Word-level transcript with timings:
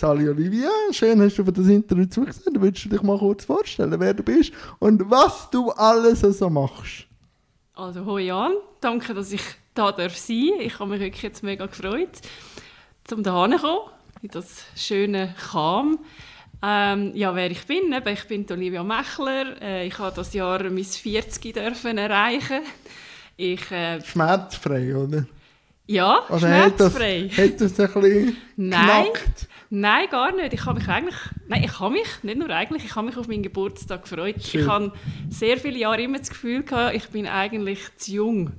Sally 0.00 0.30
Olivia, 0.30 0.70
schön 0.92 1.20
hast 1.20 1.36
du 1.36 1.44
für 1.44 1.52
das 1.52 1.66
Interview 1.66 2.06
zugesehen. 2.06 2.56
Willst 2.58 2.82
du 2.86 2.88
dich 2.88 3.02
mal 3.02 3.18
kurz 3.18 3.44
vorstellen, 3.44 3.94
wer 4.00 4.14
du 4.14 4.22
bist 4.22 4.50
und 4.78 5.10
was 5.10 5.50
du 5.50 5.70
alles 5.72 6.20
so 6.20 6.48
machst? 6.48 7.06
Also, 7.74 8.06
hoi 8.06 8.22
Jan, 8.22 8.52
danke, 8.80 9.12
dass 9.12 9.30
ich 9.30 9.42
da 9.74 9.92
darf 9.92 10.16
sein 10.16 10.52
Ich 10.60 10.78
habe 10.78 10.88
mich 10.88 11.00
wirklich 11.00 11.22
jetzt 11.22 11.42
mega 11.42 11.66
gefreut, 11.66 12.08
zum 13.04 13.22
da 13.22 13.46
zu 13.50 13.58
kommen, 13.58 13.80
in 14.22 14.30
das 14.30 14.64
schöne 14.74 15.34
Kam. 15.50 15.98
Ähm, 16.62 17.12
ja, 17.14 17.34
wer 17.34 17.50
ich 17.50 17.66
bin, 17.66 17.92
eben, 17.92 18.08
ich 18.08 18.26
bin 18.26 18.46
Olivia 18.50 18.82
Mechler. 18.82 19.60
Äh, 19.60 19.86
ich 19.86 19.98
habe 19.98 20.16
das 20.16 20.32
Jahr 20.32 20.62
mein 20.70 20.82
40 20.82 21.52
dürfen 21.52 21.98
erreichen. 21.98 22.62
Ich, 23.36 23.70
äh, 23.70 24.00
Schmerzfrei, 24.02 24.96
oder? 24.96 25.26
Ja, 25.90 26.20
also 26.28 26.46
schmerzfrei. 26.46 27.28
Hat 27.36 27.60
das, 27.60 27.72
hat 27.72 27.78
das 27.80 27.96
ein 27.96 28.02
bisschen 28.02 28.36
Nein, 28.56 29.06
knackt? 29.12 29.48
Nein, 29.70 30.08
gar 30.08 30.32
nicht. 30.32 30.52
Ich 30.52 30.64
habe 30.64 30.78
mich 30.78 30.88
eigentlich, 30.88 31.16
nein, 31.48 31.64
ich 31.64 31.80
habe 31.80 31.92
mich, 31.92 32.06
nicht 32.22 32.38
nur 32.38 32.48
eigentlich, 32.50 32.84
ich 32.84 32.94
habe 32.94 33.08
mich 33.08 33.16
auf 33.16 33.26
meinen 33.26 33.42
Geburtstag 33.42 34.02
gefreut. 34.02 34.36
Schön. 34.40 34.60
Ich 34.60 34.68
habe 34.68 34.92
sehr 35.30 35.56
viele 35.56 35.78
Jahre 35.78 36.00
immer 36.00 36.18
das 36.18 36.30
Gefühl 36.30 36.62
gehabt, 36.62 36.94
ich 36.94 37.08
bin 37.08 37.26
eigentlich 37.26 37.80
zu 37.96 38.12
jung. 38.12 38.52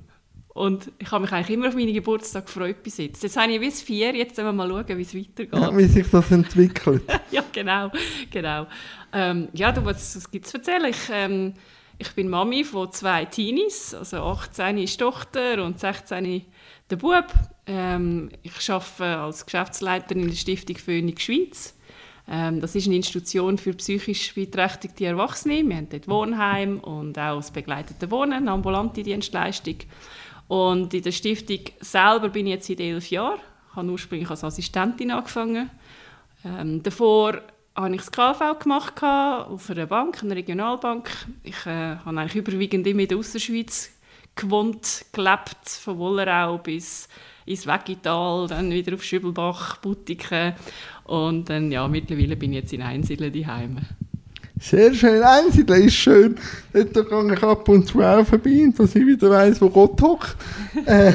Und 0.50 0.92
ich 1.00 1.10
habe 1.12 1.22
mich 1.22 1.32
eigentlich 1.32 1.56
immer 1.56 1.70
auf 1.70 1.76
meinen 1.76 1.94
Geburtstag 1.94 2.48
gefreut 2.48 2.84
bis 2.84 2.98
jetzt. 2.98 3.24
Jetzt 3.24 3.38
habe 3.38 3.50
ich 3.54 3.62
bis 3.62 3.82
vier, 3.82 4.14
jetzt 4.14 4.38
wollen 4.38 4.48
wir 4.48 4.68
mal 4.68 4.68
schauen, 4.68 4.98
wie 4.98 5.02
es 5.02 5.16
weitergeht. 5.16 5.54
Ja, 5.54 5.78
wie 5.78 5.86
sich 5.86 6.10
das 6.12 6.32
entwickelt. 6.32 7.04
ja, 7.32 7.46
genau. 7.54 7.92
genau. 8.30 8.68
Ähm, 9.14 9.48
ja, 9.54 9.72
du, 9.72 9.86
was, 9.86 10.18
was 10.18 10.30
gibt 10.30 10.44
es 10.44 10.52
zu 10.52 10.58
erzählen? 10.58 10.84
Ich, 10.90 11.10
ähm, 11.10 11.54
ich 11.98 12.12
bin 12.12 12.28
Mami 12.28 12.66
von 12.66 12.92
zwei 12.92 13.24
Teenies, 13.24 13.94
also 13.94 14.18
18 14.18 14.80
ist 14.80 15.00
Tochter 15.00 15.64
und 15.64 15.80
16 15.80 16.44
der 16.92 16.98
Bub. 16.98 17.26
Ähm, 17.66 18.30
ich 18.44 18.70
arbeite 18.70 19.18
als 19.18 19.46
Geschäftsleiterin 19.46 20.24
in 20.24 20.30
der 20.30 20.36
Stiftung 20.36 20.78
Phoenix 20.78 21.24
Schweiz. 21.24 21.76
Ähm, 22.28 22.60
das 22.62 22.76
ist 22.76 22.86
eine 22.86 22.98
Institution 22.98 23.58
für 23.58 23.74
psychisch 23.74 24.34
beeinträchtigte 24.36 25.06
Erwachsene. 25.06 25.68
Wir 25.68 25.78
haben 25.78 25.90
dort 25.90 26.08
Wohnheim 26.08 26.80
und 26.80 27.18
auch 27.18 27.38
das 27.38 27.52
begleitete 27.52 28.12
Wohnen, 28.12 28.34
eine 28.34 28.52
ambulante 28.52 29.04
Dienstleistung. 29.04 29.78
Und 30.48 30.94
in 30.94 31.02
der 31.02 31.12
Stiftung 31.12 31.60
selber 31.80 32.30
bin 32.30 32.46
ich 32.46 32.54
jetzt 32.54 32.68
seit 32.68 32.80
elf 32.80 33.10
Jahren. 33.10 33.40
Ich 33.70 33.76
habe 33.76 33.90
ursprünglich 33.90 34.30
als 34.30 34.44
Assistentin 34.44 35.12
angefangen. 35.12 35.70
Ähm, 36.44 36.84
davor 36.84 37.42
habe 37.76 37.96
ich 37.96 38.02
das 38.02 38.12
KV 38.12 38.60
gemacht 38.60 39.02
auf 39.02 39.70
einer 39.70 39.86
Bank, 39.86 40.22
einer 40.22 40.36
Regionalbank. 40.36 41.10
Ich 41.44 41.66
äh, 41.66 41.96
habe 41.96 42.20
eigentlich 42.20 42.36
überwiegend 42.36 42.86
immer 42.86 43.02
in 43.02 43.08
der 43.08 43.18
Ausserschweiz 43.18 43.92
gewohnt, 44.36 45.06
gelebt, 45.12 45.70
von 45.70 45.98
Wollerau 45.98 46.58
bis 46.58 47.08
ins 47.46 47.68
Weggital, 47.68 48.48
dann 48.48 48.72
wieder 48.72 48.94
auf 48.94 49.04
Schübelbach, 49.04 49.78
Butiken 49.78 50.54
und 51.06 51.50
dann, 51.50 51.72
ja, 51.72 51.88
mittlerweile 51.88 52.36
bin 52.36 52.52
ich 52.52 52.60
jetzt 52.60 52.74
in 52.74 52.82
Einsiedeln 52.82 53.34
daheim. 53.34 53.78
Sehr 54.60 54.94
schön, 54.94 55.24
Einsiedeln 55.24 55.86
ist 55.86 55.96
schön. 55.96 56.36
Dort 56.72 57.10
gehe 57.10 57.34
ich 57.34 57.44
ab 57.44 57.68
und 57.68 57.88
zu 57.88 58.02
auch 58.02 58.26
vorbei, 58.26 58.72
dass 58.78 58.96
ich 58.96 59.06
wieder 59.06 59.30
weiss, 59.32 59.60
wo 59.60 59.70
Gott 59.70 60.02
hockt. 60.02 60.36
Äh, 60.86 61.14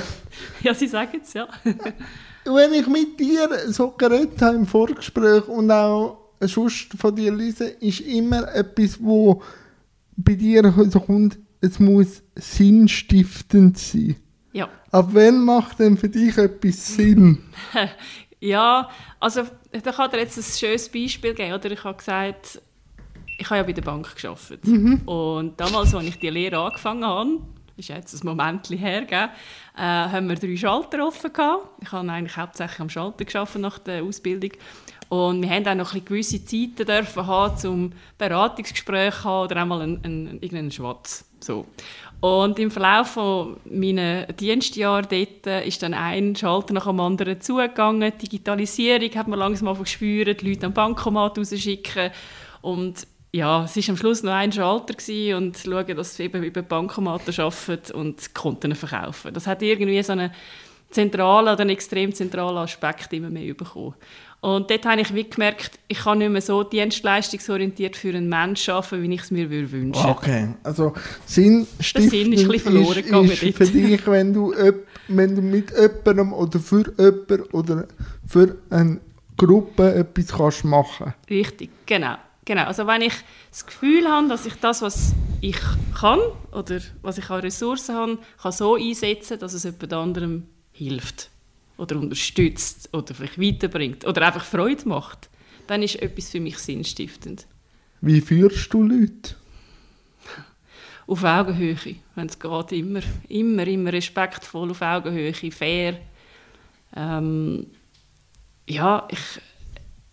ja, 0.62 0.74
Sie 0.74 0.86
sagen 0.86 1.20
es, 1.22 1.32
ja. 1.32 1.48
wenn 2.44 2.74
ich 2.74 2.86
mit 2.86 3.18
dir 3.18 3.48
so 3.68 3.90
geredet 3.90 4.40
habe 4.42 4.56
im 4.56 4.66
Vorgespräch 4.66 5.48
und 5.48 5.70
auch 5.70 6.18
sonst 6.40 6.92
von 6.98 7.14
dir 7.14 7.32
lese, 7.32 7.66
ist 7.66 8.00
immer 8.00 8.52
etwas, 8.54 9.02
wo 9.02 9.42
bei 10.16 10.34
dir 10.34 10.72
so 10.90 11.00
kommt, 11.00 11.38
es 11.66 11.78
muss 11.78 12.22
sinnstiftend 12.34 13.78
sein. 13.78 14.16
Ja. 14.52 14.68
Ab 14.90 15.10
wann 15.12 15.44
macht 15.44 15.78
denn 15.78 15.96
für 15.96 16.08
dich 16.08 16.36
etwas 16.38 16.94
Sinn? 16.94 17.42
ja, 18.40 18.88
also 19.20 19.42
da 19.70 19.92
kann 19.92 20.10
dir 20.10 20.18
jetzt 20.18 20.38
ein 20.38 20.42
schönes 20.42 20.88
Beispiel 20.88 21.34
geben. 21.34 21.52
Oder? 21.52 21.70
Ich 21.70 21.84
habe 21.84 21.96
gesagt, 21.98 22.62
ich 23.38 23.46
habe 23.46 23.58
ja 23.58 23.62
bei 23.62 23.72
der 23.72 23.82
Bank 23.82 24.16
gearbeitet. 24.16 24.66
Mhm. 24.66 25.02
Und 25.06 25.60
damals, 25.60 25.94
als 25.94 26.06
ich 26.06 26.18
die 26.18 26.30
Lehre 26.30 26.58
angefangen 26.58 27.04
habe, 27.04 27.40
ist 27.76 27.88
jetzt 27.88 28.14
ein 28.14 28.26
Moment 28.26 28.70
her, 28.70 29.02
gell, 29.02 29.28
äh, 29.76 29.80
haben 29.80 30.28
wir 30.28 30.36
drei 30.36 30.56
Schalter 30.56 31.06
offen 31.06 31.32
gehabt. 31.32 31.68
Ich 31.82 31.92
habe 31.92 32.10
eigentlich 32.10 32.36
hauptsächlich 32.36 32.80
am 32.80 32.88
Schalter 32.88 33.24
geschafft 33.24 33.58
nach 33.58 33.78
der 33.78 34.02
Ausbildung. 34.02 34.52
Und 35.08 35.42
wir 35.42 35.50
haben 35.50 35.66
auch 35.68 35.74
noch 35.74 35.94
ein 35.94 36.04
gewisse 36.04 36.44
Zeiten 36.44 36.84
dürfen 36.84 37.26
haben, 37.26 37.56
zum 37.56 37.92
Beratungsgespräch 38.18 39.24
haben 39.24 39.44
oder 39.44 39.56
einmal 39.62 39.82
einen, 39.82 40.04
einen, 40.04 40.26
irgendeinen 40.40 40.72
Schwatz. 40.72 41.24
So. 41.40 41.66
Und 42.20 42.58
im 42.58 42.70
Verlauf 42.70 43.08
von 43.08 43.58
meinen 43.64 44.26
Dienstjahren 44.36 45.06
dort 45.08 45.46
äh, 45.46 45.66
ist 45.66 45.82
dann 45.82 45.94
ein 45.94 46.34
Schalter 46.34 46.72
nach 46.72 46.86
dem 46.86 46.98
anderen 46.98 47.40
zugegangen. 47.40 48.12
Die 48.14 48.28
Digitalisierung 48.28 49.14
hat 49.14 49.28
man 49.28 49.38
langsam 49.38 49.78
gespürt, 49.78 50.40
die 50.40 50.50
Leute 50.50 50.66
am 50.66 50.72
Bankomat 50.72 51.38
rausschicken. 51.38 52.10
Und 52.62 53.06
ja, 53.32 53.64
es 53.64 53.76
war 53.76 53.90
am 53.90 53.96
Schluss 53.98 54.22
noch 54.22 54.32
ein 54.32 54.50
Schalter 54.50 54.94
und 55.36 55.58
schauen, 55.58 55.96
dass 55.96 56.16
sie 56.16 56.24
eben 56.24 56.42
über 56.42 56.62
Bankomaten 56.62 57.38
arbeiten 57.38 57.92
und 57.92 58.34
Konten 58.34 58.74
verkaufen. 58.74 59.34
Das 59.34 59.46
hat 59.46 59.62
irgendwie 59.62 60.02
so 60.02 60.12
einen 60.12 60.32
zentralen 60.90 61.52
oder 61.52 61.60
einen 61.60 61.70
extrem 61.70 62.14
zentralen 62.14 62.58
Aspekt 62.58 63.12
immer 63.12 63.28
mehr 63.28 63.52
bekommen. 63.54 63.94
Und 64.46 64.70
dort 64.70 64.86
habe 64.86 65.00
ich 65.00 65.12
wie 65.12 65.28
gemerkt, 65.28 65.76
ich 65.88 65.98
kann 65.98 66.18
nicht 66.18 66.30
mehr 66.30 66.40
so 66.40 66.62
dienstleistungsorientiert 66.62 67.96
für 67.96 68.10
einen 68.10 68.28
Menschen 68.28 68.74
arbeiten, 68.74 69.02
wie 69.02 69.12
ich 69.12 69.22
es 69.22 69.32
mir 69.32 69.50
wünsche. 69.50 70.06
Okay, 70.06 70.50
also 70.62 70.92
Sinn 71.24 71.66
Der 71.92 72.02
Sinn 72.02 72.32
ist 72.32 72.42
ein 72.42 72.48
bisschen 72.48 72.60
verloren 72.60 73.02
gegangen 73.02 73.28
ist 73.28 73.40
für 73.40 73.66
dich, 73.66 74.06
wenn 74.06 74.32
du, 74.32 74.54
wenn 75.08 75.34
du 75.34 75.42
mit 75.42 75.72
jemandem 75.76 76.32
oder 76.32 76.60
für 76.60 76.84
jemanden 76.96 77.42
oder 77.50 77.88
für 78.24 78.56
eine 78.70 79.00
Gruppe 79.36 79.92
etwas 79.92 80.28
kannst 80.28 80.64
machen 80.64 81.12
Richtig, 81.28 81.70
genau. 81.84 82.14
genau. 82.44 82.66
Also 82.66 82.86
wenn 82.86 83.02
ich 83.02 83.14
das 83.50 83.66
Gefühl 83.66 84.06
habe, 84.06 84.28
dass 84.28 84.46
ich 84.46 84.54
das, 84.60 84.80
was 84.80 85.12
ich 85.40 85.58
kann 85.98 86.20
oder 86.52 86.78
was 87.02 87.18
ich 87.18 87.28
an 87.30 87.40
Ressourcen 87.40 87.96
habe, 87.96 88.18
kann 88.40 88.52
so 88.52 88.76
einsetzen, 88.76 89.40
dass 89.40 89.54
es 89.54 89.64
jemand 89.64 89.92
anderem 89.92 90.44
hilft 90.70 91.30
oder 91.76 91.96
unterstützt 91.96 92.88
oder 92.92 93.14
vielleicht 93.14 93.40
weiterbringt 93.40 94.06
oder 94.06 94.26
einfach 94.26 94.44
Freude 94.44 94.88
macht, 94.88 95.28
dann 95.66 95.82
ist 95.82 96.00
etwas 96.00 96.30
für 96.30 96.40
mich 96.40 96.58
sinnstiftend. 96.58 97.46
Wie 98.00 98.20
führst 98.20 98.72
du 98.72 98.82
Leute? 98.82 99.34
Auf 101.06 101.24
Augenhöhe, 101.24 101.76
wenn 102.14 102.26
es 102.26 102.38
geht, 102.38 102.72
immer, 102.72 103.00
immer, 103.28 103.66
immer 103.66 103.92
respektvoll, 103.92 104.70
auf 104.70 104.82
Augenhöhe, 104.82 105.32
fair. 105.52 105.98
Ähm, 106.94 107.66
ja, 108.68 109.06
ich, 109.10 109.40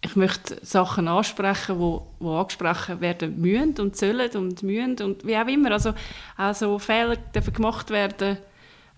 ich 0.01 0.15
möchte 0.15 0.63
Sachen 0.63 1.07
ansprechen, 1.07 1.79
wo, 1.79 2.07
wo 2.19 2.37
angesprochen 2.37 3.01
werden 3.01 3.39
müssen 3.41 3.79
und 3.79 3.95
sollen 3.95 4.29
und 4.35 4.61
müssen 4.61 5.01
und 5.01 5.25
wie 5.25 5.37
auch 5.37 5.47
immer. 5.47 5.71
Also, 5.71 5.93
also 6.35 6.77
Fehler 6.77 7.15
dürfen 7.15 7.53
gemacht 7.53 7.89
werden 7.89 8.37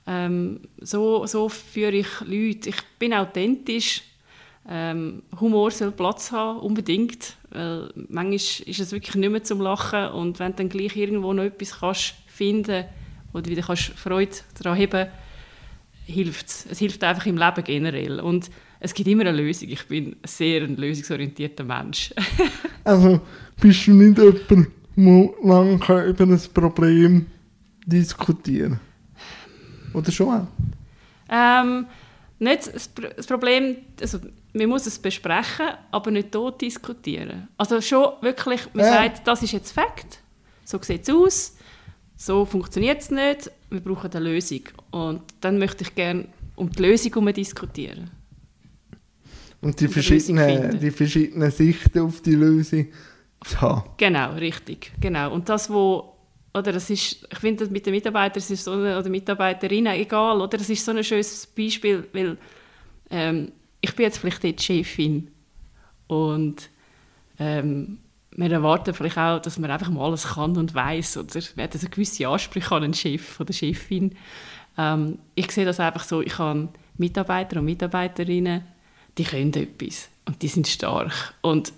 ähm, 0.07 0.61
so, 0.79 1.25
so 1.25 1.49
führe 1.49 1.93
ich 1.93 2.07
Leute. 2.21 2.69
Ich 2.69 2.81
bin 2.99 3.13
authentisch. 3.13 4.03
Ähm, 4.67 5.23
Humor 5.39 5.71
soll 5.71 5.91
Platz 5.91 6.31
haben, 6.31 6.59
unbedingt. 6.59 7.37
Weil 7.49 7.91
manchmal 8.09 8.35
ist 8.35 8.79
es 8.79 8.91
wirklich 8.91 9.15
nicht 9.15 9.31
mehr 9.31 9.43
zum 9.43 9.61
Lachen. 9.61 10.07
Und 10.09 10.39
wenn 10.39 10.51
du 10.51 10.57
dann 10.57 10.69
gleich 10.69 10.95
irgendwo 10.95 11.33
noch 11.33 11.43
etwas 11.43 11.79
kannst 11.79 12.15
finden 12.27 12.85
oder 13.33 13.45
wieder 13.45 13.61
kannst 13.61 13.89
Freude 13.95 14.35
daran 14.61 14.79
haben 14.79 15.07
hilft 16.05 16.47
es. 16.47 16.67
Es 16.69 16.79
hilft 16.79 17.03
einfach 17.03 17.25
im 17.25 17.37
Leben 17.37 17.63
generell. 17.63 18.19
Und 18.19 18.49
es 18.79 18.93
gibt 18.93 19.07
immer 19.07 19.25
eine 19.25 19.31
Lösung. 19.31 19.69
Ich 19.69 19.87
bin 19.87 20.09
ein 20.09 20.17
sehr 20.23 20.61
ein 20.61 20.75
lösungsorientierter 20.75 21.63
Mensch. 21.63 22.13
also 22.83 23.21
bist 23.59 23.87
du 23.87 23.91
nicht 23.91 24.17
jemand, 24.17 24.49
der 24.95 25.27
lange 25.43 26.05
über 26.05 26.23
ein 26.23 26.41
Problem 26.53 27.25
diskutieren 27.85 28.73
kann? 28.73 28.79
Oder 29.95 30.11
schon? 30.11 30.47
Ähm, 31.29 31.87
nicht 32.39 32.73
das, 32.73 32.89
das 32.93 33.27
Problem, 33.27 33.77
also 33.99 34.19
man 34.53 34.67
muss 34.67 34.85
es 34.85 34.99
besprechen, 34.99 35.67
aber 35.91 36.11
nicht 36.11 36.31
tot 36.31 36.61
diskutieren. 36.61 37.47
Also 37.57 37.81
schon 37.81 38.13
wirklich, 38.21 38.61
man 38.73 38.85
äh. 38.85 38.89
sagt, 38.89 39.27
das 39.27 39.43
ist 39.43 39.53
jetzt 39.53 39.71
Fakt, 39.71 40.19
so 40.63 40.79
sieht 40.81 41.07
es 41.07 41.09
aus, 41.09 41.57
so 42.15 42.45
funktioniert 42.45 43.01
es 43.01 43.11
nicht, 43.11 43.51
wir 43.69 43.79
brauchen 43.79 44.11
eine 44.11 44.31
Lösung. 44.31 44.61
Und 44.91 45.21
dann 45.41 45.57
möchte 45.57 45.83
ich 45.83 45.95
gerne 45.95 46.27
um 46.55 46.69
die 46.69 46.81
Lösung 46.81 47.13
herum 47.13 47.33
diskutieren. 47.33 48.11
Und 49.61 49.79
die, 49.79 49.87
verschiedenen, 49.87 50.79
die 50.79 50.91
verschiedenen 50.91 51.51
Sichten 51.51 51.99
auf 51.99 52.21
die 52.21 52.35
Lösung 52.35 52.87
zu 53.43 53.61
haben. 53.61 53.89
Genau, 53.97 54.33
richtig. 54.33 54.91
Genau. 55.01 55.33
Und 55.33 55.49
das, 55.49 55.69
was 55.69 56.03
oder 56.55 56.71
das 56.71 56.89
ist, 56.89 57.27
ich 57.29 57.37
finde 57.37 57.67
mit 57.67 57.85
den 57.85 57.93
Mitarbeitern 57.93 58.41
ist 58.41 58.63
so 58.63 58.71
eine, 58.71 58.97
oder 58.97 59.09
Mitarbeiterinnen 59.09 59.93
egal, 59.93 60.39
oder 60.39 60.57
das 60.57 60.69
ist 60.69 60.85
so 60.85 60.91
ein 60.91 61.03
schönes 61.03 61.47
Beispiel, 61.47 62.07
weil 62.13 62.37
ähm, 63.09 63.51
ich 63.81 63.93
bin 63.93 64.05
jetzt 64.05 64.19
vielleicht 64.19 64.41
die 64.43 64.55
Chefin 64.57 65.27
und 66.07 66.69
ähm, 67.39 67.99
wir 68.31 68.51
erwarten 68.51 68.93
vielleicht 68.93 69.17
auch, 69.17 69.39
dass 69.39 69.59
man 69.59 69.69
einfach 69.69 69.89
mal 69.89 70.05
alles 70.05 70.27
kann 70.27 70.55
und 70.55 70.73
weiß 70.73 71.17
oder 71.17 71.33
wir 71.33 71.63
haben 71.63 71.71
also 71.73 71.89
gewisse 71.89 72.27
Ansprüche 72.27 72.73
an 72.73 72.83
einen 72.83 72.93
Chef 72.93 73.37
oder 73.39 73.51
Chefin. 73.51 74.15
Ähm, 74.77 75.19
ich 75.35 75.51
sehe 75.51 75.65
das 75.65 75.81
einfach 75.81 76.05
so, 76.05 76.21
ich 76.21 76.37
habe 76.37 76.69
Mitarbeiter 76.97 77.59
und 77.59 77.65
Mitarbeiterinnen, 77.65 78.63
die 79.17 79.23
können 79.25 79.53
etwas. 79.53 80.09
und 80.25 80.41
die 80.41 80.47
sind 80.47 80.67
stark. 80.67 81.33
Und 81.41 81.73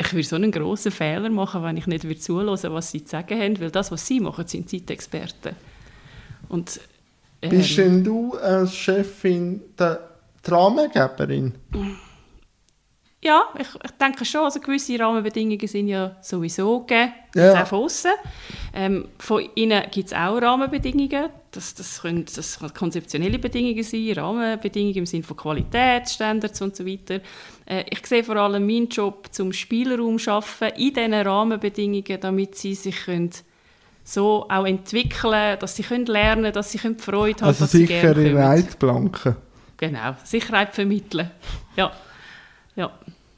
ich 0.00 0.12
würde 0.12 0.24
so 0.24 0.36
einen 0.36 0.52
grossen 0.52 0.92
Fehler 0.92 1.28
machen, 1.28 1.62
wenn 1.62 1.76
ich 1.76 1.86
nicht 1.86 2.04
würde 2.04 2.20
zuhören 2.20 2.48
was 2.48 2.90
sie 2.90 3.02
zu 3.04 3.10
sagen 3.10 3.38
haben, 3.40 3.60
weil 3.60 3.70
das, 3.70 3.90
was 3.90 4.06
sie 4.06 4.20
machen, 4.20 4.46
sind 4.46 4.70
Zeitexperten. 4.70 5.56
Und, 6.48 6.80
ähm, 7.42 7.50
Bist 7.50 7.76
denn 7.76 8.04
du 8.04 8.34
als 8.34 8.74
Chefin 8.74 9.60
der 9.78 10.08
Rahmengeberin? 10.46 11.54
Ja, 13.20 13.42
ich, 13.58 13.66
ich 13.84 13.90
denke 14.00 14.24
schon, 14.24 14.42
also 14.42 14.60
gewisse 14.60 14.96
Rahmenbedingungen 14.98 15.66
sind 15.66 15.88
ja 15.88 16.16
sowieso 16.20 16.80
gegeben, 16.80 17.12
Ja. 17.34 17.62
auch 17.62 17.66
von 17.66 17.78
aussen. 17.84 18.12
Ähm, 18.72 19.08
von 19.18 19.44
innen 19.56 19.82
gibt 19.90 20.06
es 20.08 20.12
auch 20.12 20.40
Rahmenbedingungen. 20.40 21.28
Das, 21.50 21.74
das, 21.74 22.02
können, 22.02 22.26
das 22.32 22.60
können 22.60 22.72
konzeptionelle 22.74 23.40
Bedingungen 23.40 23.82
sein, 23.82 24.12
Rahmenbedingungen 24.14 24.98
im 24.98 25.06
Sinne 25.06 25.24
von 25.24 25.36
Qualitätsstandards 25.36 26.62
und 26.62 26.76
so 26.76 26.86
weiter. 26.86 27.20
Äh, 27.66 27.84
ich 27.90 28.06
sehe 28.06 28.22
vor 28.22 28.36
allem 28.36 28.64
meinen 28.64 28.88
Job 28.88 29.26
zum 29.32 29.52
Spielraum 29.52 30.20
schaffen 30.20 30.68
in 30.76 30.94
diesen 30.94 31.14
Rahmenbedingungen, 31.14 32.20
damit 32.20 32.54
sie 32.54 32.74
sich 32.76 33.04
können 33.06 33.30
so 34.04 34.46
auch 34.48 34.64
entwickeln 34.66 35.58
dass 35.58 35.76
sie 35.76 35.82
können 35.82 36.06
lernen 36.06 36.50
dass 36.52 36.72
sie 36.72 36.78
können 36.78 36.98
Freude 36.98 37.40
haben, 37.40 37.48
Also 37.48 37.64
dass 37.64 37.72
sie 37.72 37.84
gerne 37.84 38.22
in 38.22 38.32
kommen. 38.32 38.42
Leitplanken. 38.42 39.36
Genau, 39.76 40.14
Sicherheit 40.24 40.74
vermitteln. 40.74 41.30
Ja. 41.76 41.90
Ja. 42.78 42.90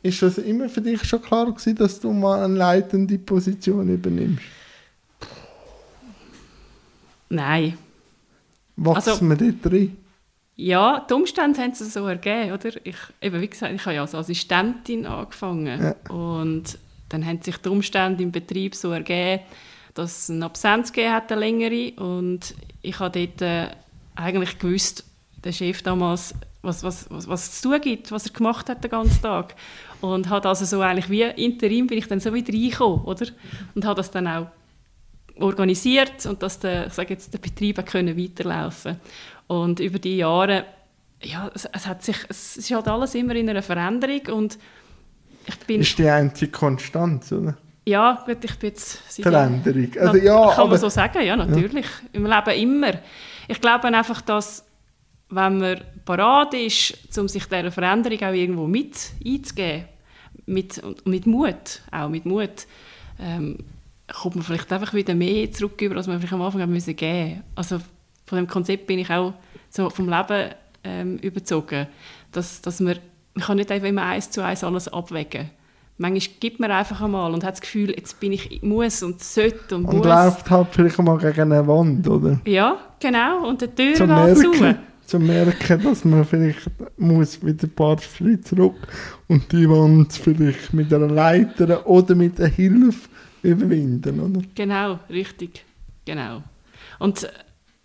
Ist 0.03 0.23
das 0.23 0.39
immer 0.39 0.69
für 0.69 0.81
dich 0.81 1.03
schon 1.05 1.21
klar 1.21 1.47
gewesen, 1.47 1.75
dass 1.77 2.01
du 2.01 2.13
mal 2.13 2.43
eine 2.45 2.55
leitende 2.57 3.19
Position 3.19 3.89
übernimmst? 3.89 4.43
Nein. 7.29 7.77
Wachsen 8.77 9.11
Also- 9.11 9.29
wir 9.29 9.37
dort 9.37 9.73
rein? 9.73 9.97
Ja, 10.57 11.07
die 11.09 11.15
Umstände 11.15 11.59
haben 11.61 11.73
es 11.73 11.79
so 11.95 12.07
ergeben, 12.07 12.53
oder? 12.53 12.71
Ich, 12.85 12.97
eben, 13.23 13.41
wie 13.41 13.49
gesagt, 13.49 13.73
ich 13.75 13.81
habe 13.87 13.95
ja 13.95 14.03
als 14.03 14.15
Assistentin 14.15 15.07
angefangen. 15.07 15.95
Und 16.11 16.79
dann 17.09 17.25
haben 17.25 17.41
sich 17.41 17.57
die 17.57 17.69
Umstände 17.71 18.23
im 18.23 18.31
Betrieb 18.31 18.75
so 18.75 18.91
ergeben, 18.91 19.43
dass 19.95 20.25
es 20.25 20.31
eine 20.31 20.45
Absenz 20.45 20.93
gegeben 20.93 21.15
hat, 21.15 21.33
eine 21.33 21.41
längere. 21.41 21.93
Und 21.93 22.55
ich 22.83 22.99
habe 22.99 23.27
dort 23.27 23.41
äh, 23.41 23.69
eigentlich 24.15 24.59
gewusst, 24.59 25.05
der 25.43 25.53
Chef 25.53 25.81
damals, 25.83 26.35
was, 26.63 26.83
was, 26.83 27.11
was, 27.11 27.29
was 27.29 27.45
es 27.45 27.61
zu 27.61 27.71
tun 27.71 27.81
gibt, 27.81 28.13
was 28.13 28.27
er 28.27 28.33
gemacht 28.33 28.69
hat 28.69 28.85
den 28.85 28.91
ganzen 28.91 29.23
Tag. 29.23 29.55
Und 30.01 30.29
hat 30.29 30.47
also 30.47 30.65
so 30.65 30.81
eigentlich 30.81 31.09
wie 31.11 31.23
Interim 31.23 31.87
bin 31.87 31.99
ich 31.99 32.09
dann 32.09 32.21
so 32.21 32.33
wieder 32.33 32.53
reingekommen, 32.53 33.05
oder? 33.05 33.27
Und 33.75 33.85
habe 33.85 33.97
das 33.97 34.11
dann 34.11 34.27
auch 34.27 34.47
organisiert 35.39 36.27
und 36.27 36.43
dass 36.43 36.59
der, 36.59 36.89
ich 36.89 36.93
sage 36.93 37.15
jetzt, 37.15 37.33
der 37.33 37.39
Betrieb 37.39 37.85
können 37.87 38.17
weiterlaufen 38.17 39.01
Und 39.47 39.81
über 39.81 39.99
die 39.99 40.19
Jahre, 40.19 40.67
ja, 41.23 41.51
es, 41.55 41.65
es, 41.65 41.87
hat 41.87 42.03
sich, 42.03 42.17
es 42.29 42.57
ist 42.57 42.71
halt 42.71 42.89
alles 42.89 43.15
immer 43.15 43.35
in 43.35 43.49
einer 43.49 43.63
Veränderung 43.63 44.27
und 44.33 44.59
ich 45.47 45.59
bin, 45.61 45.81
Ist 45.81 45.99
die 45.99 46.09
einzige 46.09 46.53
Konstanz, 46.53 47.33
oder? 47.33 47.57
ja, 47.87 48.23
gut, 48.27 48.45
ich 48.45 48.59
bin 48.59 48.71
jetzt... 48.71 48.99
Veränderung. 49.21 49.91
Also 49.99 50.19
ja, 50.19 50.51
kann 50.51 50.61
aber 50.61 50.69
man 50.71 50.79
so 50.79 50.89
sagen, 50.89 51.23
ja, 51.23 51.37
natürlich. 51.37 51.87
Im 52.13 52.27
Leben 52.27 52.51
immer. 52.51 52.93
Ich 53.49 53.61
glaube 53.61 53.89
einfach, 53.89 54.21
dass 54.21 54.65
wenn 55.31 55.59
man 55.59 55.81
parat 56.05 56.55
ist, 56.55 57.19
um 57.19 57.29
sich 57.29 57.45
dieser 57.45 57.71
Veränderung 57.71 58.19
auch 58.23 58.35
irgendwo 58.35 58.67
mit 58.67 59.13
einzugeben, 59.25 59.85
mit, 60.47 60.79
und 60.79 61.07
mit 61.07 61.27
Mut, 61.27 61.83
auch 61.91 62.09
mit 62.09 62.27
Mut, 62.27 62.67
ähm, 63.21 63.59
kommt 64.13 64.37
man 64.37 64.45
vielleicht 64.45 64.73
einfach 64.73 64.93
wieder 64.95 65.15
mehr 65.15 65.51
zurück, 65.53 65.81
über, 65.81 65.97
als 65.97 66.07
man 66.07 66.19
vielleicht 66.19 66.33
am 66.33 66.43
Anfang 66.43 66.63
haben 66.63 66.73
müssen 66.73 66.97
geben. 66.97 67.43
Also 67.55 67.81
von 68.27 68.37
dem 68.37 68.49
Konzept 68.49 68.87
bin 68.87 68.99
ich 68.99 69.11
auch 69.11 69.35
so 69.69 69.89
vom 69.91 70.09
Leben 70.09 70.51
ähm, 70.83 71.17
überzogen, 71.19 71.87
dass, 72.33 72.61
dass 72.61 72.81
man, 72.81 72.99
man 73.35 73.45
kann 73.45 73.57
nicht 73.57 73.71
einfach 73.71 73.89
immer 73.89 74.03
eins 74.03 74.31
zu 74.31 74.45
eins 74.45 74.65
alles 74.65 74.89
abwägen. 74.89 75.51
Manchmal 75.99 76.37
gibt 76.41 76.61
man 76.61 76.71
einfach 76.71 77.03
einmal 77.03 77.33
und 77.35 77.45
hat 77.45 77.53
das 77.53 77.61
Gefühl, 77.61 77.91
jetzt 77.91 78.19
bin 78.21 78.33
ich 78.33 78.63
muss 78.63 79.03
und 79.03 79.23
sollte 79.23 79.77
und, 79.77 79.85
und 79.85 79.99
muss. 79.99 80.07
läuft 80.07 80.51
halt 80.51 80.69
vielleicht 80.71 80.99
mal 80.99 81.19
gegen 81.19 81.53
eine 81.53 81.67
Wand, 81.67 82.09
oder? 82.09 82.41
Ja, 82.47 82.79
genau. 82.99 83.47
Und 83.47 83.61
die 83.61 83.69
Tür 83.69 84.07
geht 84.07 84.39
zu. 84.39 84.75
Zum 85.11 85.27
merken, 85.27 85.83
dass 85.83 86.05
man 86.05 86.25
vielleicht 86.25 86.71
muss 86.97 87.45
wieder 87.45 87.65
ein 87.65 87.71
paar 87.71 88.01
Schritte 88.01 88.43
zurück 88.43 88.77
und 89.27 89.51
die 89.51 89.69
Wand 89.69 90.13
vielleicht 90.13 90.73
mit 90.73 90.95
einer 90.95 91.09
Leiter 91.09 91.85
oder 91.87 92.15
mit 92.15 92.39
einer 92.41 92.49
Hilfe 92.49 93.09
überwinden, 93.43 94.21
oder? 94.21 94.41
Genau, 94.55 95.01
richtig. 95.11 95.65
Genau. 96.05 96.45
Und 97.01 97.29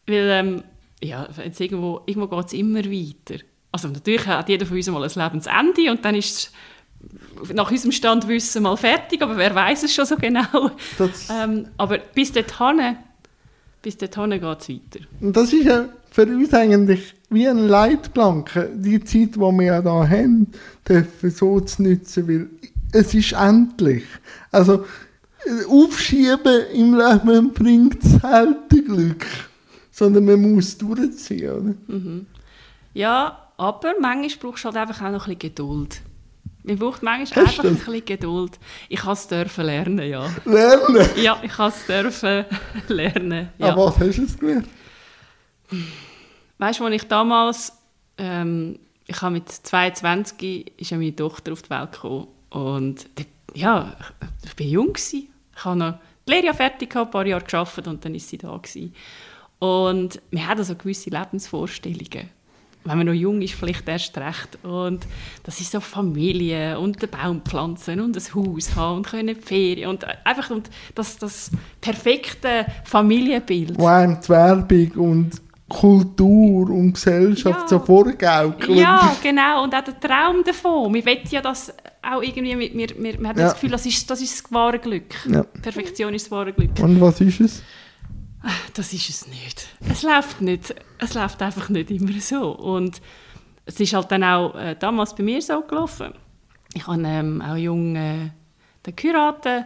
weil, 0.06 0.30
ähm, 0.30 0.63
ja, 1.01 1.27
jetzt 1.44 1.60
irgendwo, 1.60 2.01
irgendwo 2.06 2.27
geht 2.27 2.45
es 2.45 2.54
immer 2.54 2.86
weiter. 2.86 3.44
Also 3.72 3.88
natürlich 3.88 4.27
hat 4.27 4.48
jeder 4.48 4.68
von 4.68 4.77
uns 4.77 4.88
mal 4.88 5.04
ein 5.04 5.10
Lebensende 5.16 5.92
und 5.92 6.06
dann 6.06 6.16
ist 6.16 6.54
es 7.42 7.54
nach 7.54 7.72
unserem 7.72 7.92
Standwissen 7.92 8.62
mal 8.62 8.77
fertig, 8.77 9.22
aber 9.22 9.36
wer 9.36 9.54
weiß 9.54 9.83
es 9.83 9.95
schon 9.95 10.06
so 10.06 10.16
genau. 10.16 10.72
Ähm, 11.31 11.68
aber 11.77 11.98
bis 11.98 12.31
dorthin, 12.31 12.98
bis 13.81 13.98
dorthin 13.98 14.30
geht 14.30 14.44
es 14.44 14.69
weiter. 14.69 15.06
und 15.22 15.36
das 15.36 15.51
ist 15.51 15.66
ja 15.66 15.89
für 16.15 16.25
uns 16.27 16.53
eigentlich 16.53 17.13
wie 17.29 17.45
eine 17.45 17.67
Leitplanke, 17.67 18.71
die 18.73 19.03
Zeit, 19.03 19.35
die 19.35 19.39
wir 19.39 19.63
ja 19.63 19.81
da 19.81 20.07
haben, 20.07 20.47
dürfen 20.88 21.29
so 21.29 21.59
zu 21.59 21.83
nutzen, 21.83 22.25
weil 22.29 22.50
es 22.94 23.13
ist 23.13 23.33
endlich. 23.33 24.06
Also, 24.50 24.85
Aufschieben 25.69 26.67
im 26.73 26.97
Leben 26.97 27.51
bringt 27.51 28.01
selten 28.01 28.85
Glück, 28.85 29.25
sondern 29.91 30.23
man 30.23 30.53
muss 30.53 30.77
durchziehen, 30.77 31.51
oder? 31.51 32.25
Ja, 32.94 33.50
aber 33.57 33.95
manchmal 34.00 34.51
brauchst 34.51 34.63
du 34.63 34.69
halt 34.69 34.77
einfach 34.77 35.06
auch 35.06 35.12
noch 35.12 35.27
ein 35.27 35.38
bisschen 35.38 35.53
Geduld. 35.53 36.01
Man 36.63 36.77
braucht 36.77 37.03
manchmal 37.03 37.45
Hast 37.45 37.59
einfach 37.59 37.65
ein 37.65 37.75
bisschen 37.75 38.06
Geduld. 38.06 38.57
Ich 38.88 39.03
habe 39.03 39.13
es 39.13 39.27
dürfen 39.27 39.65
lernen, 39.65 40.09
ja. 40.09 40.29
Lernen! 40.45 41.09
Ja, 41.21 41.38
ich 41.44 41.57
habe 41.57 41.73
es 41.75 41.85
dürfen 41.85 42.45
lernen. 42.88 43.50
Ja. 43.57 43.73
Aber 43.73 43.88
was 43.88 44.00
hast 44.00 44.17
du 44.17 44.21
jetzt 44.21 44.39
gelernt? 44.39 44.69
Weißt 46.57 46.80
du, 46.80 46.86
als 46.86 46.96
ich 46.96 47.07
damals, 47.07 47.74
ähm, 48.18 48.80
ich 49.07 49.22
habe 49.22 49.34
mit 49.34 49.50
22 49.50 50.74
ist 50.78 50.92
ja 50.92 50.98
meine 50.98 51.16
Tochter 51.16 51.54
auf 51.54 51.62
die 51.62 51.69
Welt 51.69 51.92
gekommen 51.92 52.28
und 52.50 53.06
ja, 53.54 53.96
ich 54.44 54.60
war 54.60 54.66
jung 54.66 54.94
gewesen. 54.94 55.28
Ich 55.56 55.66
habe 55.66 55.78
noch 55.78 55.94
die 56.28 56.31
Lehre 56.31 56.54
fertig 56.54 56.90
gehabt, 56.90 57.10
ein 57.10 57.12
paar 57.12 57.25
Jahre 57.25 57.44
gearbeitet 57.44 57.88
und 57.88 58.04
dann 58.04 58.16
ist 58.16 58.30
sie 58.30 58.38
da 58.38 58.56
gewesen. 58.56 58.94
Und 59.60 60.22
wir 60.31 60.48
haben 60.48 60.60
also 60.60 60.75
gewisse 60.75 61.10
Lebensvorstellungen. 61.10 62.30
Wenn 62.84 62.98
man 62.98 63.08
noch 63.08 63.13
jung 63.13 63.42
ist, 63.42 63.56
vielleicht 63.56 63.88
erst 63.88 64.16
recht. 64.18 64.63
Und 64.63 65.08
das 65.44 65.60
ist 65.60 65.72
so 65.72 65.80
Familie 65.80 66.78
und 66.80 67.01
den 67.01 67.10
Baum 67.10 67.42
pflanzen 67.42 68.00
und 68.00 68.16
ein 68.16 68.36
Haus 68.36 68.75
haben 68.75 68.98
und 68.98 69.08
können 69.08 69.36
Ferien 69.36 69.89
und 69.89 70.06
einfach 70.24 70.51
und 70.51 70.70
das, 70.94 71.18
das 71.18 71.50
perfekte 71.82 72.68
Familienbild. 72.84 73.79
Wo 73.79 73.88
einem 73.88 74.20
die 74.22 74.29
Werbung 74.29 74.91
und 74.91 75.41
Kultur 75.67 76.69
und 76.69 76.93
Gesellschaft 76.93 77.62
Ja. 77.62 77.67
so 77.67 77.79
vorgaukeln. 77.79 78.77
Ja, 78.77 79.15
genau. 79.22 79.63
Und 79.63 79.74
auch 79.74 79.84
der 79.84 80.00
Traum 80.00 80.43
davon. 80.43 80.93
Wir 80.93 81.05
wollen 81.05 81.19
ja 81.29 81.41
das 81.41 81.74
auch 82.03 82.22
irgendwie, 82.22 82.57
wir, 82.60 82.74
wir, 82.74 82.89
wir, 82.89 83.19
wir 83.19 83.29
haben 83.29 83.38
Ja. 83.39 83.45
das 83.45 83.53
Gefühl, 83.55 83.72
das 83.72 83.86
ist, 83.86 84.10
das 84.10 84.22
ist 84.22 84.43
das 84.45 84.51
wahre 84.53 84.77
Glück. 84.77 85.15
Ja. 85.27 85.43
Perfektion 85.43 86.13
ist 86.13 86.25
das 86.27 86.31
wahre 86.31 86.53
Glück. 86.53 86.69
Und 86.79 87.01
was 87.01 87.19
ist 87.22 87.39
es? 87.39 87.63
Das 88.75 88.93
ist 88.93 89.10
es 89.10 89.27
nicht. 89.27 89.67
Es 89.89 90.03
läuft 90.03 90.39
nicht. 90.41 90.75
Es 91.00 91.15
läuft 91.15 91.41
einfach 91.41 91.69
nicht 91.69 91.89
immer 91.89 92.12
so. 92.19 92.51
Und 92.51 93.01
es 93.65 93.79
ist 93.79 93.93
halt 93.93 94.12
dann 94.12 94.24
auch 94.24 94.53
äh, 94.55 94.75
damals 94.77 95.15
bei 95.15 95.24
mir 95.24 95.41
so 95.41 95.62
gelaufen. 95.62 96.13
Ich 96.75 96.86
habe 96.86 97.01
ähm, 97.07 97.41
auch 97.41 97.55
jung 97.55 97.95
äh, 97.95 98.29
geheiratet 98.84 99.65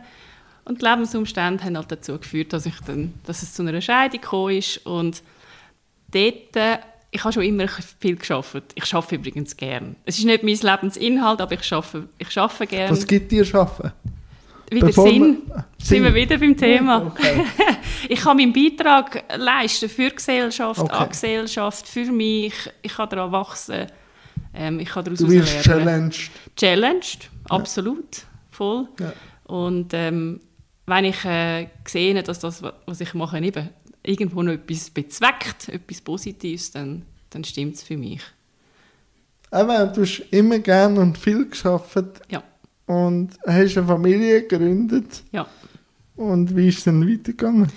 und 0.63 0.81
die 0.81 0.85
Lebensumstände 0.85 1.61
haben 1.63 1.75
halt 1.75 1.91
dazu 1.91 2.17
geführt, 2.17 2.53
dass, 2.53 2.65
ich 2.65 2.79
dann, 2.85 3.13
dass 3.25 3.43
es 3.43 3.53
zu 3.53 3.63
einer 3.63 3.81
Scheidung 3.81 4.21
gekommen 4.21 4.55
ist. 4.57 4.85
Und 4.85 5.23
dort, 6.11 6.55
äh, 6.55 6.77
ich 7.11 7.23
habe 7.23 7.33
schon 7.33 7.43
immer 7.43 7.67
viel 7.99 8.15
geschafft. 8.17 8.61
Ich 8.75 8.93
arbeite 8.93 9.15
übrigens 9.15 9.57
gern. 9.57 9.95
Es 10.05 10.19
ist 10.19 10.25
nicht 10.25 10.43
mein 10.43 10.55
Lebensinhalt, 10.55 11.41
aber 11.41 11.53
ich 11.53 11.73
arbeite, 11.73 12.07
ich 12.19 12.37
arbeite 12.37 12.67
gern. 12.67 12.91
Was 12.91 13.07
gibt 13.07 13.31
dir 13.31 13.43
Schaffen? 13.45 13.91
wieder 14.71 14.85
Bevor 14.87 15.09
Sinn. 15.09 15.21
Sinn. 15.23 15.63
Sind 15.79 16.03
wir 16.03 16.13
wieder 16.13 16.37
beim 16.37 16.55
Thema. 16.55 17.05
Okay. 17.07 17.43
Ich 18.07 18.21
kann 18.21 18.37
meinen 18.37 18.53
Beitrag 18.53 19.23
leisten 19.35 19.89
für 19.89 20.09
die 20.09 20.15
Gesellschaft, 20.15 20.79
Okay. 20.79 20.93
an 20.95 21.09
Gesellschaft, 21.09 21.85
für 21.87 22.05
mich. 22.05 22.53
Ich 22.81 22.93
kann 22.95 23.09
daran 23.09 23.31
wachsen. 23.31 23.87
Ähm, 24.53 24.79
ich 24.79 24.87
kann 24.89 25.03
daraus 25.03 25.19
Du 25.19 25.29
wirst 25.29 25.65
lernen. 25.65 26.09
challenged. 26.11 26.31
Challenged, 26.55 27.29
absolut, 27.49 28.23
voll. 28.51 28.87
Ja. 28.99 29.11
Und 29.45 29.93
ähm, 29.93 30.39
wenn 30.85 31.05
ich 31.05 31.23
äh, 31.25 31.67
sehe, 31.85 32.23
dass 32.23 32.39
das, 32.39 32.63
was 32.85 33.01
ich 33.01 33.13
mache, 33.13 33.37
eben 33.39 33.69
irgendwo 34.09 34.41
noch 34.43 34.53
etwas 34.53 34.89
bezweckt, 34.89 35.69
etwas 35.69 36.01
Positives, 36.01 36.71
dann, 36.71 37.03
dann 37.29 37.43
stimmt 37.43 37.75
es 37.75 37.83
für 37.83 37.97
mich. 37.97 38.21
Aber 39.51 39.87
du 39.87 40.01
hast 40.01 40.19
immer 40.31 40.59
gern 40.59 40.97
und 40.97 41.17
viel 41.17 41.47
geschafft 41.49 41.97
Ja, 42.29 42.43
und 42.85 43.31
hast 43.45 43.77
eine 43.77 43.87
Familie 43.87 44.45
gegründet. 44.47 45.23
ja. 45.31 45.47
Und 46.15 46.53
wie 46.53 46.67
ist 46.67 46.79
es 46.79 46.83
dann 46.83 47.07
weitergegangen? 47.09 47.71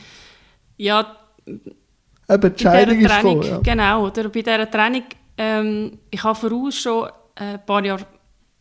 Ja, 0.77 1.17
Eben, 1.47 1.61
die 2.29 2.65
Bei 2.65 2.71
Scheidung 2.71 2.99
ist 2.99 3.11
Trennung, 3.11 3.41
gekommen, 3.41 3.65
ja. 3.65 3.73
Genau, 3.75 4.07
oder 4.07 4.29
bei 4.29 4.43
dieser 4.43 4.71
Trennung, 4.71 5.05
ähm, 5.37 5.99
ich 6.11 6.25
habe 6.25 6.35
voraus 6.39 6.77
schon 6.77 7.09
äh, 7.37 7.55
ein 7.55 7.67
paar 7.67 7.85
Jahre 7.85 8.07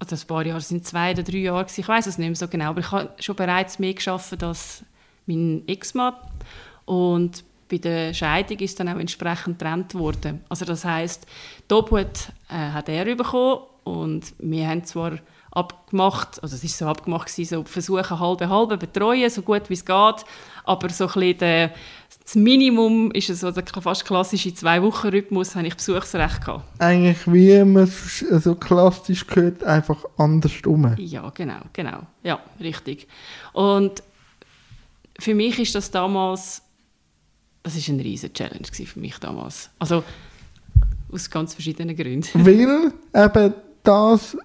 also 0.01 0.15
ein 0.15 0.27
paar 0.27 0.43
Jahre, 0.45 0.57
es 0.57 0.67
sind 0.69 0.85
zwei 0.85 1.11
oder 1.11 1.21
drei 1.21 1.37
Jahre, 1.37 1.67
ich 1.75 1.87
weiß 1.87 2.07
es 2.07 2.17
nicht 2.17 2.27
mehr 2.27 2.35
so 2.35 2.47
genau, 2.47 2.69
aber 2.69 2.79
ich 2.79 2.91
habe 2.91 3.11
schon 3.19 3.35
bereits 3.35 3.77
mehr 3.77 3.93
geschafft 3.93 4.41
als 4.43 4.83
mein 5.27 5.63
Ex-Mann. 5.67 6.15
Und 6.85 7.43
bei 7.71 7.77
der 7.77 8.13
Scheidung 8.13 8.59
ist 8.59 8.79
dann 8.79 8.89
auch 8.89 8.99
entsprechend 8.99 9.57
getrennt 9.57 9.95
worden. 9.95 10.41
Also 10.49 10.65
das 10.65 10.83
heisst, 10.83 11.25
die 11.69 11.73
Obhut 11.73 12.29
äh, 12.49 12.53
hat 12.53 12.89
er 12.89 13.05
bekommen 13.15 13.61
und 13.85 14.33
wir 14.39 14.67
haben 14.67 14.83
zwar 14.83 15.13
abgemacht, 15.51 16.41
also 16.43 16.55
es 16.55 16.63
ist 16.63 16.77
so 16.77 16.85
abgemacht 16.85 17.27
gewesen, 17.27 17.57
so 17.57 17.63
versuchen 17.63 18.19
halbe 18.19 18.49
halbe 18.49 18.77
betreuen, 18.77 19.29
so 19.29 19.41
gut 19.41 19.69
wie 19.69 19.73
es 19.73 19.85
geht, 19.85 20.25
aber 20.63 20.89
so 20.89 21.05
ein 21.05 21.13
bisschen 21.13 21.37
der, 21.39 21.71
das 22.23 22.35
Minimum 22.35 23.11
ist 23.11 23.29
es, 23.29 23.43
also 23.43 23.61
fast 23.81 24.05
klassische 24.05 24.53
Zwei-Wochen-Rhythmus, 24.53 25.55
habe 25.55 25.67
ich 25.67 25.75
Besuchsrecht 25.75 26.45
gehabt. 26.45 26.63
Eigentlich 26.79 27.25
wie 27.25 27.63
man 27.63 27.83
es 27.83 28.19
so 28.19 28.55
klassisch 28.55 29.25
gehört, 29.27 29.63
einfach 29.63 30.05
andersrum. 30.17 30.93
Ja, 30.97 31.29
genau, 31.29 31.59
genau, 31.73 32.01
ja, 32.23 32.39
richtig. 32.59 33.07
Und 33.53 34.03
für 35.19 35.35
mich 35.35 35.59
ist 35.59 35.75
das 35.75 35.91
damals, 35.91 36.61
das 37.63 37.75
ist 37.75 37.89
eine 37.89 38.03
riesige 38.03 38.33
Challenge 38.33 38.67
für 38.71 38.99
mich 38.99 39.17
damals. 39.19 39.69
Also 39.79 40.03
aus 41.11 41.29
ganz 41.29 41.53
verschiedenen 41.53 41.95
Gründen. 41.95 42.27
Weil 42.45 42.93
eben 43.13 43.53
das 43.83 44.37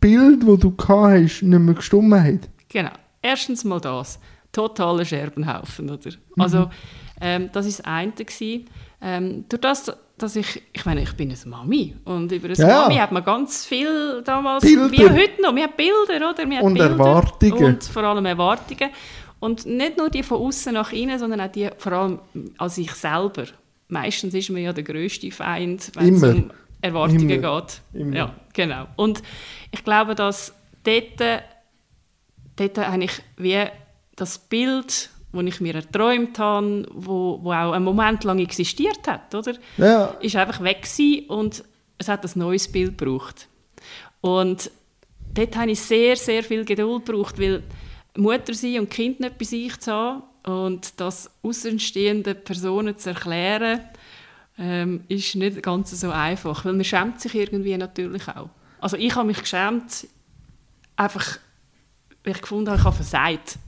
Bild, 0.00 0.42
das 0.42 0.58
du 0.58 0.74
gehabt 0.74 1.12
hast, 1.22 1.42
nicht 1.42 1.58
mehr 1.58 1.74
gestummen 1.74 2.22
hat. 2.22 2.48
Genau. 2.68 2.90
Erstens 3.22 3.64
mal 3.64 3.80
das. 3.80 4.18
Totaler 4.52 5.04
Scherbenhaufen, 5.04 5.90
oder? 5.90 6.10
Also, 6.38 6.70
ähm, 7.20 7.50
das 7.52 7.66
war 7.66 7.72
das 7.72 7.80
eine. 7.82 8.12
Gewesen. 8.12 8.66
Ähm, 9.02 9.44
durch 9.48 9.60
das, 9.60 9.92
dass 10.16 10.36
ich, 10.36 10.62
ich 10.72 10.86
meine, 10.86 11.02
ich 11.02 11.12
bin 11.12 11.30
eine 11.30 11.38
Mami 11.50 11.94
und 12.04 12.32
über 12.32 12.46
eine 12.46 12.54
Ja. 12.56 12.82
Mami 12.82 12.96
hat 12.96 13.12
man 13.12 13.22
ganz 13.24 13.66
viel 13.66 14.22
damals, 14.24 14.64
Bilder. 14.64 14.90
wie 14.90 15.04
heute 15.04 15.42
noch, 15.42 15.54
wir 15.54 15.64
haben 15.64 15.74
Bilder, 15.76 16.30
oder? 16.30 16.48
Wir 16.48 16.58
haben 16.58 16.64
Und 16.64 16.74
Bilder 16.74 16.90
Erwartungen. 16.90 17.64
Und 17.64 17.84
vor 17.84 18.02
allem 18.04 18.24
Erwartungen. 18.24 18.90
Und 19.38 19.66
nicht 19.66 19.98
nur 19.98 20.10
die 20.10 20.22
von 20.22 20.38
außen 20.38 20.72
nach 20.72 20.92
innen, 20.92 21.18
sondern 21.18 21.40
auch 21.40 21.52
die 21.52 21.68
vor 21.76 21.92
allem 21.92 22.18
an 22.58 22.68
sich 22.68 22.92
selber. 22.92 23.44
Meistens 23.88 24.34
ist 24.34 24.50
man 24.50 24.62
ja 24.62 24.72
der 24.72 24.84
grösste 24.84 25.30
Feind, 25.30 25.92
wenn 25.94 26.14
es 26.14 26.22
Immer. 26.22 26.34
um 26.34 26.50
Erwartungen 26.80 27.30
Immer. 27.30 27.60
geht. 27.60 27.80
Immer. 27.92 28.16
Ja, 28.16 28.34
genau. 28.52 28.86
Und 28.96 29.22
ich 29.70 29.84
glaube, 29.84 30.14
dass 30.14 30.54
dort, 30.84 31.42
dort 32.56 32.78
habe 32.78 33.04
ich 33.04 33.12
wie 33.36 33.64
das 34.16 34.38
Bild, 34.38 35.10
das 35.32 35.44
ich 35.44 35.60
mir 35.60 35.74
erträumt 35.74 36.38
habe, 36.38 36.86
wo, 36.92 37.38
wo 37.42 37.52
auch 37.52 37.72
einen 37.72 37.84
Moment 37.84 38.24
lang 38.24 38.38
existiert 38.38 39.06
hat, 39.06 39.34
oder? 39.34 39.54
Ja, 39.76 40.06
ist 40.20 40.36
einfach 40.36 40.62
weg 40.62 40.82
gewesen 40.82 41.26
und 41.28 41.64
es 41.98 42.08
hat 42.08 42.24
ein 42.24 42.30
neues 42.38 42.70
Bild 42.70 42.98
gebraucht. 42.98 43.48
Und 44.20 44.70
dort 45.34 45.56
habe 45.56 45.70
ich 45.70 45.80
sehr, 45.80 46.16
sehr 46.16 46.42
viel 46.42 46.64
Geduld 46.64 47.06
gebraucht, 47.06 47.38
weil 47.38 47.62
Mutter 48.16 48.54
sein 48.54 48.80
und 48.80 48.90
Kind 48.90 49.20
nicht 49.20 49.38
bei 49.38 49.44
sich 49.44 49.78
zu 49.80 49.92
haben 49.92 50.22
und 50.44 51.00
das 51.00 51.30
außenstehenden 51.42 52.42
Personen 52.44 52.96
zu 52.96 53.10
erklären, 53.10 53.80
ähm, 54.58 55.04
ist 55.08 55.34
nicht 55.34 55.62
ganz 55.62 55.90
so 56.00 56.10
einfach, 56.10 56.64
weil 56.64 56.72
man 56.74 56.84
schämt 56.84 57.20
sich 57.20 57.34
irgendwie 57.34 57.76
natürlich 57.76 58.26
auch. 58.28 58.48
Also 58.80 58.96
ich 58.96 59.14
habe 59.14 59.26
mich 59.26 59.38
geschämt, 59.40 60.06
einfach, 60.96 61.38
weil 62.24 62.34
ich 62.34 62.40
gefunden 62.40 62.68
habe, 62.70 62.78
ich 62.78 62.84
habe 62.84 62.96
versagt. 62.96 63.58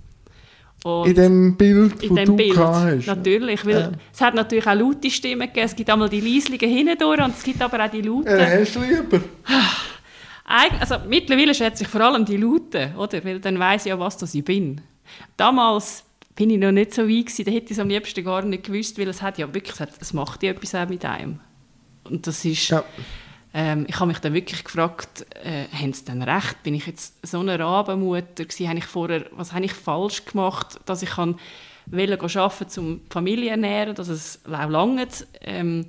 Und 0.85 1.09
in 1.09 1.15
dem 1.15 1.57
Bild, 1.57 2.03
in 2.05 2.15
dem 2.15 2.27
du 2.27 2.37
Bild, 2.37 2.57
hast. 2.57 3.07
natürlich, 3.07 3.67
weil 3.67 3.73
Ja. 3.81 3.93
es 4.13 4.21
hat 4.21 4.35
natürlich 4.35 4.67
auch 4.67 4.75
laute 4.75 5.11
Stimmen 5.11 5.41
gegeben, 5.49 5.67
es 5.67 5.75
gibt 5.75 5.91
einmal 5.91 6.09
die 6.09 6.21
leislichen 6.21 6.71
hindurch 6.71 7.21
und 7.21 7.35
es 7.37 7.43
gibt 7.43 7.61
aber 7.61 7.85
auch 7.85 7.91
die 7.91 8.01
lauten. 8.01 8.29
Äh, 8.29 8.61
hast 8.61 8.77
du 8.77 8.81
lieber? 8.83 9.21
Also 10.49 10.97
mittlerweile 11.07 11.55
schätze 11.55 11.85
ich 11.85 11.89
vor 11.89 12.01
allem 12.01 12.25
die 12.25 12.37
lauten, 12.37 12.97
oder? 12.97 13.25
Weil 13.25 13.41
dann 13.41 13.59
weiß 13.59 13.87
ich 13.87 13.91
ja, 13.91 13.99
was 13.99 14.17
das 14.17 14.35
ich 14.35 14.45
bin. 14.45 14.81
Damals 15.37 16.05
bin 16.35 16.51
ich 16.51 16.59
noch 16.59 16.73
nicht 16.73 16.95
so 16.95 17.03
weit 17.03 17.27
gewesen, 17.27 17.45
da 17.45 17.51
hätte 17.51 17.67
ich 17.67 17.71
es 17.73 17.79
am 17.79 17.89
liebsten 17.89 18.25
gar 18.25 18.43
nicht 18.43 18.65
gewusst, 18.65 18.99
weil 18.99 19.09
es 19.09 19.21
hat 19.23 19.39
ja 19.39 19.53
wirklich, 19.53 19.75
es, 20.01 20.13
macht 20.13 20.43
ja 20.43 20.51
etwas 20.53 20.75
auch 20.75 20.89
mit 20.89 21.05
einem. 21.05 21.41
Und 22.05 22.27
das 22.27 22.45
ist, 22.45 22.69
Ja. 22.69 22.85
ähm, 23.53 23.87
ich 23.89 23.97
habe 23.97 24.07
mich 24.07 24.21
dann 24.21 24.35
wirklich 24.35 24.65
gefragt, 24.65 25.27
äh, 25.43 25.65
haben 25.77 25.93
sie 25.93 26.05
denn 26.05 26.23
recht? 26.23 26.63
Bin 26.63 26.75
ich 26.75 26.87
jetzt 26.87 27.27
so 27.27 27.41
eine 27.41 27.59
Rabenmutter 27.59 28.45
gewesen? 28.45 28.69
Habe 28.69 28.79
ich 28.79 28.85
vorher, 28.87 29.27
was 29.33 29.53
habe 29.53 29.65
ich 29.65 29.73
falsch 29.73 30.25
gemacht, 30.25 30.79
dass 30.87 31.03
ich 31.03 31.11
kann 31.11 31.39
wollte 31.91 32.41
arbeiten, 32.41 32.81
um 32.81 33.01
die 33.01 33.13
Familie 33.13 33.47
zu 33.47 33.51
ernähren, 33.51 33.95
dass 33.95 34.09
es 34.09 34.41
auch 34.47 34.69
langt. 34.69 35.27
Ähm, 35.41 35.87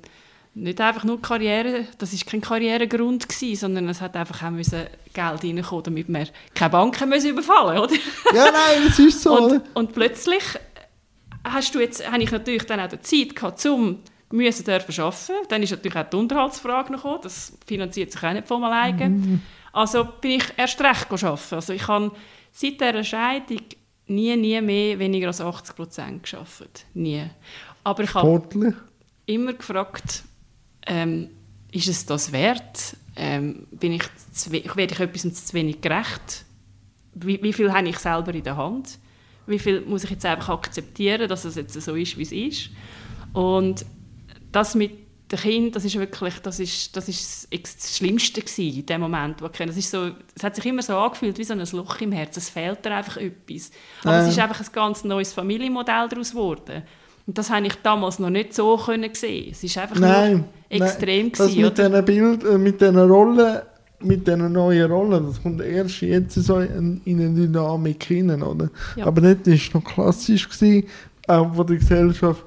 nicht 0.54 0.80
einfach 0.80 1.04
nur 1.04 1.22
Karriere, 1.22 1.86
das 1.98 2.12
ist 2.12 2.26
kein 2.26 2.40
Karrieregrund 2.40 3.28
gewesen, 3.28 3.60
sondern 3.60 3.88
es 3.88 4.00
hat 4.00 4.16
einfach 4.16 4.42
auch 4.42 4.50
müssen 4.50 4.86
Geld 5.12 5.44
reinkommen, 5.44 5.84
damit 5.84 6.08
wir 6.08 6.26
keine 6.54 6.70
Banken 6.70 7.08
müssen 7.08 7.30
überfallen, 7.30 7.78
oder? 7.78 7.94
Ja, 8.34 8.46
nein, 8.46 8.88
es 8.88 8.98
ist 8.98 9.22
so. 9.22 9.38
Und, 9.38 9.62
und 9.74 9.92
plötzlich 9.94 10.42
hast 11.44 11.74
du 11.74 11.80
jetzt, 11.80 12.10
habe 12.10 12.22
ich 12.22 12.30
natürlich 12.30 12.64
dann 12.64 12.80
auch 12.80 12.88
die 12.88 13.00
Zeit 13.00 13.36
gehabt, 13.36 13.64
um 13.66 13.98
müssen 14.32 14.64
dürfen 14.64 15.00
arbeiten. 15.02 15.32
Dann 15.48 15.62
ist 15.62 15.70
natürlich 15.70 15.96
auch 15.96 16.10
die 16.10 16.16
Unterhaltsfrage 16.16 16.92
noch 16.92 17.02
gekommen. 17.02 17.20
Das 17.22 17.52
finanziert 17.66 18.12
sich 18.12 18.22
auch 18.22 18.32
nicht 18.32 18.46
von 18.46 18.62
alleine. 18.64 19.08
Mhm. 19.08 19.42
Also 19.72 20.04
bin 20.20 20.32
ich 20.32 20.44
erst 20.56 20.80
recht 20.80 21.10
arbeiten. 21.10 21.54
Also 21.54 21.72
ich 21.72 21.86
habe 21.86 22.12
seit 22.52 22.80
dieser 22.80 23.04
Scheidung 23.04 23.62
nie, 24.06 24.36
nie 24.36 24.60
mehr 24.60 24.98
weniger 24.98 25.28
als 25.28 25.40
80 25.40 25.76
Prozent 25.76 26.22
gearbeitet. 26.24 26.86
Nie. 26.94 27.26
Aber 27.84 28.02
ich 28.02 28.14
habe 28.14 28.26
Sportlich. 28.26 28.74
immer 29.26 29.52
gefragt, 29.52 30.24
ähm, 30.86 31.30
ist 31.72 31.88
es 31.88 32.06
das 32.06 32.32
wert? 32.32 32.96
Ähm, 33.16 33.66
bin 33.70 33.92
ich 33.92 34.02
zu, 34.32 34.52
we- 34.52 34.64
werde 34.74 34.94
ich 34.94 35.00
etwas 35.00 35.46
zu 35.46 35.52
wenig 35.54 35.80
gerecht? 35.80 36.44
Wie, 37.14 37.42
wie 37.42 37.52
viel 37.52 37.72
habe 37.72 37.88
ich 37.88 37.98
selber 37.98 38.32
in 38.34 38.42
der 38.44 38.56
Hand? 38.56 38.98
Wie 39.46 39.58
viel 39.58 39.80
muss 39.82 40.04
ich 40.04 40.10
jetzt 40.10 40.24
einfach 40.24 40.50
akzeptieren, 40.50 41.28
dass 41.28 41.44
es 41.44 41.56
jetzt 41.56 41.80
so 41.80 41.94
ist, 41.94 42.16
wie 42.16 42.22
es 42.22 42.32
ist? 42.32 42.70
Und 43.32 43.84
das 44.52 44.74
mit 44.74 44.92
den 45.30 45.38
Kindern, 45.38 45.72
das 45.72 45.84
ist 45.84 45.96
wirklich, 45.96 46.34
das 46.40 46.58
ist, 46.58 46.96
das 46.96 47.08
ist 47.08 47.48
das 47.52 47.96
Schlimmste 47.96 48.42
in 48.62 48.84
dem 48.86 49.00
Moment, 49.00 49.40
wo 49.40 49.46
ich. 49.46 49.52
Das 49.52 49.76
ist 49.76 49.90
so, 49.90 50.10
es 50.34 50.42
hat 50.42 50.56
sich 50.56 50.66
immer 50.66 50.82
so 50.82 50.96
angefühlt 50.96 51.38
wie 51.38 51.44
so 51.44 51.52
ein 51.52 51.64
Loch 51.72 52.00
im 52.00 52.10
Herzen. 52.12 52.40
Es 52.40 52.48
fehlt 52.50 52.84
dir 52.84 52.94
einfach 52.96 53.16
etwas. 53.16 53.70
Aber 54.02 54.12
Ja. 54.16 54.22
es 54.22 54.28
ist 54.32 54.38
einfach 54.40 54.60
ein 54.60 54.72
ganz 54.72 55.04
neues 55.04 55.32
Familienmodell 55.32 56.08
daraus 56.08 56.30
geworden. 56.30 56.82
Und 57.26 57.38
das 57.38 57.50
habe 57.50 57.66
ich 57.66 57.74
damals 57.82 58.18
noch 58.18 58.30
nicht 58.30 58.54
so 58.54 58.76
können 58.76 59.10
sehen. 59.14 59.48
Es 59.52 59.62
ist 59.62 59.76
einfach 59.78 59.98
Nein. 59.98 60.32
nur 60.32 60.44
extrem 60.68 61.26
nein. 61.26 61.32
Das 61.36 61.48
gewesen, 61.48 61.62
mit 61.62 61.78
diesen 61.78 62.04
Bild, 62.04 62.44
äh, 62.44 62.58
mit 62.58 62.80
diesen 62.80 62.98
Rollen, 62.98 63.60
mit 64.02 64.26
diesen 64.26 64.52
neuen 64.52 64.90
Rollen, 64.90 65.26
das 65.26 65.42
kommt 65.42 65.60
erst 65.60 66.00
jetzt 66.00 66.34
so 66.34 66.58
in, 66.58 67.00
in 67.04 67.20
eine 67.20 67.34
Dynamik 67.34 68.04
hinein, 68.04 68.42
oder? 68.42 68.70
Ja. 68.96 69.06
Aber 69.06 69.20
dort 69.20 69.46
war 69.46 69.54
es 69.54 69.74
noch 69.74 69.84
klassisch, 69.84 70.48
gewesen, 70.48 70.86
auch 71.26 71.54
von 71.54 71.66
der 71.66 71.76
Gesellschaft, 71.76 72.44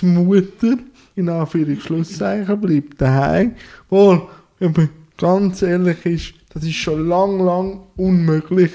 die 0.00 0.06
Mutter, 0.06 0.76
in 1.14 1.28
Anführungszeichen, 1.28 2.60
bleibt 2.60 3.00
daheim. 3.00 3.54
Wohl, 3.88 4.22
wenn 4.58 4.72
man 4.72 4.88
ganz 5.16 5.62
ehrlich 5.62 6.04
ist, 6.06 6.34
das 6.52 6.64
ist 6.64 6.74
schon 6.74 7.08
lang, 7.08 7.40
lang 7.44 7.80
unmöglich. 7.96 8.72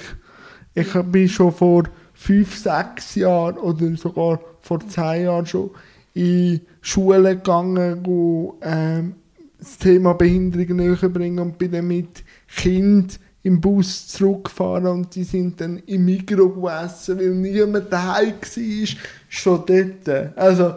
Ich 0.74 0.92
bin 0.92 1.28
schon 1.28 1.52
vor 1.52 1.84
fünf, 2.20 2.58
sechs 2.58 3.14
Jahren 3.14 3.56
oder 3.56 3.96
sogar 3.96 4.40
vor 4.60 4.80
zehn 4.86 5.24
Jahren 5.24 5.46
schon 5.46 5.70
in 6.12 6.60
Schulen 6.82 7.24
gegangen, 7.24 8.00
wo 8.04 8.58
ähm, 8.60 9.14
das 9.58 9.78
Thema 9.78 10.12
Behinderung 10.12 10.76
näher 10.76 11.08
bringen 11.08 11.38
und 11.38 11.56
bin 11.56 11.72
dann 11.72 11.88
mit 11.88 12.22
Kind 12.54 13.18
im 13.42 13.58
Bus 13.58 14.08
zurückgefahren 14.08 14.86
und 14.86 15.14
die 15.14 15.24
sind 15.24 15.62
dann 15.62 15.78
im 15.86 16.04
Mikro 16.04 16.50
gegessen, 16.50 17.18
weil 17.18 17.30
niemand 17.30 17.90
daheim 17.90 18.34
war, 18.34 18.88
schon 19.30 19.64
dort. 19.64 20.36
Also 20.36 20.74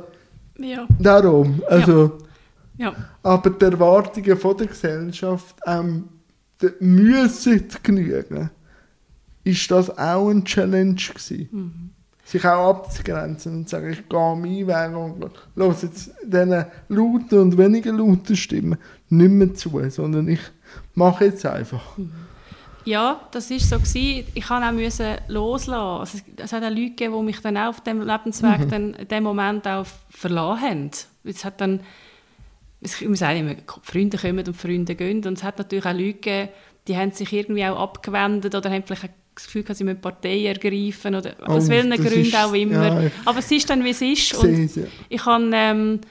Ja, 0.57 0.87
darum, 0.97 1.61
also, 1.67 2.19
ja. 2.77 2.93
aber 3.21 3.49
die 3.49 3.65
Erwartungen 3.65 4.37
von 4.37 4.55
der 4.55 4.67
Gesellschaft 4.67 5.57
ähm, 5.65 6.05
müssen 6.79 7.67
genügen, 7.83 8.49
ist 9.43 9.69
das 9.71 9.97
auch 9.97 10.29
eine 10.29 10.43
Challenge 10.43 10.95
gewesen. 10.95 11.93
Sich 12.25 12.45
auch 12.45 12.69
abzugrenzen 12.69 13.53
und 13.57 13.69
zu 13.69 13.75
sagen, 13.75 13.91
ich 13.91 14.07
gehe 14.07 14.19
meinen 14.35 14.67
Weg 14.67 14.95
und 14.97 15.31
los 15.55 15.81
jetzt 15.81 16.11
diesen 16.23 16.65
lauten 16.87 17.39
und 17.39 17.57
weniger 17.57 17.91
lauten 17.91 18.35
Stimmen 18.37 18.77
nicht 19.09 19.29
mehr 19.31 19.53
zu, 19.53 19.89
sondern 19.89 20.29
ich 20.29 20.39
mache 20.95 21.25
jetzt 21.25 21.45
einfach. 21.45 21.83
Ja, 22.85 23.21
das 23.31 23.51
ist 23.51 23.69
so 23.69 23.77
gewesen. 23.77 24.25
Ich 24.33 24.45
kann 24.45 24.63
auch 24.63 24.71
müssen 24.71 25.15
loslassen. 25.27 25.99
Also, 25.99 26.17
es- 26.37 26.51
hat 26.53 26.63
auch 26.63 26.69
Leute 26.69 26.89
gegeben, 26.89 27.15
die 27.17 27.23
mich 27.23 27.39
dann 27.41 27.57
auch 27.57 27.69
auf 27.69 27.81
dem 27.81 28.01
Lebensweg 28.01 28.59
Mhm. 28.59 28.69
dann 28.69 28.93
in 28.95 29.07
dem 29.07 29.23
Moment 29.23 29.67
auch 29.67 29.85
verlassen 30.09 30.61
haben. 30.61 30.89
Es 31.23 31.45
hat 31.45 31.59
dann, 31.61 31.81
es- 32.81 32.99
ich 33.01 33.17
sage 33.19 33.39
immer, 33.39 33.55
Freunde 33.81 34.17
kommen 34.17 34.45
und 34.45 34.55
Freunde 34.57 34.95
gehen. 34.95 35.25
Und 35.25 35.37
es 35.37 35.43
hat 35.43 35.57
natürlich 35.59 35.85
auch 35.85 35.93
Leute 35.93 36.13
gegeben, 36.13 36.49
die 36.87 36.97
haben 36.97 37.11
sich 37.11 37.31
irgendwie 37.31 37.65
auch 37.65 37.79
abgewendet 37.79 38.53
oder 38.55 38.69
haben 38.69 38.83
vielleicht 38.85 39.13
das 39.35 39.45
Gefühl, 39.45 39.63
gehabt, 39.63 39.77
sie 39.77 39.83
müssen 39.83 40.01
Partei 40.01 40.45
ergreifen 40.45 41.15
oder 41.15 41.35
aus 41.47 41.65
Oh, 41.65 41.69
welchen 41.69 41.89
das 41.91 41.99
Gründen 41.99 42.19
ist- 42.21 42.35
auch 42.35 42.53
immer. 42.53 43.03
ja, 43.03 43.11
Aber 43.25 43.39
es 43.39 43.51
ist 43.51 43.69
dann, 43.69 43.83
wie 43.83 43.89
es 43.89 44.01
ist. 44.01 44.33
Ich 44.33 44.37
Und 44.37 44.49
es, 44.53 44.75
ja. 44.75 44.83
ich 45.09 45.25
habe 45.25 45.49
ähm, 45.53 46.01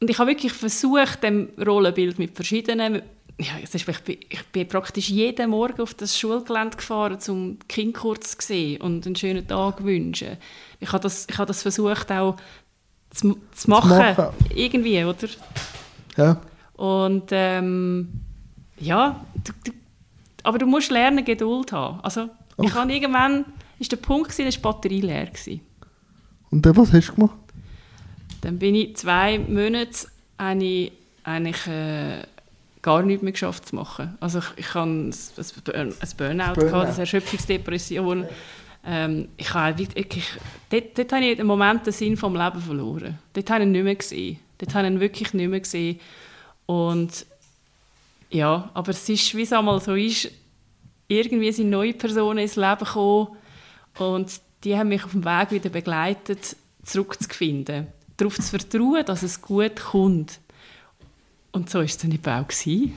und 0.00 0.08
ich 0.10 0.18
habe 0.18 0.30
wirklich 0.30 0.52
versucht, 0.52 1.22
dem 1.22 1.48
Rollenbild 1.64 2.18
mit 2.18 2.34
verschiedenen 2.34 3.02
ja, 3.38 3.52
ich, 3.62 3.86
bin, 4.02 4.18
ich 4.28 4.44
bin 4.52 4.68
praktisch 4.68 5.08
jeden 5.08 5.48
Morgen 5.50 5.80
auf 5.80 5.94
das 5.94 6.18
Schulgelände 6.18 6.76
gefahren, 6.76 7.16
um 7.28 7.58
die 7.58 7.66
Kinder 7.68 7.98
kurz 7.98 8.36
zu 8.36 8.46
sehen 8.46 8.82
und 8.82 9.06
einen 9.06 9.16
schönen 9.16 9.46
Tag 9.48 9.78
zu 9.78 9.84
wünschen. 9.84 10.36
Ich 10.78 10.92
habe 10.92 11.02
das, 11.02 11.26
ich 11.30 11.38
habe 11.38 11.46
das 11.48 11.62
versucht 11.62 12.12
auch 12.12 12.36
zu, 13.08 13.38
zu, 13.52 13.70
machen, 13.70 13.96
machen, 13.96 14.26
irgendwie, 14.54 15.02
oder? 15.04 15.28
Ja. 16.18 16.40
Und 16.74 17.28
ähm, 17.30 18.08
ja, 18.78 19.24
du, 19.42 19.52
du, 19.64 19.72
aber 20.44 20.58
du 20.58 20.66
musst 20.66 20.90
lernen, 20.90 21.24
Geduld 21.24 21.72
haben. 21.72 22.00
Also, 22.00 22.28
Ach. 22.56 22.64
ich 22.64 22.74
habe 22.74 22.92
irgendwann, 22.92 23.44
ist 23.78 23.92
der 23.92 23.96
Punkt 23.96 24.30
gewesen, 24.30 24.46
dass 24.46 24.54
die 24.54 24.60
Batterie 24.60 25.00
leer 25.00 25.28
war. 25.28 25.58
Und 26.50 26.66
dann, 26.66 26.76
was 26.76 26.92
hast 26.92 27.08
du 27.08 27.14
gemacht? 27.14 27.36
Dann 28.40 28.58
bin 28.58 28.74
ich 28.74 28.96
zwei 28.96 29.38
Monate 29.38 30.08
eine, 30.38 30.90
eigentlich 31.24 31.66
äh, 31.66 32.22
gar 32.82 33.02
nichts 33.02 33.22
mehr 33.22 33.32
geschafft 33.32 33.68
zu 33.68 33.76
machen. 33.76 34.16
Also 34.20 34.38
ich, 34.38 34.44
ich 34.56 34.74
hatte 34.74 34.88
ein, 34.88 35.12
ein 35.12 36.08
Burnout, 36.16 36.54
Burnout. 36.54 36.54
Gehabt, 36.54 36.88
eine 36.88 36.98
Erschöpfungsdepression. 36.98 38.26
Ähm, 38.86 39.28
ich 39.36 39.52
habe 39.52 39.78
wirklich, 39.78 40.24
dort, 40.70 40.98
dort 40.98 41.12
habe 41.12 41.24
ich 41.24 41.38
einen 41.38 41.46
Moment 41.46 41.86
den 41.86 41.92
Sinn 41.92 42.16
vom 42.16 42.34
Leben 42.34 42.60
verloren. 42.60 43.18
Dort 43.34 43.50
habe 43.50 43.60
ich 43.60 43.66
ihn 43.66 43.72
nicht 43.72 43.84
mehr 43.84 43.94
gesehen. 43.94 44.38
Dort 44.58 44.74
habe 44.74 44.86
ich 44.86 44.92
ihn 44.94 45.00
wirklich 45.00 45.34
nicht 45.34 45.50
mehr 45.50 45.60
gesehen. 45.60 46.00
Und 46.66 47.26
ja, 48.30 48.70
aber 48.74 48.90
es 48.90 49.08
ist, 49.08 49.34
wie 49.34 49.42
es 49.42 49.52
einmal 49.52 49.80
so 49.80 49.94
ist, 49.94 50.30
irgendwie 51.08 51.50
sind 51.50 51.70
neue 51.70 51.92
Personen 51.92 52.38
ins 52.38 52.56
Leben 52.56 52.78
gekommen 52.78 53.28
und 53.98 54.40
die 54.62 54.76
haben 54.76 54.88
mich 54.88 55.04
auf 55.04 55.12
dem 55.12 55.24
Weg 55.24 55.50
wieder 55.50 55.70
begleitet, 55.70 56.56
zurückzufinden. 56.84 57.88
Darauf 58.16 58.36
zu 58.36 58.42
vertrauen, 58.42 59.04
dass 59.04 59.22
es 59.22 59.40
gut 59.40 59.76
kommt. 59.76 60.38
Und 61.52 61.68
so 61.70 61.78
war 61.78 61.84
es 61.84 61.98
dann 61.98 62.12
eben 62.12 62.24
auch. 62.24 62.46
Gewesen. 62.46 62.92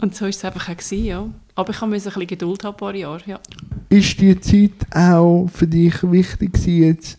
Und 0.00 0.14
so 0.14 0.22
war 0.22 0.28
es 0.28 0.44
einfach 0.44 0.68
auch. 0.68 0.76
Gewesen, 0.76 1.04
ja. 1.04 1.28
Aber 1.56 1.70
ich 1.72 1.80
musste 1.80 2.08
ein 2.08 2.14
bisschen 2.14 2.26
Geduld 2.26 2.64
haben, 2.64 2.74
ein 2.74 2.78
paar 2.78 2.94
Jahre. 2.94 3.22
Ja. 3.26 3.40
Ist 3.88 4.20
die 4.20 4.40
Zeit 4.40 4.94
auch 4.94 5.48
für 5.48 5.66
dich 5.66 6.02
wichtig 6.10 6.56
jetzt 6.66 7.18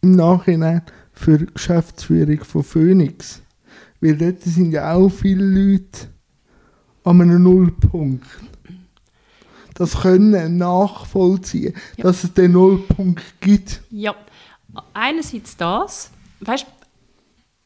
im 0.00 0.16
Nachhinein 0.16 0.82
für 1.12 1.38
die 1.38 1.46
Geschäftsführung 1.46 2.42
von 2.44 2.64
Phoenix? 2.64 3.42
Weil 4.00 4.16
dort 4.16 4.40
sind 4.42 4.72
ja 4.72 4.94
auch 4.94 5.10
viele 5.10 5.44
Leute 5.44 6.08
an 7.04 7.20
einem 7.20 7.42
Nullpunkt. 7.42 8.26
Das 9.74 10.02
können 10.02 10.58
nachvollziehen, 10.58 11.74
ja. 11.96 12.04
dass 12.04 12.24
es 12.24 12.34
den 12.34 12.52
Nullpunkt 12.52 13.40
gibt. 13.40 13.80
Ja, 13.90 14.14
einerseits 14.92 15.56
das. 15.56 16.10
Weißt, 16.40 16.66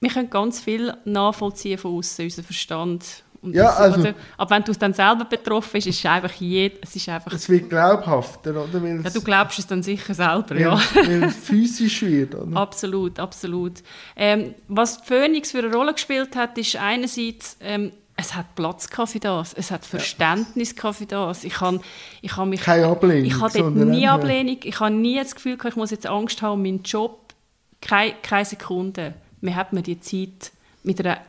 wir 0.01 0.11
können 0.11 0.31
ganz 0.31 0.61
viel 0.61 0.95
nachvollziehen 1.05 1.79
von 1.79 1.97
außen, 1.97 2.25
unser 2.25 2.43
Verstand. 2.43 3.25
Ja, 3.43 3.71
also, 3.71 4.01
oder? 4.01 4.15
Aber 4.37 4.51
wenn 4.51 4.63
du 4.63 4.73
es 4.73 4.79
dann 4.79 4.95
selber 4.95 5.25
betroffen 5.25 5.71
bist, 5.73 5.87
ist 5.87 5.99
es 5.99 6.07
einfach 6.07 6.33
jed, 6.33 6.79
es 6.83 6.97
ist 6.97 7.09
einfach... 7.09 7.33
Es 7.33 7.49
wird 7.49 7.69
glaubhafter, 7.69 8.51
oder? 8.51 8.87
ja, 8.87 9.11
du 9.11 9.21
glaubst 9.21 9.59
es 9.59 9.67
dann 9.67 9.83
sicher 9.83 10.15
selber, 10.15 10.57
ja. 10.57 10.81
Weil 10.95 11.25
es 11.25 11.37
physisch 11.37 12.03
wird, 12.03 12.35
oder? 12.35 12.57
Absolut, 12.61 13.19
absolut. 13.19 13.83
Ähm, 14.17 14.55
was 14.69 14.99
Phoenix 14.99 15.51
für 15.51 15.59
eine 15.59 15.75
Rolle 15.75 15.93
gespielt 15.93 16.37
hat, 16.37 16.57
ist 16.59 16.77
einerseits... 16.77 17.57
Ähm, 17.61 17.93
es 18.17 18.35
hat 18.35 18.55
Platz 18.55 18.89
für 19.07 19.19
das, 19.19 19.55
es 19.55 19.71
hat 19.71 19.85
Verständnis 19.85 20.75
ja. 20.81 20.93
für 20.93 21.07
das. 21.07 21.45
Ich 21.45 21.61
habe, 21.61 21.81
ich 22.23 22.37
habe 22.37 22.49
mich, 22.49 22.61
Keine 22.61 22.87
Ablehnung. 22.87 23.25
Ich 23.25 23.41
habe 23.41 23.71
nie 23.71 24.07
Ablehnung. 24.07 24.59
Ich 24.63 24.79
habe 24.79 24.95
nie 24.95 25.19
das 25.19 25.35
Gefühl, 25.35 25.59
ich 25.67 25.77
muss 25.77 25.91
jetzt 25.91 26.07
Angst 26.07 26.41
haben 26.43 26.55
um 26.55 26.63
meinen 26.63 26.83
Job. 26.83 27.35
Keine, 27.81 28.15
keine 28.23 28.45
Sekunde 28.45 29.15
man 29.45 29.55
hat 29.55 29.73
mir 29.73 29.83
die 29.83 30.01
Zeit 30.01 30.53
mit 30.83 31.01
einer 31.01 31.21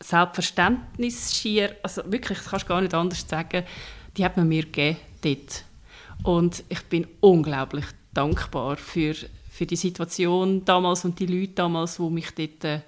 Selbstverständnis 0.00 1.34
schier, 1.34 1.76
also 1.82 2.02
wirklich, 2.10 2.38
das 2.38 2.48
kannst 2.48 2.64
du 2.64 2.68
gar 2.68 2.80
nicht 2.80 2.94
anders 2.94 3.24
sagen, 3.26 3.64
die 4.16 4.24
hat 4.24 4.36
man 4.36 4.48
mir 4.48 4.64
gegeben 4.64 4.98
dort. 5.22 5.64
Und 6.22 6.64
ich 6.68 6.82
bin 6.82 7.06
unglaublich 7.20 7.84
dankbar 8.12 8.76
für, 8.76 9.14
für 9.50 9.66
die 9.66 9.76
Situation 9.76 10.64
damals 10.64 11.04
und 11.04 11.18
die 11.18 11.26
Leute 11.26 11.52
damals, 11.52 11.96
die 11.96 12.10
mich 12.10 12.30
dort 12.34 12.64
äh, 12.64 12.80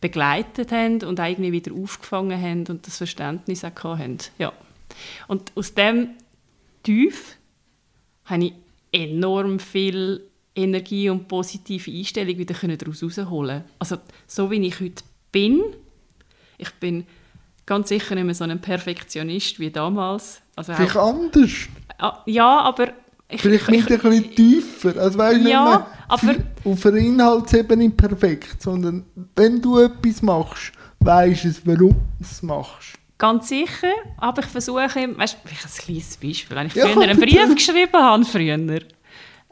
begleitet 0.00 0.72
haben 0.72 1.02
und 1.02 1.18
irgendwie 1.18 1.52
wieder 1.52 1.72
aufgefangen 1.74 2.40
haben 2.40 2.66
und 2.68 2.86
das 2.86 2.96
Verständnis 2.96 3.64
auch 3.64 3.84
haben. 3.84 4.18
Ja. 4.38 4.52
Und 5.28 5.52
aus 5.54 5.74
dem 5.74 6.10
Tief 6.82 7.36
habe 8.24 8.44
ich 8.46 8.52
enorm 8.92 9.58
viel 9.58 10.22
Energie 10.54 11.08
und 11.10 11.28
positive 11.28 11.90
Einstellung 11.90 12.38
wieder 12.38 12.54
daraus 12.54 13.00
herausholen 13.00 13.64
Also 13.78 13.98
so 14.26 14.50
wie 14.50 14.66
ich 14.66 14.80
heute 14.80 15.02
bin, 15.30 15.62
ich 16.58 16.70
bin 16.74 17.06
ganz 17.66 17.88
sicher 17.88 18.14
nicht 18.14 18.24
mehr 18.24 18.34
so 18.34 18.44
ein 18.44 18.60
Perfektionist 18.60 19.60
wie 19.60 19.70
damals. 19.70 20.42
Also 20.56 20.74
Vielleicht 20.74 20.96
auch, 20.96 21.14
anders? 21.14 21.50
Ah, 21.98 22.22
ja, 22.26 22.60
aber... 22.60 22.92
Ich, 23.32 23.42
Vielleicht 23.42 23.68
ich, 23.68 23.90
ein 23.90 23.96
bisschen 23.96 24.34
tiefer. 24.34 24.96
Also 24.96 25.16
weißt, 25.16 25.46
ja, 25.46 25.86
aber... 26.10 26.34
Auf 26.64 26.86
einer 26.86 26.96
Inhaltsebene 26.96 27.90
perfekt, 27.90 28.62
sondern 28.62 29.04
wenn 29.36 29.60
du 29.60 29.78
etwas 29.78 30.22
machst, 30.22 30.72
weißt 31.00 31.44
du, 31.44 31.52
warum 31.64 31.90
du 31.90 31.96
es 32.20 32.42
machst. 32.42 32.94
Ganz 33.18 33.48
sicher, 33.48 33.92
aber 34.16 34.42
ich 34.42 34.48
versuche, 34.48 34.80
weißt 34.80 35.36
du, 35.44 35.48
ein 35.48 35.84
kleines 35.84 36.16
Beispiel, 36.16 36.56
wenn 36.56 36.66
ich 36.68 36.72
früher 36.72 36.88
ja, 36.88 37.00
einen 37.00 37.20
Brief 37.20 37.54
geschrieben 37.54 37.92
habe, 37.92 38.24
früher, 38.24 38.58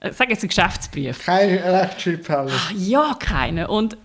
äh, 0.00 0.12
sag 0.12 0.30
jetzt 0.30 0.42
einen 0.42 0.48
Geschäftsbrief. 0.48 1.24
Kein 1.24 1.58
Rechtschreibfehler. 1.58 2.50
Ja, 2.76 3.14
keine. 3.18 3.68
Und 3.68 3.96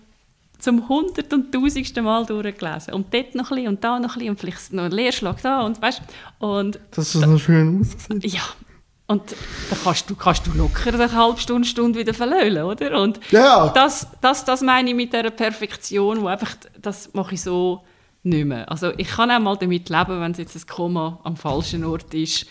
zum 0.58 0.88
hundert 0.88 1.32
und 1.32 1.52
tausendsten 1.52 2.04
Mal 2.04 2.26
durchgelesen. 2.26 2.94
Und 2.94 3.12
dort 3.12 3.34
noch 3.34 3.50
ein 3.50 3.56
bisschen 3.56 3.68
und 3.68 3.84
da 3.84 3.98
noch 3.98 4.16
ein 4.16 4.18
bisschen 4.18 4.30
und 4.30 4.40
vielleicht 4.40 4.72
noch 4.72 4.84
ein 4.84 4.92
Leerschlag 4.92 5.40
da 5.42 5.62
und 5.62 5.80
weißt 5.80 6.02
und 6.38 6.78
Dass 6.90 7.14
es 7.14 7.26
noch 7.26 7.38
schön 7.38 7.80
aussieht. 7.80 8.32
Ja. 8.32 8.42
Und 9.06 9.32
da 9.70 9.76
kannst 9.84 10.08
du, 10.08 10.16
kannst 10.16 10.46
du 10.46 10.52
locker 10.52 10.94
eine 10.94 11.12
halbe 11.12 11.38
Stunde, 11.38 11.68
Stunde 11.68 11.98
wieder 11.98 12.14
verlöhlen, 12.14 12.64
oder? 12.64 13.00
Und 13.00 13.20
ja. 13.30 13.68
das, 13.68 14.06
das, 14.22 14.44
das 14.44 14.62
meine 14.62 14.90
ich 14.90 14.96
mit 14.96 15.12
dieser 15.12 15.30
Perfektion, 15.30 16.22
wo 16.22 16.26
einfach, 16.26 16.54
das 16.80 17.12
mache 17.12 17.34
ich 17.34 17.42
so 17.42 17.82
nicht 18.22 18.46
mehr. 18.46 18.70
Also 18.70 18.92
ich 18.96 19.08
kann 19.08 19.30
auch 19.30 19.40
mal 19.40 19.56
damit 19.56 19.90
leben, 19.90 20.20
wenn 20.20 20.32
es 20.32 20.38
jetzt 20.38 20.56
ein 20.56 20.66
Komma 20.66 21.20
am 21.22 21.36
falschen 21.36 21.84
Ort 21.84 22.14
ist 22.14 22.46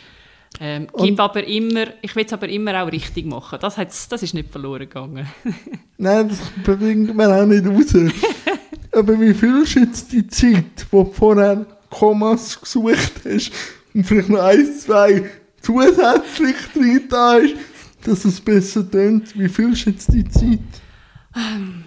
ähm, 0.60 0.88
gib 0.98 1.20
aber 1.20 1.46
immer, 1.46 1.86
ich 2.02 2.16
will 2.16 2.26
es 2.26 2.34
aber 2.34 2.48
immer 2.48 2.84
auch 2.84 2.92
richtig 2.92 3.26
machen. 3.26 3.58
Das, 3.60 3.76
das 4.08 4.24
ist 4.24 4.34
nicht 4.34 4.52
verloren 4.52 4.82
gegangen. 4.82 5.28
Nein, 5.98 6.30
das 6.30 6.40
bringt 6.64 7.16
man 7.16 7.32
auch 7.32 7.46
nicht 7.46 7.66
raus. 7.66 8.12
aber 8.92 9.20
wie 9.20 9.34
du 9.34 9.64
jetzt 9.64 10.12
die 10.12 10.28
Zeit, 10.28 10.86
wo 10.92 11.04
du 11.04 11.12
vorher 11.12 11.66
Kommas 11.90 12.60
gesucht 12.60 13.22
hast 13.26 13.52
und 13.94 14.04
vielleicht 14.06 14.30
noch 14.30 14.44
ein, 14.44 14.74
zwei 14.78 15.24
zusätzlich 15.64 16.56
drin 16.74 17.08
da 17.10 17.38
ist, 17.38 17.56
dass 18.04 18.26
es 18.26 18.40
besser 18.40 18.90
tönt? 18.90 19.38
Wie 19.38 19.50
fühlst 19.50 19.86
du 19.86 19.90
jetzt 19.90 20.14
die 20.14 20.28
Zeit? 20.30 20.60
Ähm, 21.36 21.84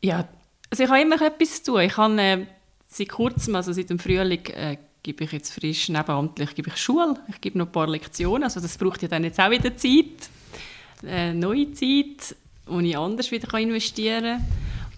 ja, 0.00 0.26
also 0.70 0.84
ich 0.84 0.88
habe 0.88 1.02
immer 1.02 1.20
etwas 1.20 1.62
zu 1.62 1.72
tun. 1.72 1.80
Ich 1.82 1.96
habe 1.96 2.20
äh, 2.20 2.46
seit 2.86 3.08
kurzem, 3.10 3.56
also 3.56 3.72
seit 3.72 3.90
dem 3.90 3.98
Frühling, 3.98 4.44
äh, 4.46 4.78
gebe 5.02 5.22
ich 5.22 5.32
jetzt 5.32 5.54
frisch 5.54 5.88
nebenamtlich 5.88 6.52
gebe 6.56 6.68
ich 6.68 6.76
Schule, 6.78 7.14
ich 7.28 7.40
gebe 7.40 7.58
noch 7.58 7.66
ein 7.66 7.72
paar 7.72 7.86
Lektionen, 7.86 8.42
also 8.42 8.58
das 8.58 8.76
braucht 8.76 9.02
ja 9.02 9.08
dann 9.08 9.22
jetzt 9.22 9.38
auch 9.38 9.50
wieder 9.50 9.76
Zeit, 9.76 10.28
äh, 11.06 11.32
neue 11.32 11.70
Zeit, 11.72 12.34
wo 12.66 12.80
ich 12.80 12.98
anders 12.98 13.30
wieder 13.30 13.56
investieren 13.56 14.44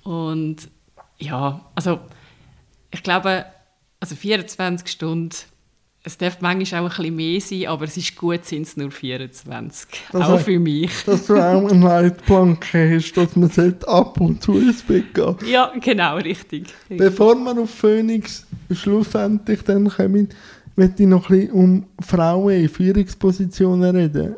kann 0.03 0.13
und 0.13 0.57
ja, 1.19 1.61
also 1.75 2.01
ich 2.91 3.03
glaube, 3.03 3.45
also 4.01 4.17
24 4.17 4.89
Stunden 4.89 5.37
es 6.05 6.17
darf 6.17 6.41
manchmal 6.41 6.83
auch 6.83 6.85
ein 6.85 6.97
bisschen 6.97 7.17
mehr 7.17 7.41
sein, 7.41 7.67
aber 7.67 7.85
es 7.85 7.97
ist 7.97 8.17
gut, 8.17 8.45
sind 8.45 8.63
es 8.63 8.77
nur 8.77 8.91
24. 8.91 9.89
Das 10.13 10.23
auch 10.23 10.41
für 10.41 10.59
mich. 10.59 10.91
Dass 11.05 11.27
du 11.27 11.35
auch 11.35 11.71
eine 11.71 11.85
Leitplanke 11.85 12.97
hast, 12.97 13.13
dass 13.13 13.37
man 13.37 13.51
ab 13.87 14.21
und 14.21 14.43
zu 14.43 14.59
ins 14.59 14.83
Bett 14.83 15.13
gehen 15.13 15.37
Ja, 15.47 15.73
genau, 15.81 16.17
richtig. 16.17 16.69
Bevor 16.89 17.35
wir 17.35 17.61
auf 17.61 17.71
Phoenix 17.71 18.47
schlussendlich 18.71 19.63
dann 19.63 19.89
kommen, 19.89 20.29
möchte 20.77 21.03
ich 21.03 21.09
noch 21.09 21.29
ein 21.29 21.41
bisschen 21.41 21.53
um 21.53 21.87
Frauen 22.01 22.55
in 22.55 22.69
Führungspositionen 22.69 23.97
reden. 23.97 24.35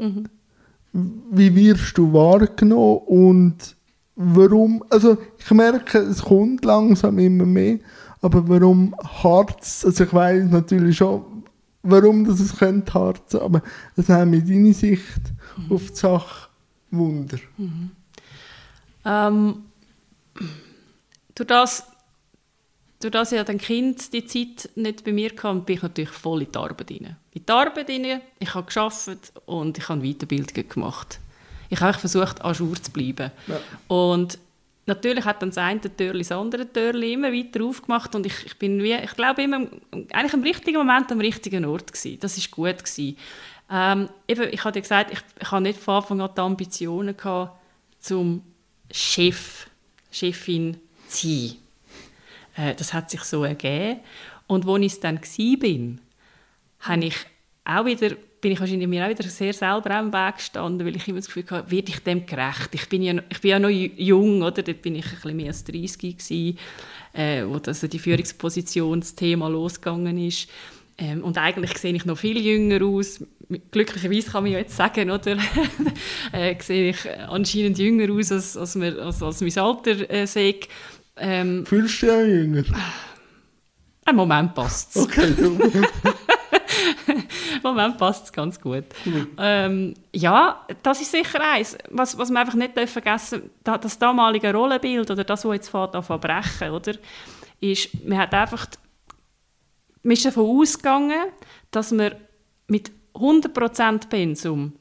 Mhm. 0.93 1.21
Wie 1.31 1.55
wirst 1.55 1.97
du 1.97 2.13
wahrgenommen 2.13 3.03
und 3.07 3.77
warum? 4.17 4.83
Also 4.89 5.19
ich 5.39 5.51
merke, 5.53 5.99
es 5.99 6.23
kommt 6.23 6.65
langsam 6.65 7.19
immer 7.19 7.47
mehr, 7.47 7.79
aber 8.23 8.49
warum 8.49 8.95
hart 9.23 9.61
Also 9.85 10.05
ich 10.05 10.13
weiß 10.13 10.51
natürlich 10.51 10.97
schon, 10.97 11.23
warum 11.83 12.25
das 12.25 12.41
es 12.41 12.57
könnte 12.57 12.93
hart 12.95 13.31
sein, 13.31 13.43
aber 13.43 13.63
das 13.97 14.09
haben 14.09 14.33
wir 14.33 14.41
deine 14.41 14.73
Sicht 14.73 15.21
mhm. 15.57 15.73
auf 15.73 15.91
die 15.91 15.97
Sache 15.97 16.49
Wunder. 16.91 17.39
Mhm. 17.57 17.91
Ähm, 19.05 19.65
durch 21.35 21.47
das, 21.47 21.87
durch 23.01 23.13
das 23.13 23.31
ja 23.31 23.45
dann 23.45 23.59
Kind 23.59 24.13
die 24.13 24.27
Zeit 24.27 24.71
nicht 24.75 25.05
bei 25.05 25.13
mir 25.13 25.31
kam, 25.31 25.65
bin 25.65 25.77
ich 25.77 25.83
natürlich 25.83 26.11
voll 26.11 26.43
in 26.43 26.53
die 26.53 26.59
Arbeit 26.59 26.91
rein. 26.91 27.17
In 27.33 27.47
die 27.47 27.53
Arbeit 27.53 27.89
rein, 27.89 28.21
ich 28.39 28.55
habe 28.55 28.71
gearbeitet 28.71 29.33
und 29.47 29.79
ich 29.79 29.89
habe 29.89 30.03
Weiterbildung 30.03 30.69
gemacht. 30.69 31.21
Ich 31.69 31.81
habe 31.81 31.97
versucht, 31.97 32.43
an 32.43 32.55
Jour 32.55 32.83
zu 32.83 32.91
bleiben. 32.91 33.31
Ja. 33.47 33.61
Und 33.87 34.39
natürlich 34.91 35.25
hat 35.25 35.41
dann 35.41 35.51
das 35.51 35.59
eine 35.59 35.81
Türli 35.81 36.19
das 36.21 36.33
andere 36.33 36.71
Türli 36.71 37.15
immer 37.15 37.33
weiter 37.33 37.65
aufgemacht 37.65 38.15
und 38.15 38.27
ich, 38.27 38.45
ich 38.45 38.59
bin 38.59 38.83
wie, 38.83 38.95
ich 38.95 39.15
glaube 39.15 39.43
immer, 39.43 39.67
eigentlich 40.13 40.35
im 40.35 40.43
richtigen 40.43 40.79
Moment 40.79 41.11
am 41.11 41.21
richtigen 41.21 41.65
Ort 41.65 41.93
gewesen. 41.93 42.19
Das 42.21 42.37
ist 42.37 42.51
gut 42.51 42.79
gewesen. 42.79 43.17
Ähm, 43.71 44.09
eben, 44.27 44.53
ich 44.53 44.65
hatte 44.65 44.81
gesagt, 44.81 45.13
ich, 45.13 45.21
ich 45.41 45.51
habe 45.51 45.63
nicht 45.63 45.79
von 45.79 45.95
Anfang 45.95 46.21
an 46.21 46.31
die 46.37 46.41
Ambitionen 46.41 47.17
gehabt, 47.17 47.59
zum 48.01 48.43
Chef, 48.91 49.69
Chefin 50.11 50.77
zu 51.07 51.29
sein. 51.29 51.57
Äh, 52.57 52.75
das 52.75 52.93
hat 52.93 53.11
sich 53.11 53.23
so 53.23 53.45
ergeben. 53.45 54.01
Und 54.49 54.67
als 54.67 54.81
ich 54.81 54.93
es 54.93 55.01
dann 55.01 55.21
war, 55.21 55.99
habe 56.81 57.05
ich 57.05 57.17
auch 57.65 57.85
wieder 57.85 58.17
bin 58.41 58.53
ich 58.53 58.61
wahrscheinlich 58.61 58.89
mir 58.89 59.05
auch 59.05 59.11
wieder 59.11 59.25
sehr 59.25 59.53
selber 59.53 59.91
am 59.91 60.13
Weg 60.13 60.37
gestanden, 60.37 60.87
weil 60.87 60.97
ich 60.97 61.07
immer 61.09 61.19
das 61.19 61.27
Gefühl 61.27 61.45
hatte, 61.51 61.71
werde 61.71 61.91
ich 61.91 61.99
dem 62.01 62.25
gerecht? 62.25 62.71
Ich 62.73 62.89
bin 62.89 63.03
ja, 63.03 63.15
ich 63.29 63.41
bin 63.41 63.51
ja 63.51 63.59
noch 63.59 63.69
jung, 63.69 64.43
oder? 64.43 64.63
Dort 64.63 64.83
bin 64.83 64.95
ich 64.95 65.05
ein 65.07 65.15
bisschen 65.15 65.37
mehr 65.37 65.49
als 65.49 65.65
30 65.65 65.99
gewesen, 65.99 66.59
äh, 67.13 67.45
wo 67.45 67.59
das, 67.59 67.79
also 67.79 67.87
die 67.87 67.99
Führungspositionsthema 67.99 69.49
losgegangen 69.49 70.19
ist. 70.19 70.49
Ähm, 70.97 71.23
und 71.23 71.39
eigentlich 71.39 71.77
sehe 71.79 71.95
ich 71.95 72.05
noch 72.05 72.19
viel 72.19 72.39
jünger 72.39 72.85
aus. 72.85 73.25
Glücklicherweise 73.71 74.31
kann 74.31 74.45
man 74.45 74.53
ja 74.53 74.59
jetzt 74.59 74.77
sagen, 74.77 75.11
oder? 75.11 75.37
äh, 76.33 76.55
sehe 76.61 76.91
ich 76.91 77.11
anscheinend 77.29 77.79
jünger 77.79 78.13
aus, 78.13 78.33
als, 78.33 78.57
als, 78.57 78.75
mir, 78.75 78.97
als, 78.99 79.23
als 79.23 79.41
mein 79.41 79.59
Alter 79.59 80.11
äh, 80.11 80.27
sehe. 80.27 80.61
Ähm, 81.17 81.67
Fühlst 81.67 82.03
du 82.03 82.07
dich 82.07 82.15
auch 82.15 82.23
jünger? 82.23 82.65
Ein 84.05 84.17
Moment 84.17 84.55
passt 84.55 84.97
es. 84.97 85.09
Okay, 87.61 87.69
Moment 87.69 87.99
passt 87.99 88.25
es 88.25 88.33
ganz 88.33 88.61
gut. 88.61 88.85
Mhm. 89.05 89.29
Ähm, 89.39 89.95
ja, 90.15 90.67
das 90.83 91.01
ist 91.01 91.11
sicher 91.11 91.41
eins. 91.41 91.77
Was, 91.91 92.17
was 92.19 92.31
man 92.31 92.43
einfach 92.43 92.55
nicht 92.55 92.79
vergessen 92.89 93.51
darf, 93.65 93.81
das 93.81 93.99
damalige 93.99 94.53
Rollenbild 94.53 95.11
oder 95.11 95.25
das, 95.25 95.45
was 95.45 95.55
jetzt 95.55 95.69
fährt 95.69 95.95
an 95.95 96.03
verbrechen, 96.03 96.71
oder, 96.71 96.93
ist, 97.61 98.05
man 98.05 98.19
hat 98.19 98.35
einfach, 98.35 98.67
man 100.03 100.13
ist 100.13 100.25
davon 100.25 100.61
ausgegangen, 100.61 101.31
dass 101.71 101.93
man 101.93 102.15
mit 102.67 102.91
100% 103.15 104.09
Pensum 104.09 104.73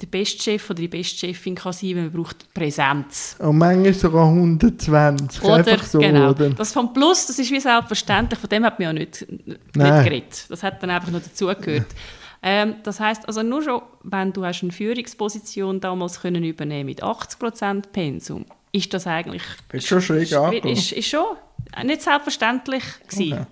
der 0.00 0.06
beste 0.06 0.42
Chef 0.42 0.70
oder 0.70 0.80
die 0.80 0.88
beste 0.88 1.26
Chefin 1.26 1.54
kann 1.54 1.72
sein, 1.72 1.96
wenn 1.96 2.04
man 2.04 2.12
braucht 2.12 2.52
Präsenz. 2.54 3.36
Und 3.40 3.58
manchmal 3.58 3.94
sogar 3.94 4.28
120. 4.28 5.42
Oder, 5.42 5.54
Einfach 5.54 5.84
so, 5.84 5.98
genau. 5.98 6.30
Oder? 6.30 6.50
Das 6.50 6.72
vom 6.72 6.92
Plus, 6.92 7.26
das 7.26 7.38
ist 7.38 7.50
wie 7.50 7.60
selbstverständlich, 7.60 8.38
von 8.38 8.48
dem 8.48 8.64
hat 8.64 8.78
man 8.78 8.86
ja 8.86 8.92
nicht, 8.92 9.26
nicht 9.28 9.66
geredet. 9.74 10.46
Das 10.48 10.62
hat 10.62 10.82
dann 10.82 10.90
einfach 10.90 11.10
noch 11.10 11.22
dazugehört. 11.22 11.86
Ähm, 12.40 12.76
das 12.84 13.00
heißt 13.00 13.26
also 13.26 13.42
nur 13.42 13.62
schon, 13.62 13.82
wenn 14.04 14.32
du 14.32 14.44
hast 14.44 14.62
eine 14.62 14.70
Führungsposition 14.70 15.80
damals 15.80 16.20
können 16.20 16.44
übernehmen 16.44 16.86
mit 16.86 17.02
80% 17.02 17.88
Pensum, 17.92 18.46
ist 18.70 18.94
das 18.94 19.08
eigentlich... 19.08 19.42
Ist 19.72 19.88
schon 19.88 20.00
schräg 20.00 20.30
ist, 20.30 20.64
ist, 20.64 20.92
ist 20.92 21.08
schon 21.08 21.36
nicht 21.84 22.02
selbstverständlich 22.02 22.84
gewesen. 23.08 23.32
Okay. 23.32 23.46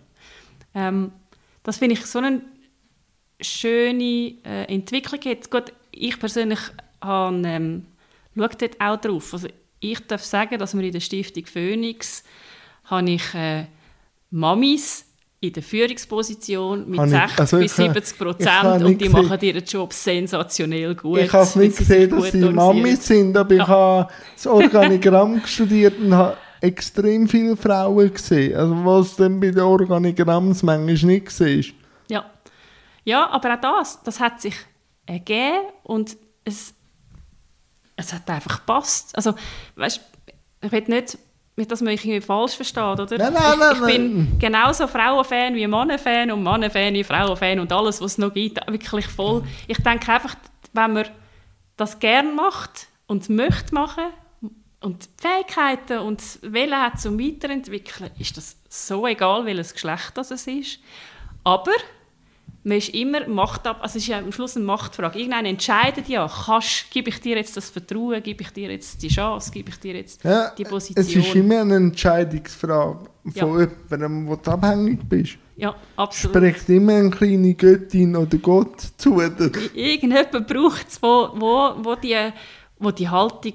Ähm, 0.74 1.12
das 1.64 1.78
finde 1.78 1.94
ich 1.94 2.06
so 2.06 2.20
eine 2.20 2.42
schöne 3.40 4.34
äh, 4.44 4.72
Entwicklung. 4.72 5.20
Jetzt, 5.22 5.50
gut, 5.50 5.72
ich 5.96 6.18
persönlich 6.18 6.60
habe, 7.00 7.42
ähm, 7.44 7.86
schaue 8.36 8.48
dort 8.58 8.80
auch 8.80 8.96
drauf. 9.00 9.32
Also 9.32 9.48
ich 9.80 10.06
darf 10.06 10.22
sagen, 10.22 10.58
dass 10.58 10.76
wir 10.76 10.84
in 10.84 10.92
der 10.92 11.00
Stiftung 11.00 11.46
Phoenix 11.46 12.24
habe 12.84 13.10
ich 13.10 13.34
äh, 13.34 13.66
Mamis 14.30 15.04
in 15.40 15.52
der 15.52 15.62
Führungsposition 15.62 16.88
mit 16.88 17.00
60 17.00 17.38
also 17.38 17.58
bis 17.58 17.76
70 17.76 18.18
Prozent 18.18 18.82
und 18.82 18.98
die 19.00 19.08
machen 19.08 19.38
ihren 19.40 19.64
Job 19.64 19.92
sensationell 19.92 20.94
gut. 20.94 21.18
Ich 21.18 21.32
habe 21.32 21.58
nicht 21.58 21.76
gesehen, 21.76 22.10
dass 22.10 22.32
sie 22.32 22.40
Mamis 22.40 23.06
sind, 23.06 23.36
aber 23.36 23.54
ja. 23.54 23.62
ich 23.62 23.68
habe 23.68 24.08
das 24.34 24.46
Organigramm 24.46 25.42
studiert 25.46 25.98
und 25.98 26.14
habe 26.14 26.36
extrem 26.60 27.28
viele 27.28 27.56
Frauen 27.56 28.12
gesehen. 28.12 28.56
Also 28.56 28.84
was 28.84 29.16
dann 29.16 29.38
bei 29.38 29.50
den 29.50 29.60
Organigrammsmengen 29.60 30.86
nicht 30.86 31.26
gesehen 31.26 31.66
Ja. 32.08 32.24
ja, 33.04 33.28
aber 33.28 33.54
auch 33.54 33.60
das, 33.60 34.02
das 34.02 34.18
hat 34.20 34.40
sich 34.40 34.54
ergeben 35.06 35.66
und 35.82 36.16
es, 36.44 36.74
es 37.96 38.12
hat 38.12 38.28
einfach 38.28 38.58
gepasst. 38.58 39.16
Also, 39.16 39.34
weißt, 39.76 40.00
ich 40.62 40.72
will 40.72 40.84
nicht, 40.88 41.18
dass 41.56 41.80
man 41.80 41.92
mich 41.92 42.04
irgendwie 42.04 42.20
falsch 42.20 42.54
versteht, 42.54 43.00
oder? 43.00 43.16
Nein, 43.16 43.32
nein, 43.32 43.58
nein, 43.58 43.72
ich, 43.72 43.80
ich 43.80 43.86
bin 43.86 44.38
genauso 44.38 44.86
Frauenfan 44.86 45.54
wie 45.54 45.66
Mannenfan 45.66 46.30
und 46.30 46.42
Mannenfan 46.42 46.94
wie 46.94 47.04
Frauenfan 47.04 47.60
und 47.60 47.72
alles, 47.72 48.00
was 48.00 48.12
es 48.12 48.18
noch 48.18 48.34
gibt, 48.34 48.60
wirklich 48.66 49.06
voll. 49.06 49.42
Ich 49.66 49.78
denke 49.78 50.12
einfach, 50.12 50.34
wenn 50.72 50.92
man 50.92 51.06
das 51.76 51.98
gerne 51.98 52.32
macht 52.32 52.88
und 53.06 53.28
möchte 53.30 53.74
machen 53.74 54.04
und 54.80 55.08
Fähigkeiten 55.16 55.98
und 55.98 56.22
Wille 56.42 56.76
hat 56.76 57.00
zum 57.00 57.18
Weiterentwickeln, 57.18 58.10
ist 58.18 58.36
das 58.36 58.56
so 58.68 59.06
egal, 59.06 59.46
welches 59.46 59.72
Geschlecht 59.72 60.12
das 60.14 60.30
es 60.30 60.46
ist. 60.46 60.80
Aber 61.44 61.72
man 62.66 62.78
ist 62.78 62.88
immer 62.88 63.28
Macht 63.28 63.64
ab, 63.64 63.78
also 63.80 63.96
es 63.96 64.02
ist 64.02 64.08
ja 64.08 64.18
am 64.18 64.32
Schluss 64.32 64.56
eine 64.56 64.64
Machtfrage. 64.64 65.20
Irgendeiner 65.20 65.48
entscheidet 65.48 66.08
ja, 66.08 66.28
kannst, 66.28 66.90
gebe 66.90 67.10
ich 67.10 67.20
dir 67.20 67.36
jetzt 67.36 67.56
das 67.56 67.70
Vertrauen, 67.70 68.20
gebe 68.20 68.42
ich 68.42 68.50
dir 68.50 68.72
jetzt 68.72 69.00
die 69.00 69.06
Chance, 69.06 69.52
gebe 69.52 69.70
ich 69.70 69.78
dir 69.78 69.94
jetzt 69.94 70.24
ja, 70.24 70.50
die 70.50 70.64
Position. 70.64 71.04
Es 71.06 71.14
ist 71.14 71.34
immer 71.36 71.60
eine 71.60 71.76
Entscheidungsfrage 71.76 73.06
von 73.22 73.32
ja. 73.34 73.68
jemandem, 73.88 74.26
wo 74.26 74.34
du 74.34 74.50
abhängig 74.50 74.98
bist. 75.08 75.38
Ja, 75.54 75.76
absolut. 75.94 76.36
Spricht 76.38 76.68
immer 76.68 76.94
eine 76.94 77.10
kleine 77.10 77.54
Göttin 77.54 78.16
oder 78.16 78.36
Gott 78.38 78.80
zu. 78.96 79.20
Irgendjemand 79.20 80.48
braucht 80.48 80.88
es, 80.88 81.00
wo, 81.00 81.30
wo, 81.36 81.72
wo, 81.84 81.94
die, 81.94 82.16
wo 82.80 82.90
die 82.90 83.08
Haltung 83.08 83.54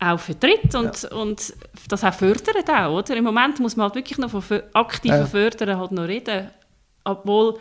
auch 0.00 0.18
vertritt 0.18 0.74
und, 0.74 1.00
ja. 1.00 1.12
und 1.16 1.54
das 1.88 2.02
auch 2.02 2.12
fördert 2.12 2.68
auch, 2.68 2.98
oder? 2.98 3.16
Im 3.16 3.22
Moment 3.22 3.60
muss 3.60 3.76
man 3.76 3.84
halt 3.84 3.94
wirklich 3.94 4.18
noch 4.18 4.30
von 4.30 4.62
aktiven 4.72 5.18
ja. 5.18 5.26
Fördern 5.26 5.78
halt 5.78 5.92
noch 5.92 6.08
reden, 6.08 6.50
obwohl 7.04 7.60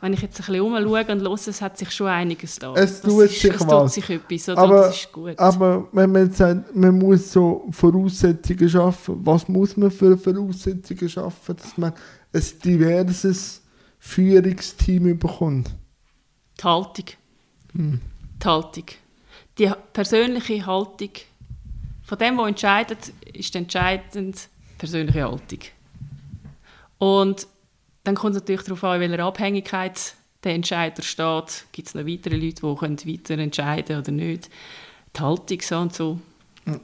wenn 0.00 0.14
ich 0.14 0.22
jetzt 0.22 0.40
ein 0.40 0.46
bisschen 0.46 0.60
umschaue 0.62 1.12
und 1.12 1.20
höre, 1.20 1.34
es 1.34 1.60
hat 1.60 1.76
sich 1.76 1.90
schon 1.90 2.06
einiges 2.06 2.58
da. 2.58 2.72
Es 2.74 3.02
tut 3.02 3.24
ist, 3.24 3.40
sich 3.40 3.54
es 3.54 3.60
was. 3.60 3.94
Tut 3.94 4.04
sich 4.04 4.10
etwas, 4.10 4.48
oder? 4.48 4.58
Aber, 4.58 4.80
das 4.86 4.96
ist 4.96 5.12
gut. 5.12 5.38
aber 5.38 5.88
wenn 5.92 6.12
man 6.12 6.30
sagt, 6.30 6.74
man 6.74 6.98
muss 6.98 7.32
so 7.32 7.66
Voraussetzungen 7.70 8.68
schaffen, 8.68 9.20
was 9.24 9.48
muss 9.48 9.76
man 9.76 9.90
für 9.90 10.16
Voraussetzungen 10.16 11.08
schaffen, 11.08 11.56
dass 11.56 11.76
man 11.76 11.92
ein 12.32 12.44
diverses 12.64 13.62
Führungsteam 13.98 15.18
bekommt? 15.18 15.70
Die 16.58 16.64
Haltung. 16.64 17.06
Hm. 17.74 18.00
Die 18.42 18.46
Haltung. 18.46 18.84
Die 19.58 19.70
persönliche 19.92 20.64
Haltung. 20.64 21.10
Von 22.02 22.18
dem, 22.18 22.38
was 22.38 22.48
entscheidet, 22.48 23.12
ist 23.32 23.54
entscheidend 23.54 24.48
persönliche 24.78 25.22
Haltung. 25.22 25.60
Und 26.98 27.46
dann 28.04 28.14
kommt 28.14 28.34
es 28.34 28.42
natürlich 28.42 28.62
darauf 28.62 28.84
an, 28.84 29.02
in 29.02 29.10
welcher 29.10 29.24
Abhängigkeit 29.24 30.14
der 30.42 30.54
Entscheider 30.54 31.02
steht. 31.02 31.66
Gibt 31.72 31.88
es 31.88 31.94
noch 31.94 32.06
weitere 32.06 32.36
Leute, 32.36 32.62
die 32.62 32.74
können 32.76 32.98
weiter 33.06 33.38
entscheiden 33.38 33.98
oder 33.98 34.10
nicht? 34.10 34.50
Die 35.14 35.20
Haltung 35.20 35.60
so 35.60 35.78
und 35.78 35.94
so. 35.94 36.18
Mhm. 36.64 36.80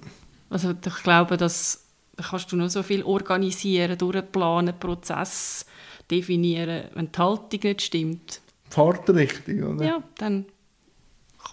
Also 0.50 0.70
ich 0.70 1.02
glaube, 1.02 1.36
dass 1.36 1.86
da 2.16 2.24
kannst 2.24 2.50
du 2.50 2.56
noch 2.56 2.70
so 2.70 2.82
viel 2.82 3.02
organisieren, 3.02 3.98
durchplanen, 3.98 4.78
Prozess 4.78 5.66
definieren. 6.10 6.84
Wenn 6.94 7.12
die 7.12 7.18
Haltung 7.18 7.60
nicht 7.62 7.82
stimmt. 7.82 8.40
Fahrtrichtung, 8.70 9.74
oder? 9.74 9.84
Ja, 9.84 10.02
dann 10.16 10.46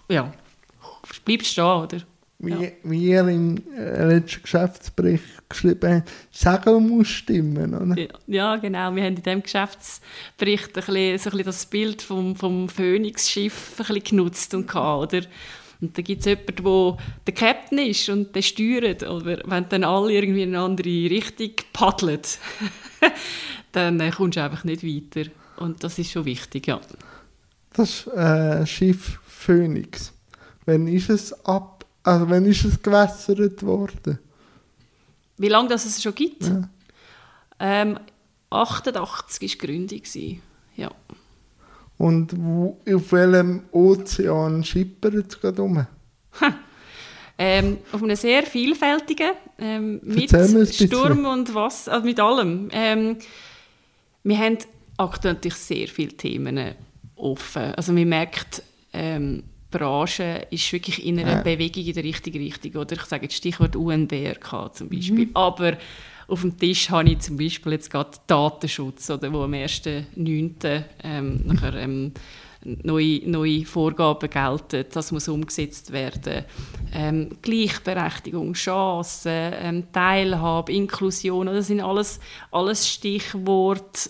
ja, 0.10 0.34
bleibst 1.26 1.48
du 1.48 1.52
stehen, 1.52 1.66
oder? 1.66 1.98
Wie, 2.46 2.66
ja. 2.66 2.72
wie 2.84 3.14
im 3.14 3.62
äh, 3.78 4.06
letzten 4.06 4.44
Geschäftsbericht 4.44 5.50
geschrieben 5.50 5.96
habt, 5.96 6.12
sagen 6.32 6.90
muss 6.90 7.08
stimmen, 7.08 7.74
oder? 7.74 8.00
Ja, 8.00 8.08
ja, 8.28 8.56
genau. 8.58 8.96
Wir 8.96 9.04
haben 9.04 9.16
in 9.16 9.24
diesem 9.24 9.44
Geschäftsbericht 9.44 10.70
ein 10.70 10.74
bisschen, 10.74 11.18
so 11.18 11.30
ein 11.30 11.32
bisschen 11.32 11.46
das 11.46 11.66
Bild 11.66 12.02
vom, 12.02 12.36
vom 12.36 12.68
Phoenix-Schiff 12.68 13.76
ein 13.80 13.86
bisschen 13.86 14.04
genutzt 14.04 14.54
und 14.54 14.68
gehabt, 14.68 15.14
oder? 15.14 15.26
Und 15.82 15.98
da 15.98 16.02
gibt 16.02 16.22
es 16.22 16.26
jemanden, 16.28 16.64
der 16.64 16.98
der 17.28 17.34
Captain 17.34 17.78
ist 17.78 18.08
und 18.08 18.34
der 18.34 18.42
steuert. 18.42 19.04
Aber 19.04 19.40
wenn 19.44 19.70
dann 19.70 19.84
alle 19.84 20.14
irgendwie 20.14 20.44
in 20.44 20.56
eine 20.56 20.64
andere 20.64 20.88
Richtung 20.88 21.52
paddeln, 21.74 22.22
dann 23.74 24.00
äh, 24.00 24.12
kommst 24.12 24.38
du 24.38 24.44
einfach 24.44 24.64
nicht 24.64 24.84
weiter. 24.84 25.30
Und 25.58 25.84
das 25.84 26.00
ist 26.00 26.12
schon 26.12 26.26
wichtig, 26.26 26.68
ja. 26.68 26.80
Das 27.74 28.08
äh, 28.08 28.66
Schiff 28.66 29.20
Phoenix, 29.26 30.14
wann 30.66 30.88
ist 30.88 31.10
es 31.10 31.34
ab 31.46 31.73
also 32.04 32.30
wann 32.30 32.46
ist 32.46 32.66
es 32.66 32.82
gewässert 32.82 33.64
worden? 33.64 34.20
Wie 35.38 35.48
lange 35.48 35.70
das 35.70 35.86
es 35.86 36.02
schon 36.02 36.14
gibt? 36.14 36.44
Ja. 36.44 36.70
Ähm, 37.60 38.00
88 38.50 39.42
war 39.42 39.48
die 39.48 39.58
Gründung. 39.58 40.02
Ja. 40.76 40.92
Und 41.98 42.34
wo, 42.38 42.78
auf 42.94 43.12
welchem 43.12 43.64
Ozean 43.72 44.64
schippert 44.64 45.14
es 45.14 45.40
gerade 45.40 45.62
um? 45.62 45.86
Ähm, 47.36 47.80
auf 47.92 48.04
einem 48.04 48.16
sehr 48.16 48.44
vielfältigen, 48.44 49.32
ähm, 49.58 50.00
mit 50.04 50.30
Sturm 50.72 51.26
und 51.26 51.54
Wasser, 51.56 51.94
also 51.94 52.06
mit 52.06 52.20
allem. 52.20 52.70
Ähm, 52.72 53.18
wir 54.24 54.38
haben 54.38 54.60
aktuell 54.98 55.34
natürlich 55.34 55.58
sehr 55.58 55.88
viele 55.88 56.16
Themen 56.16 56.76
offen. 57.16 57.74
Also 57.74 57.92
man 57.92 58.08
merkt, 58.08 58.62
ähm, 58.94 59.44
Branche 59.78 60.48
ist 60.50 60.72
wirklich 60.72 61.06
in 61.06 61.20
einer 61.20 61.38
Ja. 61.38 61.42
Bewegung 61.42 61.86
in 61.86 61.94
der 61.94 62.04
richtigen 62.04 62.42
Richtung. 62.42 62.76
Oder 62.82 62.96
ich 62.96 63.04
sage 63.04 63.24
jetzt 63.24 63.36
Stichwort 63.36 63.76
UNBRK 63.76 64.74
zum 64.74 64.90
Beispiel. 64.90 65.30
Aber 65.34 65.78
auf 66.28 66.42
dem 66.42 66.58
Tisch 66.58 66.90
habe 66.90 67.10
ich 67.10 67.20
zum 67.20 67.38
Beispiel 67.38 67.74
jetzt 67.74 67.90
gerade 67.90 68.12
Datenschutz, 68.28 69.10
oder, 69.10 69.32
wo 69.34 69.44
am 69.44 69.54
1.9. 69.54 70.84
Ähm, 71.04 71.42
nachher, 71.46 71.76
ähm, 71.76 72.14
neue, 72.64 73.30
neue 73.30 73.66
Vorgaben 73.66 74.30
gelten, 74.30 74.86
das 74.92 75.12
muss 75.12 75.28
umgesetzt 75.28 75.92
werden. 75.92 76.46
Ähm, 76.94 77.38
Gleichberechtigung, 77.42 78.54
Chancen, 78.54 79.54
ähm, 79.62 79.84
Teilhabe, 79.92 80.72
Inklusion, 80.72 81.48
das 81.48 81.68
sind 81.68 81.82
alles, 81.82 82.20
alles 82.52 82.88
Stichworte, 82.90 84.10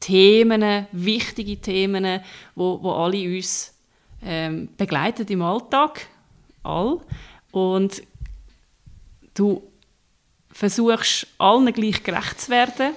Themen, 0.00 0.86
wichtige 0.90 1.56
Themen, 1.58 2.20
wo, 2.56 2.82
wo 2.82 2.90
alle 2.92 3.24
uns 3.24 3.71
ähm, 4.22 4.68
begleiten 4.76 5.26
im 5.28 5.42
Alltag, 5.42 6.06
all. 6.62 7.00
Und 7.50 8.02
du 9.34 9.62
versuchst 10.50 11.26
allen 11.38 11.72
gleich 11.72 12.02
gerecht 12.02 12.40
zu 12.40 12.50
werden, 12.50 12.94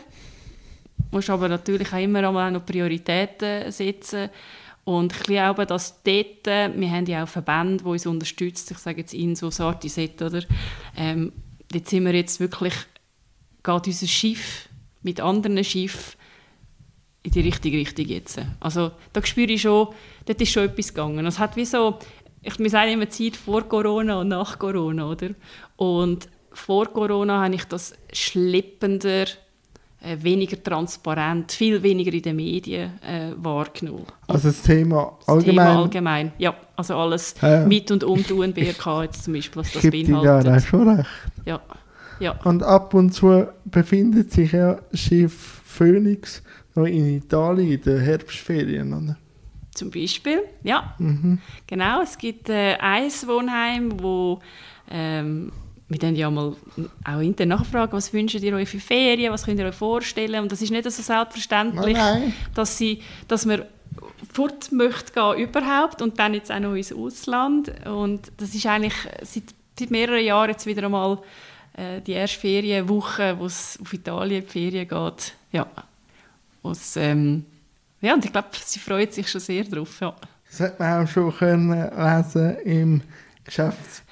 musst 1.11 1.29
aber 1.29 1.47
natürlich 1.47 1.91
auch 1.93 1.99
immer 1.99 2.27
auch 2.27 2.51
noch 2.51 2.65
Prioritäten 2.65 3.71
setzen 3.71 4.29
und 4.85 5.13
ich 5.13 5.23
glaube, 5.23 5.65
dass 5.65 6.03
dort, 6.03 6.47
äh, 6.47 6.69
wir 6.73 6.91
haben 6.91 7.07
ja 7.07 7.23
auch 7.23 7.27
Verbände, 7.27 7.83
die 7.83 7.89
uns 7.89 8.05
unterstützen, 8.05 8.73
ich 8.73 8.77
sage 8.77 9.01
jetzt 9.01 9.15
Inso, 9.15 9.49
Sartiset, 9.49 10.21
oder? 10.21 10.43
Ähm, 10.95 11.33
dort 11.71 11.89
sind 11.89 12.05
wir 12.05 12.13
jetzt 12.13 12.39
wirklich, 12.39 12.75
geht 13.63 13.87
unser 13.87 14.07
Schiff 14.07 14.69
mit 15.01 15.19
anderen 15.19 15.63
Schiffen 15.63 16.13
in 17.25 17.31
die 17.31 17.41
richtige 17.41 17.77
Richtung 17.77 18.05
jetzt. 18.05 18.39
Also 18.59 18.91
da 19.11 19.25
spüre 19.25 19.51
ich 19.51 19.61
schon, 19.63 19.87
dort 20.25 20.41
ist 20.41 20.51
schon 20.51 20.65
etwas 20.65 20.89
gegangen. 20.89 21.25
Es 21.25 21.39
hat 21.39 21.55
wie 21.55 21.65
so, 21.65 21.97
ich, 22.43 22.57
wir 22.59 22.69
sagen 22.69 22.91
immer 22.91 23.09
Zeit 23.09 23.35
vor 23.35 23.63
Corona 23.63 24.19
und 24.21 24.27
nach 24.27 24.59
Corona, 24.59 25.09
oder? 25.09 25.29
Und 25.75 26.29
vor 26.53 26.85
Corona 26.85 27.43
habe 27.43 27.55
ich 27.55 27.65
das 27.65 27.93
schleppender, 28.13 29.25
äh, 30.01 30.17
weniger 30.21 30.61
transparent, 30.61 31.51
viel 31.51 31.81
weniger 31.81 32.13
in 32.13 32.21
den 32.21 32.35
Medien 32.35 32.91
äh, 33.01 33.31
wahrgenommen. 33.37 34.05
Also 34.27 34.49
das 34.49 34.61
Thema 34.61 35.17
Das 35.21 35.29
allgemein, 35.29 35.67
Thema 35.67 35.81
allgemein. 35.81 36.31
Ja, 36.37 36.55
also 36.75 36.95
alles 36.95 37.33
Ja. 37.41 37.65
mit 37.65 37.89
und 37.89 38.03
um 38.03 38.21
die 38.23 38.33
UNBRK 38.33 39.03
jetzt 39.03 39.23
zum 39.23 39.33
Beispiel, 39.33 39.61
was 39.63 39.71
das 39.73 39.81
ja 39.83 39.89
beinhaltet. 39.89 40.53
auch 40.53 40.59
schon 40.67 40.87
recht. 40.89 41.09
Ja, 41.45 41.59
ja. 42.19 42.39
Und 42.43 42.61
ab 42.61 42.93
und 42.93 43.11
zu 43.13 43.47
befindet 43.65 44.31
sich 44.31 44.51
ja 44.51 44.77
Schiff 44.93 45.61
Phoenix 45.65 46.43
noch 46.75 46.85
in 46.85 47.17
Italien 47.17 47.71
in 47.71 47.81
den 47.81 47.99
Herbstferien. 47.99 48.93
Oder? 48.93 49.17
Zum 49.73 49.91
Beispiel, 49.91 50.41
ja. 50.63 50.95
Mhm. 50.99 51.39
Genau, 51.67 52.01
es 52.01 52.17
gibt 52.17 52.49
äh, 52.49 52.75
ein 52.79 53.11
Wohnheim, 53.25 54.01
wo 54.01 54.39
ähm, 54.89 55.51
wir 55.87 55.99
dann 55.99 56.15
ja 56.15 56.31
mal 56.31 56.55
auch 57.03 57.19
intern 57.19 57.49
nachfragen, 57.49 57.93
was 57.93 58.11
wünscht 58.13 58.41
ihr 58.41 58.55
euch 58.55 58.69
für 58.69 58.79
Ferien, 58.79 59.31
was 59.31 59.45
könnt 59.45 59.59
ihr 59.59 59.67
euch 59.67 59.75
vorstellen 59.75 60.41
und 60.41 60.51
das 60.51 60.61
ist 60.61 60.71
nicht 60.71 60.83
so 60.83 60.89
selbstverständlich, 60.89 61.95
Nein, 61.95 62.21
nein. 62.21 62.33
dass, 62.53 62.77
sie, 62.77 63.01
dass 63.27 63.45
man 63.45 63.63
fort 64.33 64.71
möchte 64.71 65.13
gehen 65.13 65.47
überhaupt 65.47 66.01
und 66.01 66.17
dann 66.19 66.33
jetzt 66.33 66.51
auch 66.51 66.59
noch 66.59 66.73
ins 66.73 66.91
Ausland 66.91 67.71
und 67.85 68.31
das 68.37 68.55
ist 68.55 68.65
eigentlich 68.65 68.95
seit, 69.21 69.43
seit 69.79 69.91
mehreren 69.91 70.23
Jahren 70.23 70.49
jetzt 70.49 70.65
wieder 70.65 70.85
einmal 70.85 71.19
äh, 71.77 72.01
die 72.01 72.13
erste 72.13 72.39
Ferienwoche, 72.39 73.35
wo 73.37 73.45
es 73.45 73.77
auf 73.81 73.93
Italien 73.93 74.43
die 74.43 74.51
Ferien 74.51 74.87
geht, 74.87 75.33
ja. 75.51 75.67
Wo's, 76.65 76.95
ähm, 76.97 77.45
ja, 78.01 78.13
und 78.13 78.25
ich 78.25 78.31
glaube, 78.31 78.47
sie 78.63 78.79
freut 78.79 79.13
sich 79.13 79.29
schon 79.29 79.41
sehr 79.41 79.63
drauf, 79.63 79.99
ja. 79.99 80.15
Das 80.49 80.59
hat 80.59 80.79
man 80.79 81.03
auch 81.03 81.09
schon 81.09 81.35
können 81.35 81.71
lesen 81.71 82.55
im 82.63 83.01
Geschäfts 83.43 84.03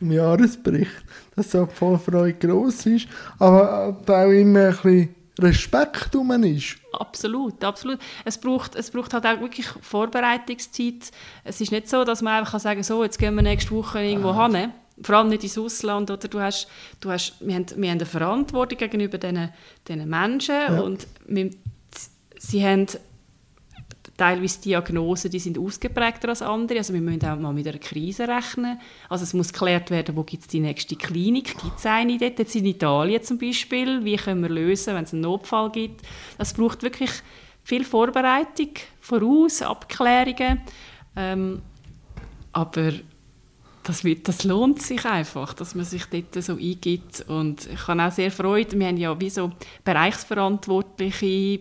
im 0.00 0.12
Jahresbericht, 0.12 1.04
dass 1.34 1.50
so 1.50 1.64
die 1.66 1.74
Vorfreude 1.74 2.34
gross 2.34 2.86
ist, 2.86 3.08
aber 3.38 3.96
da 4.04 4.26
auch 4.26 4.30
immer 4.30 4.66
ein 4.68 4.72
bisschen 4.72 5.14
Respekt 5.38 6.14
um 6.16 6.30
ist. 6.44 6.76
Absolut, 6.92 7.62
absolut. 7.62 7.98
Es 8.24 8.38
braucht, 8.38 8.74
es 8.74 8.90
braucht 8.90 9.12
halt 9.12 9.26
auch 9.26 9.40
wirklich 9.40 9.66
Vorbereitungszeit. 9.66 11.10
Es 11.44 11.60
ist 11.60 11.72
nicht 11.72 11.88
so, 11.88 12.04
dass 12.04 12.22
man 12.22 12.38
einfach 12.38 12.52
kann 12.52 12.60
sagen 12.60 12.82
so, 12.82 13.04
jetzt 13.04 13.18
gehen 13.18 13.34
wir 13.34 13.42
nächste 13.42 13.70
Woche 13.72 14.02
irgendwo 14.02 14.34
hin. 14.46 14.72
Vor 15.02 15.16
allem 15.16 15.28
nicht 15.28 15.42
ins 15.44 15.58
Ausland. 15.58 16.10
Oder? 16.10 16.26
Du 16.28 16.40
hast, 16.40 16.68
du 17.00 17.10
hast, 17.10 17.34
wir, 17.40 17.54
haben, 17.54 17.66
wir 17.76 17.90
haben 17.90 17.98
eine 17.98 18.06
Verantwortung 18.06 18.78
gegenüber 18.78 19.18
diesen, 19.18 19.50
diesen 19.86 20.08
Menschen 20.08 20.54
Ja. 20.54 20.80
und 20.80 21.06
wir, 21.26 21.50
sie 22.38 22.64
haben 22.64 22.86
teilweise 24.16 24.60
Diagnosen, 24.60 25.30
die 25.30 25.38
sind 25.38 25.58
ausgeprägter 25.58 26.30
als 26.30 26.42
andere. 26.42 26.78
Also 26.78 26.94
wir 26.94 27.00
müssen 27.00 27.24
auch 27.24 27.38
mal 27.38 27.52
mit 27.52 27.66
einer 27.68 27.78
Krise 27.78 28.26
rechnen. 28.26 28.80
Also 29.08 29.24
es 29.24 29.34
muss 29.34 29.52
geklärt 29.52 29.90
werden, 29.90 30.16
wo 30.16 30.22
gibt 30.22 30.42
es 30.42 30.48
die 30.48 30.60
nächste 30.60 30.96
Klinik, 30.96 31.58
gibt 31.58 31.78
es 31.78 31.86
eine 31.86 32.16
dort, 32.18 32.38
jetzt 32.38 32.56
in 32.56 32.64
Italien 32.64 33.22
zum 33.22 33.38
Beispiel, 33.38 34.04
wie 34.04 34.16
können 34.16 34.42
wir 34.42 34.48
lösen, 34.48 34.94
wenn 34.94 35.04
es 35.04 35.12
einen 35.12 35.22
Notfall 35.22 35.70
gibt. 35.70 36.02
Das 36.38 36.54
braucht 36.54 36.82
wirklich 36.82 37.10
viel 37.62 37.84
Vorbereitung 37.84 38.70
voraus, 39.00 39.60
Abklärungen. 39.62 40.62
Ähm, 41.16 41.62
aber 42.52 42.92
das, 43.82 44.02
wird, 44.02 44.28
das 44.28 44.44
lohnt 44.44 44.82
sich 44.82 45.04
einfach, 45.04 45.52
dass 45.52 45.74
man 45.74 45.84
sich 45.84 46.06
dort 46.06 46.42
so 46.42 46.54
eingibt. 46.54 47.24
Und 47.28 47.68
ich 47.70 47.86
habe 47.86 48.02
auch 48.02 48.12
sehr 48.12 48.30
Freude, 48.30 48.78
wir 48.78 48.86
haben 48.86 48.96
ja 48.96 49.18
wie 49.20 49.30
so 49.30 49.52
bereichsverantwortliche 49.84 51.60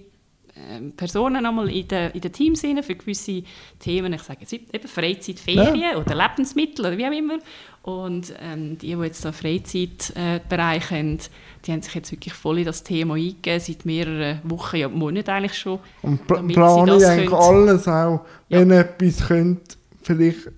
Personen 0.96 1.46
einmal 1.46 1.70
in 1.70 1.88
den, 1.88 2.12
in 2.12 2.22
den 2.22 2.32
Teams 2.32 2.64
rein 2.64 2.82
für 2.82 2.96
gewisse 2.96 3.44
Themen. 3.80 4.14
Ich 4.14 4.24
sage 4.24 4.40
jetzt 4.42 4.54
eben 4.54 4.88
Freizeit, 4.88 5.40
Ferien 5.40 5.98
oder 5.98 6.16
Lebensmittel 6.16 6.86
oder 6.86 6.98
wie 6.98 7.06
auch 7.06 7.12
immer. 7.12 7.40
Und 7.82 8.34
ähm, 8.42 8.78
die, 8.78 8.96
die 8.96 9.02
jetzt 9.04 9.22
so 9.22 9.32
Freizeitbereich 9.32 10.90
haben, 10.92 11.20
die 11.66 11.72
haben 11.72 11.82
sich 11.82 11.94
jetzt 11.94 12.12
wirklich 12.12 12.34
voll 12.34 12.60
in 12.60 12.66
das 12.66 12.84
Thema 12.84 13.16
eingegeben, 13.16 13.60
seit 13.60 13.86
mehreren 13.86 14.40
Wochen, 14.44 14.78
ja 14.78 14.90
Monaten 14.90 15.30
eigentlich 15.30 15.58
schon. 15.58 15.80
Und 16.02 16.26
pl 16.26 16.38
Damit 16.38 16.56
sie 16.56 16.62
plane 16.62 16.92
das 16.92 17.04
ich 17.04 17.10
eigentlich 17.10 17.32
alles 17.34 17.88
auch, 17.88 18.26
Ja. 18.50 18.60
wenn 18.60 18.72
etwas 18.72 19.28
könnte, 19.28 19.76
vielleicht 20.02 20.52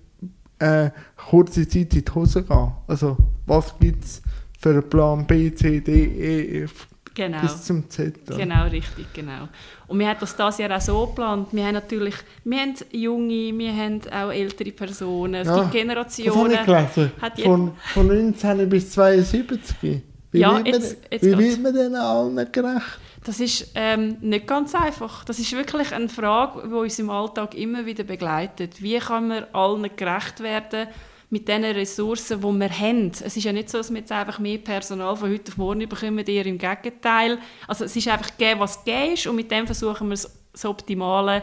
äh, 0.60 0.90
kurze 1.28 1.68
Zeit 1.68 1.94
in 1.94 2.04
die 2.04 2.14
Hose 2.14 2.42
gehen. 2.42 2.72
Also, 2.86 3.16
was 3.46 3.78
gibt 3.78 4.04
es 4.04 4.22
für 4.58 4.70
einen 4.70 4.88
Plan 4.88 5.26
B, 5.26 5.54
C, 5.54 5.80
D, 5.80 6.04
E, 6.04 6.62
F 6.62 6.88
Genau. 7.26 7.40
bis 7.40 7.62
zum 7.64 7.90
Z? 7.90 8.14
oder? 8.28 8.36
Genau, 8.36 8.64
richtig, 8.64 9.12
genau. 9.12 9.48
Und 9.88 9.98
wir 9.98 10.08
haben 10.08 10.18
das 10.20 10.36
dieses 10.36 10.58
Jahr 10.58 10.76
auch 10.76 10.80
so 10.80 11.06
geplant. 11.06 11.48
Wir 11.50 11.64
haben 11.66 11.74
natürlich, 11.74 12.14
wir 12.44 12.58
haben 12.60 12.74
junge, 12.92 13.58
wir 13.58 13.74
haben 13.76 14.00
auch 14.12 14.30
ältere 14.32 14.70
Personen, 14.72 15.34
es 15.34 15.48
Ja, 15.48 15.54
gibt 15.54 15.56
Das 15.56 15.66
habe 15.66 15.78
Generationen. 15.78 16.52
ich 16.52 16.64
gelesen. 16.64 17.12
Hat 17.20 17.40
Von, 17.40 17.72
von 17.92 18.06
19 18.06 18.68
bis 18.68 18.90
72. 18.92 20.02
Wie, 20.30 20.38
Ja, 20.38 20.52
wird, 20.56 20.64
man, 20.64 20.66
jetzt- 20.66 20.96
jetzt 21.10 21.24
wie 21.24 21.34
geht's. 21.34 21.38
wird 21.40 21.62
man 21.62 21.74
denen 21.74 21.94
allen 21.96 22.52
gerecht? 22.52 22.98
Das 23.24 23.40
ist 23.40 23.72
ähm, 23.74 24.16
nicht 24.20 24.46
ganz 24.46 24.74
einfach. 24.74 25.24
Das 25.24 25.38
ist 25.38 25.52
wirklich 25.56 25.92
eine 25.92 26.08
Frage, 26.08 26.68
die 26.68 26.72
uns 26.72 26.98
im 26.98 27.10
Alltag 27.10 27.54
immer 27.56 27.84
wieder 27.84 28.04
begleitet. 28.04 28.80
Wie 28.80 28.98
kann 28.98 29.28
man 29.28 29.44
allen 29.52 29.90
gerecht 29.96 30.40
werden 30.40 30.86
mit 31.30 31.46
den 31.48 31.64
Ressourcen, 31.64 32.40
die 32.40 32.46
wir 32.60 32.70
haben? 32.70 33.10
Es 33.10 33.36
ist 33.36 33.44
ja 33.44 33.52
nicht 33.52 33.68
so, 33.70 33.78
dass 33.78 33.90
wir 33.90 33.98
jetzt 33.98 34.12
einfach 34.12 34.38
mehr 34.38 34.58
Personal 34.58 35.14
von 35.16 35.30
heute 35.30 35.52
auf 35.52 35.58
morgen 35.58 35.88
bekommen, 35.88 36.18
eher 36.26 36.46
im 36.46 36.58
Gegenteil. 36.58 37.38
Also 37.66 37.84
es 37.84 37.94
ist 37.96 38.08
einfach 38.08 38.36
gegeben, 38.36 38.60
was 38.60 38.84
gegeben 38.84 39.12
ist 39.14 39.26
und 39.26 39.36
mit 39.36 39.50
dem 39.50 39.66
versuchen 39.66 40.08
wir 40.08 40.18
das 40.52 40.64
Optimale 40.64 41.42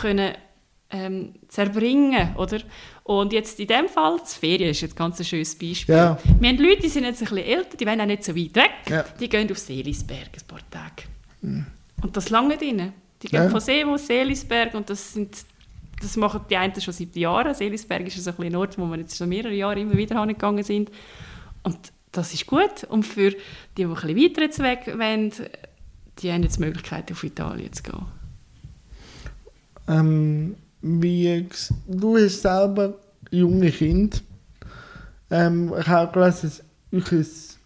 können, 0.00 0.34
ähm, 0.90 1.34
zu 1.48 1.60
erbringen, 1.60 2.34
oder? 2.36 2.60
Und 3.04 3.32
jetzt 3.34 3.60
in 3.60 3.66
dem 3.66 3.88
Fall, 3.88 4.18
das 4.20 4.34
Ferien 4.34 4.70
ist 4.70 4.80
jetzt 4.80 4.96
ganz 4.96 5.18
ein 5.18 5.24
schönes 5.26 5.54
Beispiel. 5.58 5.94
Ja. 5.94 6.18
Wir 6.40 6.48
haben 6.48 6.58
Leute, 6.58 6.80
die 6.82 6.88
sind 6.88 7.04
jetzt 7.04 7.20
ein 7.22 7.28
bisschen 7.28 7.44
älter, 7.44 7.76
die 7.76 7.86
wollen 7.86 8.00
auch 8.00 8.06
nicht 8.06 8.24
so 8.24 8.34
weit 8.34 8.54
weg. 8.56 8.70
Ja. 8.88 9.04
Die 9.20 9.28
gehen 9.28 9.50
auf 9.50 9.58
Seelisberg 9.58 10.30
ein 10.34 10.46
paar 10.46 10.60
Tage. 10.70 11.02
Und 11.42 12.16
das 12.16 12.30
lange 12.30 12.54
ihnen. 12.62 12.92
Die 13.22 13.28
gehen 13.28 13.44
Ja. 13.44 13.50
von 13.50 13.60
Seewo, 13.60 13.96
Seelisberg 13.96 14.74
und 14.74 14.88
das 14.88 15.12
sind 15.12 15.36
das 16.00 16.16
machen 16.16 16.42
die 16.48 16.56
einen 16.56 16.80
schon 16.80 16.94
seit 16.94 17.16
Jahren. 17.16 17.54
Seelisberg 17.54 18.06
ist 18.06 18.22
so 18.22 18.30
ein 18.30 18.36
bisschen 18.36 18.56
Ort, 18.56 18.78
wo 18.78 18.86
wir 18.86 18.98
jetzt 18.98 19.16
schon 19.16 19.28
mehrere 19.28 19.54
Jahre 19.54 19.80
immer 19.80 19.96
wieder 19.96 20.18
hingegangen 20.20 20.62
sind. 20.62 20.90
Und 21.62 21.78
das 22.12 22.34
ist 22.34 22.46
gut. 22.46 22.84
Und 22.88 23.04
für 23.04 23.30
die, 23.30 23.38
die 23.76 23.84
ein 23.84 23.94
bisschen 23.94 24.16
weiter 24.16 24.42
jetzt 24.42 24.58
weg 24.60 24.86
wollen, 24.98 25.32
die 26.18 26.32
haben 26.32 26.42
jetzt 26.42 26.56
die 26.56 26.64
Möglichkeit, 26.64 27.10
auf 27.12 27.24
Italien 27.24 27.72
zu 27.72 27.82
gehen. 27.82 28.06
Ähm, 29.88 30.56
wie, 30.82 31.46
du 31.86 32.16
hast 32.16 32.42
selber 32.42 32.94
junge 33.30 33.70
Kinder. 33.70 34.18
Ähm, 35.30 35.72
ich 35.78 35.86
habe 35.86 36.12
gelesen, 36.12 36.52
dass 36.90 37.58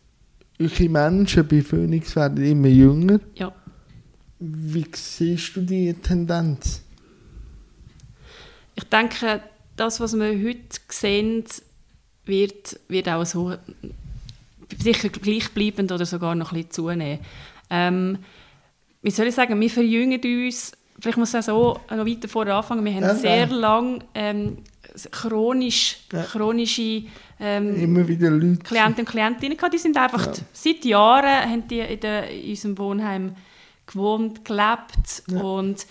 eure, 0.58 0.88
Menschen 0.88 1.46
bei 1.46 1.62
Phoenix 1.62 2.16
werden 2.16 2.44
immer 2.44 2.68
jünger. 2.68 3.20
Ja. 3.34 3.52
Wie 4.38 4.86
siehst 4.92 5.56
du 5.56 5.60
die 5.60 5.92
Tendenz? 5.94 6.81
Ich 8.74 8.84
denke, 8.84 9.42
das, 9.76 10.00
was 10.00 10.14
wir 10.14 10.26
heute 10.28 10.60
sehen, 10.88 11.44
wird, 12.24 12.78
wird 12.88 13.08
auch 13.08 13.24
so 13.24 13.54
sicher 14.78 15.08
gleichbleibend 15.08 15.92
oder 15.92 16.06
sogar 16.06 16.34
noch 16.34 16.52
ein 16.52 16.56
bisschen 16.56 16.70
zunehmen. 16.70 17.18
Ähm, 17.70 18.18
wie 19.02 19.10
soll 19.10 19.26
ich 19.26 19.34
sagen, 19.34 19.58
wir 19.60 19.70
verjüngen 19.70 20.20
uns, 20.46 20.72
vielleicht 21.00 21.18
muss 21.18 21.34
ich 21.34 21.42
so 21.44 21.78
noch 21.90 22.06
weiter 22.06 22.28
vorher 22.28 22.56
anfangen, 22.56 22.84
wir 22.84 22.94
haben 22.94 23.02
Ja, 23.02 23.14
sehr 23.14 23.46
ja. 23.48 23.54
lange 23.54 23.98
ähm, 24.14 24.58
chronisch, 25.10 25.98
Ja. 26.12 26.22
chronische 26.22 27.04
ähm, 27.40 27.74
Immer 27.76 28.06
wieder 28.06 28.30
Leute. 28.30 28.58
Klienten 28.62 29.00
und 29.00 29.08
Klientinnen 29.08 29.56
gehabt. 29.56 29.74
Die 29.74 29.78
sind 29.78 29.96
einfach 29.96 30.28
seit 30.52 30.84
Jahren 30.84 31.50
haben 31.50 31.66
die 31.66 31.80
in, 31.80 32.00
der, 32.00 32.30
in 32.30 32.50
unserem 32.50 32.78
Wohnheim 32.78 33.36
gewohnt, 33.86 34.44
gelebt 34.44 35.22
und 35.42 35.86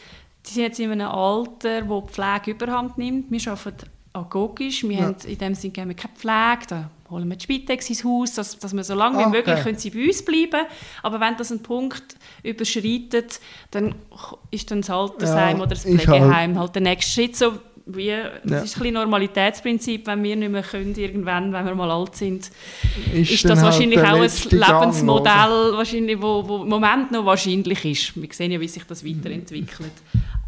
die 0.48 0.54
sind 0.54 0.64
jetzt 0.64 0.80
in 0.80 0.92
einem 0.92 1.08
Alter, 1.08 1.88
wo 1.88 2.02
die 2.02 2.12
Pflege 2.14 2.52
überhand 2.52 2.98
nimmt. 2.98 3.30
Wir 3.32 3.52
arbeiten 3.52 3.88
agogisch, 4.14 4.84
wir 4.84 4.92
Ja. 4.98 5.04
haben 5.06 5.16
in 5.26 5.38
dem 5.38 5.56
Sinne 5.56 5.72
keine 5.74 5.94
Pflege, 5.94 6.68
da 6.68 6.90
holen 7.10 7.30
wir 7.30 7.36
die 7.38 7.44
Spitex 7.44 7.90
ins 7.90 8.04
Haus, 8.04 8.34
dass, 8.34 8.58
dass 8.60 8.74
wir 8.76 8.84
so 8.84 8.94
lange 8.94 9.20
wie 9.20 9.24
Ah, 9.24 9.30
möglich 9.30 9.54
okay. 9.56 9.64
können 9.64 9.78
sie 9.78 9.90
bei 9.90 10.06
uns 10.06 10.24
bleiben 10.26 10.66
Aber 11.04 11.20
wenn 11.20 11.38
das 11.38 11.52
einen 11.52 11.62
Punkt 11.64 12.16
überschreitet, 12.44 13.40
dann 13.72 13.96
ist 14.50 14.70
dann 14.72 14.82
das 14.82 14.90
Altersheim 14.90 15.58
Ja, 15.58 15.64
oder 15.64 15.68
das 15.68 15.86
ist 15.86 16.08
halt- 16.08 16.20
Pflegeheim 16.20 16.58
halt 16.60 16.76
der 16.76 16.82
nächste 16.82 17.12
Schritt. 17.12 17.36
So 17.38 17.54
wie, 17.86 18.10
das 18.44 18.64
ist 18.64 18.76
ein 18.76 18.80
bisschen 18.80 18.94
Normalitätsprinzip, 18.94 20.08
wenn 20.08 20.24
wir 20.24 20.36
nicht 20.36 20.52
mehr 20.52 20.62
können, 20.62 20.96
irgendwann, 20.96 21.52
wenn 21.52 21.66
wir 21.66 21.76
mal 21.76 21.90
alt 21.92 22.16
sind, 22.16 22.50
ist 23.14 23.44
dann 23.44 23.50
das 23.52 23.60
halt 23.64 23.74
wahrscheinlich 23.74 24.00
auch 24.00 24.04
ein 24.04 24.60
Gang, 24.60 24.82
Lebensmodell, 24.82 25.74
wahrscheinlich, 25.74 26.22
wo, 26.22 26.48
wo 26.48 26.64
im 26.64 26.70
Moment 26.70 27.12
noch 27.12 27.26
wahrscheinlich 27.26 27.84
ist. 27.86 28.22
Wir 28.22 28.30
sehen 28.32 28.52
ja, 28.52 28.60
wie 28.60 28.68
sich 28.68 28.84
das 28.84 29.06
weiterentwickelt. 29.06 29.92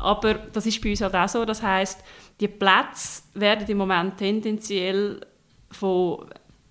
Aber 0.04 0.34
das 0.36 0.66
ist 0.66 0.82
bei 0.82 0.92
uns 0.92 1.02
halt 1.02 1.16
auch 1.16 1.30
so. 1.30 1.46
Das 1.46 1.62
heißt, 1.64 2.00
die 2.40 2.48
Plätze 2.48 3.24
werden 3.34 3.68
im 3.68 3.78
Moment 3.78 4.18
tendenziell 4.18 5.22
von 5.72 6.26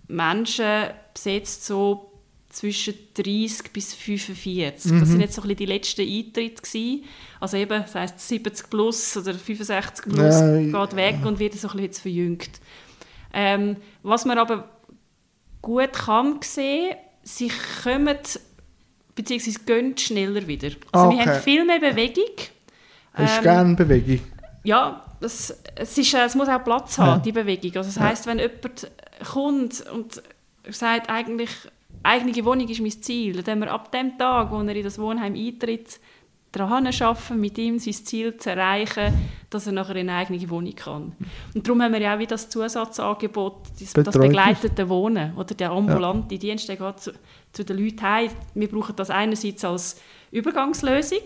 Menschen 0.08 0.88
besetzt, 1.14 1.64
so 1.64 2.08
zwischen 2.50 2.94
30 3.14 3.72
bis 3.72 3.94
45. 3.94 4.92
Das 5.00 5.08
sind 5.08 5.20
jetzt 5.22 5.34
so 5.34 5.40
ein 5.40 5.48
bisschen 5.48 5.56
die 5.56 5.66
letzten 5.66 6.02
Eintritte 6.02 6.62
gewesen. 6.62 7.04
Also 7.40 7.56
eben, 7.56 7.80
das 7.82 7.94
heisst 7.94 8.20
70 8.20 8.68
plus 8.68 9.16
oder 9.16 9.32
65 9.34 10.04
plus 10.12 10.40
Ja, 10.40 10.58
geht 10.86 10.96
weg 10.96 11.24
und 11.24 11.38
wird 11.38 11.54
so 11.54 11.68
ein 11.68 11.72
bisschen 11.72 11.82
jetzt 11.84 12.00
verjüngt. 12.00 12.50
Ähm, 13.32 13.76
was 14.02 14.26
man 14.26 14.36
aber 14.36 14.68
gut 15.62 15.92
kann 15.94 16.40
sehen, 16.42 16.94
sie 17.22 17.50
kommen 17.82 18.18
bzw. 19.14 19.54
gehen 19.64 19.96
schneller 19.96 20.46
wieder. 20.46 20.72
Also 20.92 21.08
wir 21.10 21.16
Okay. 21.22 21.30
haben 21.30 21.40
viel 21.42 21.64
mehr 21.64 21.78
Bewegung. 21.80 22.34
Hast 23.14 23.34
du 23.34 23.38
Ähm, 23.38 23.42
gerne 23.42 23.74
Bewegung? 23.74 24.20
ja, 24.64 25.02
das, 25.20 25.56
es, 25.76 25.98
ist, 25.98 26.14
äh, 26.14 26.24
es 26.24 26.34
muss 26.34 26.48
auch 26.48 26.62
Platz 26.64 26.96
Ja. 26.96 27.06
haben, 27.06 27.22
die 27.22 27.32
Bewegung. 27.32 27.72
Also 27.76 27.90
das 27.90 28.00
heisst, 28.00 28.26
wenn 28.26 28.38
jemand 28.38 28.90
kommt 29.32 29.84
und 29.90 30.22
sagt, 30.68 31.10
eigentlich, 31.10 31.50
eigene 32.02 32.44
Wohnung 32.44 32.68
ist 32.68 32.80
mein 32.80 32.90
Ziel, 32.90 33.42
dann 33.42 33.60
wir 33.60 33.70
ab 33.72 33.92
dem 33.92 34.16
Tag, 34.18 34.50
wo 34.50 34.60
er 34.60 34.74
in 34.74 34.84
das 34.84 34.98
Wohnheim 34.98 35.34
eintritt, 35.34 36.00
daran 36.52 36.86
arbeiten, 36.86 37.40
mit 37.40 37.56
ihm 37.56 37.78
sein 37.78 37.94
Ziel 37.94 38.36
zu 38.36 38.50
erreichen, 38.50 39.14
dass 39.48 39.66
er 39.66 39.72
nachher 39.72 39.96
in 39.96 40.10
eine 40.10 40.18
eigene 40.18 40.50
Wohnung 40.50 40.74
kann. 40.74 41.12
Und 41.54 41.66
darum 41.66 41.80
haben 41.82 41.92
wir 41.94 42.00
ja 42.00 42.14
auch 42.14 42.18
wie 42.18 42.26
das 42.26 42.50
Zusatzangebot, 42.50 43.54
das, 43.80 43.92
das 43.94 44.18
begleitete 44.18 44.86
Wohnen 44.88 45.34
oder 45.36 45.54
der 45.54 45.70
ambulante 45.70 46.38
Dienst, 46.38 46.68
der 46.68 46.76
geht 46.76 47.00
zu, 47.00 47.12
zu 47.52 47.64
den 47.64 47.78
Leuten 47.78 48.02
heim. 48.02 48.30
Wir 48.54 48.68
brauchen 48.68 48.94
das 48.96 49.08
einerseits 49.08 49.64
als 49.64 49.96
Übergangslösung, 50.30 51.20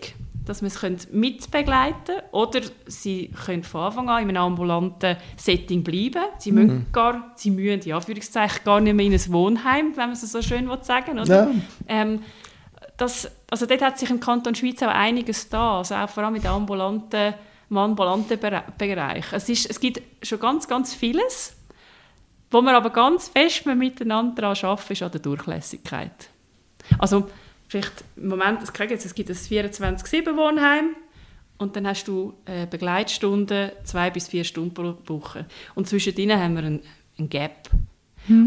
dass 0.46 0.62
wir 0.62 0.68
es 0.68 1.12
mitbegleiten 1.12 2.04
können 2.06 2.22
oder 2.30 2.60
sie 2.86 3.30
können 3.44 3.64
von 3.64 3.82
Anfang 3.82 4.08
an 4.08 4.22
in 4.22 4.28
einem 4.30 4.42
ambulanten 4.42 5.16
Setting 5.36 5.82
bleiben. 5.82 6.22
Sie 6.38 6.52
müssen, 6.52 6.86
gar, 6.92 7.32
sie 7.34 7.50
müssen 7.50 7.82
in 7.82 7.92
Anführungszeichen 7.92 8.64
gar 8.64 8.80
nicht 8.80 8.94
mehr 8.94 9.06
in 9.06 9.12
ein 9.12 9.32
Wohnheim, 9.32 9.96
wenn 9.96 10.04
man 10.04 10.12
es 10.12 10.22
so 10.22 10.40
schön 10.40 10.68
will 10.68 10.82
sagen 10.82 11.18
oder? 11.18 11.48
Ja. 11.48 11.50
Ähm, 11.88 12.22
das, 12.96 13.30
also 13.50 13.66
dort 13.66 13.82
hat 13.82 13.98
sich 13.98 14.08
im 14.08 14.20
Kanton 14.20 14.54
Schweiz 14.54 14.82
auch 14.82 14.88
einiges 14.88 15.48
da, 15.48 15.78
also 15.78 15.96
auch 15.96 16.08
vor 16.08 16.24
allem 16.24 16.36
in 16.36 16.42
der 16.42 16.52
ambulanten, 16.52 17.34
im 17.68 17.76
ambulanten 17.76 18.38
Bere- 18.38 18.64
Bereich. 18.78 19.26
Es, 19.32 19.48
ist, 19.48 19.68
es 19.68 19.78
gibt 19.80 20.00
schon 20.24 20.40
ganz, 20.40 20.66
ganz 20.66 20.94
vieles, 20.94 21.56
wo 22.50 22.62
wir 22.62 22.74
aber 22.74 22.90
ganz 22.90 23.28
fest 23.28 23.66
miteinander 23.66 24.40
daran 24.40 24.56
arbeiten, 24.62 24.92
ist 24.92 25.02
an 25.02 25.10
der 25.10 25.20
Durchlässigkeit. 25.20 26.30
Also 26.98 27.28
vielleicht 27.68 28.04
im 28.16 28.28
Moment, 28.28 28.62
das 28.62 28.72
kriege 28.72 28.94
jetzt, 28.94 29.04
es 29.04 29.14
gibt 29.14 29.30
ein 29.30 29.36
24-7-Wohnheim 29.36 30.96
und 31.58 31.76
dann 31.76 31.86
hast 31.86 32.06
du 32.06 32.34
äh, 32.44 32.66
Begleitstunden, 32.66 33.70
zwei 33.84 34.10
bis 34.10 34.28
vier 34.28 34.44
Stunden 34.44 34.74
pro 34.74 34.96
Woche. 35.06 35.46
Und 35.74 35.88
zwischen 35.88 36.16
ihnen 36.16 36.38
haben 36.38 36.54
wir 36.54 36.64
einen, 36.64 36.82
einen 37.18 37.28
Gap. 37.28 37.70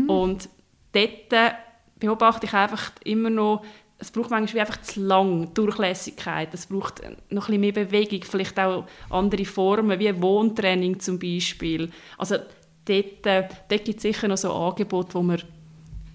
Und 0.07 0.49
dort 0.91 1.33
äh, 1.33 1.51
beobachte 1.99 2.45
ich 2.45 2.53
einfach 2.53 2.91
immer 3.03 3.29
noch, 3.29 3.63
es 3.97 4.11
braucht 4.11 4.29
manchmal 4.29 4.61
einfach 4.61 4.81
zu 4.81 5.01
lang 5.01 5.53
Durchlässigkeit, 5.53 6.53
es 6.53 6.67
braucht 6.67 7.01
noch 7.29 7.49
ein 7.49 7.59
bisschen 7.59 7.61
mehr 7.61 7.71
Bewegung, 7.73 8.23
vielleicht 8.23 8.57
auch 8.57 8.85
andere 9.09 9.43
Formen, 9.43 9.99
wie 9.99 10.21
Wohntraining 10.21 10.99
zum 10.99 11.19
Beispiel. 11.19 11.89
Also 12.17 12.37
dort, 12.85 13.25
äh, 13.25 13.47
dort 13.67 13.85
gibt 13.85 13.97
es 13.97 14.01
sicher 14.01 14.27
noch 14.27 14.37
so 14.37 14.53
Angebote, 14.53 15.13
wo 15.13 15.23
wir, 15.23 15.39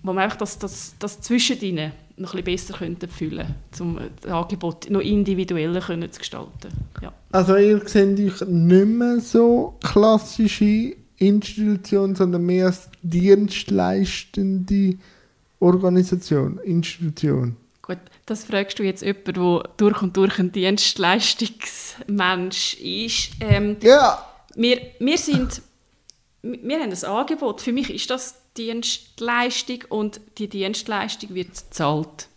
wo 0.02 0.12
wir 0.14 0.22
einfach 0.22 0.38
das, 0.38 0.58
das, 0.58 0.94
das 0.98 1.20
zwischen 1.20 1.60
ihnen 1.60 1.92
noch 2.16 2.34
ein 2.34 2.44
bisschen 2.44 2.68
besser 2.68 2.78
könnten 2.78 3.08
füllen 3.08 3.56
um 3.80 3.98
das 4.20 4.30
Angebot 4.30 4.88
noch 4.90 5.00
individueller 5.00 5.80
können 5.80 6.12
zu 6.12 6.20
gestalten. 6.20 6.68
Ja. 7.02 7.12
Also 7.32 7.56
ihr 7.56 7.80
seht 7.86 8.20
euch 8.20 8.40
nicht 8.48 8.86
mehr 8.86 9.18
so 9.20 9.74
klassische 9.82 10.94
Institution, 11.16 12.14
sondern 12.14 12.46
mehr 12.46 12.66
als 12.66 12.88
dienstleistende 13.02 14.96
Organisation, 15.60 16.58
Institution. 16.58 17.56
Gut, 17.82 17.98
das 18.26 18.44
fragst 18.44 18.78
du 18.78 18.82
jetzt 18.82 19.00
jemanden, 19.02 19.32
der 19.34 19.62
durch 19.76 20.02
und 20.02 20.14
durch 20.16 20.38
ein 20.38 20.52
Dienstleistungsmensch 20.52 22.74
ist. 22.74 23.30
Ähm, 23.40 23.76
Ja, 23.82 24.24
wir, 24.54 24.80
wir 24.98 25.18
sind, 25.18 25.60
wir 26.42 26.80
haben 26.80 26.92
ein 26.92 27.04
Angebot. 27.04 27.60
Für 27.60 27.72
mich 27.72 27.92
ist 27.92 28.08
das 28.10 28.36
Dienstleistung 28.56 29.84
und 29.88 30.20
die 30.38 30.48
Dienstleistung 30.48 31.34
wird 31.34 31.48
gezahlt. 31.48 32.28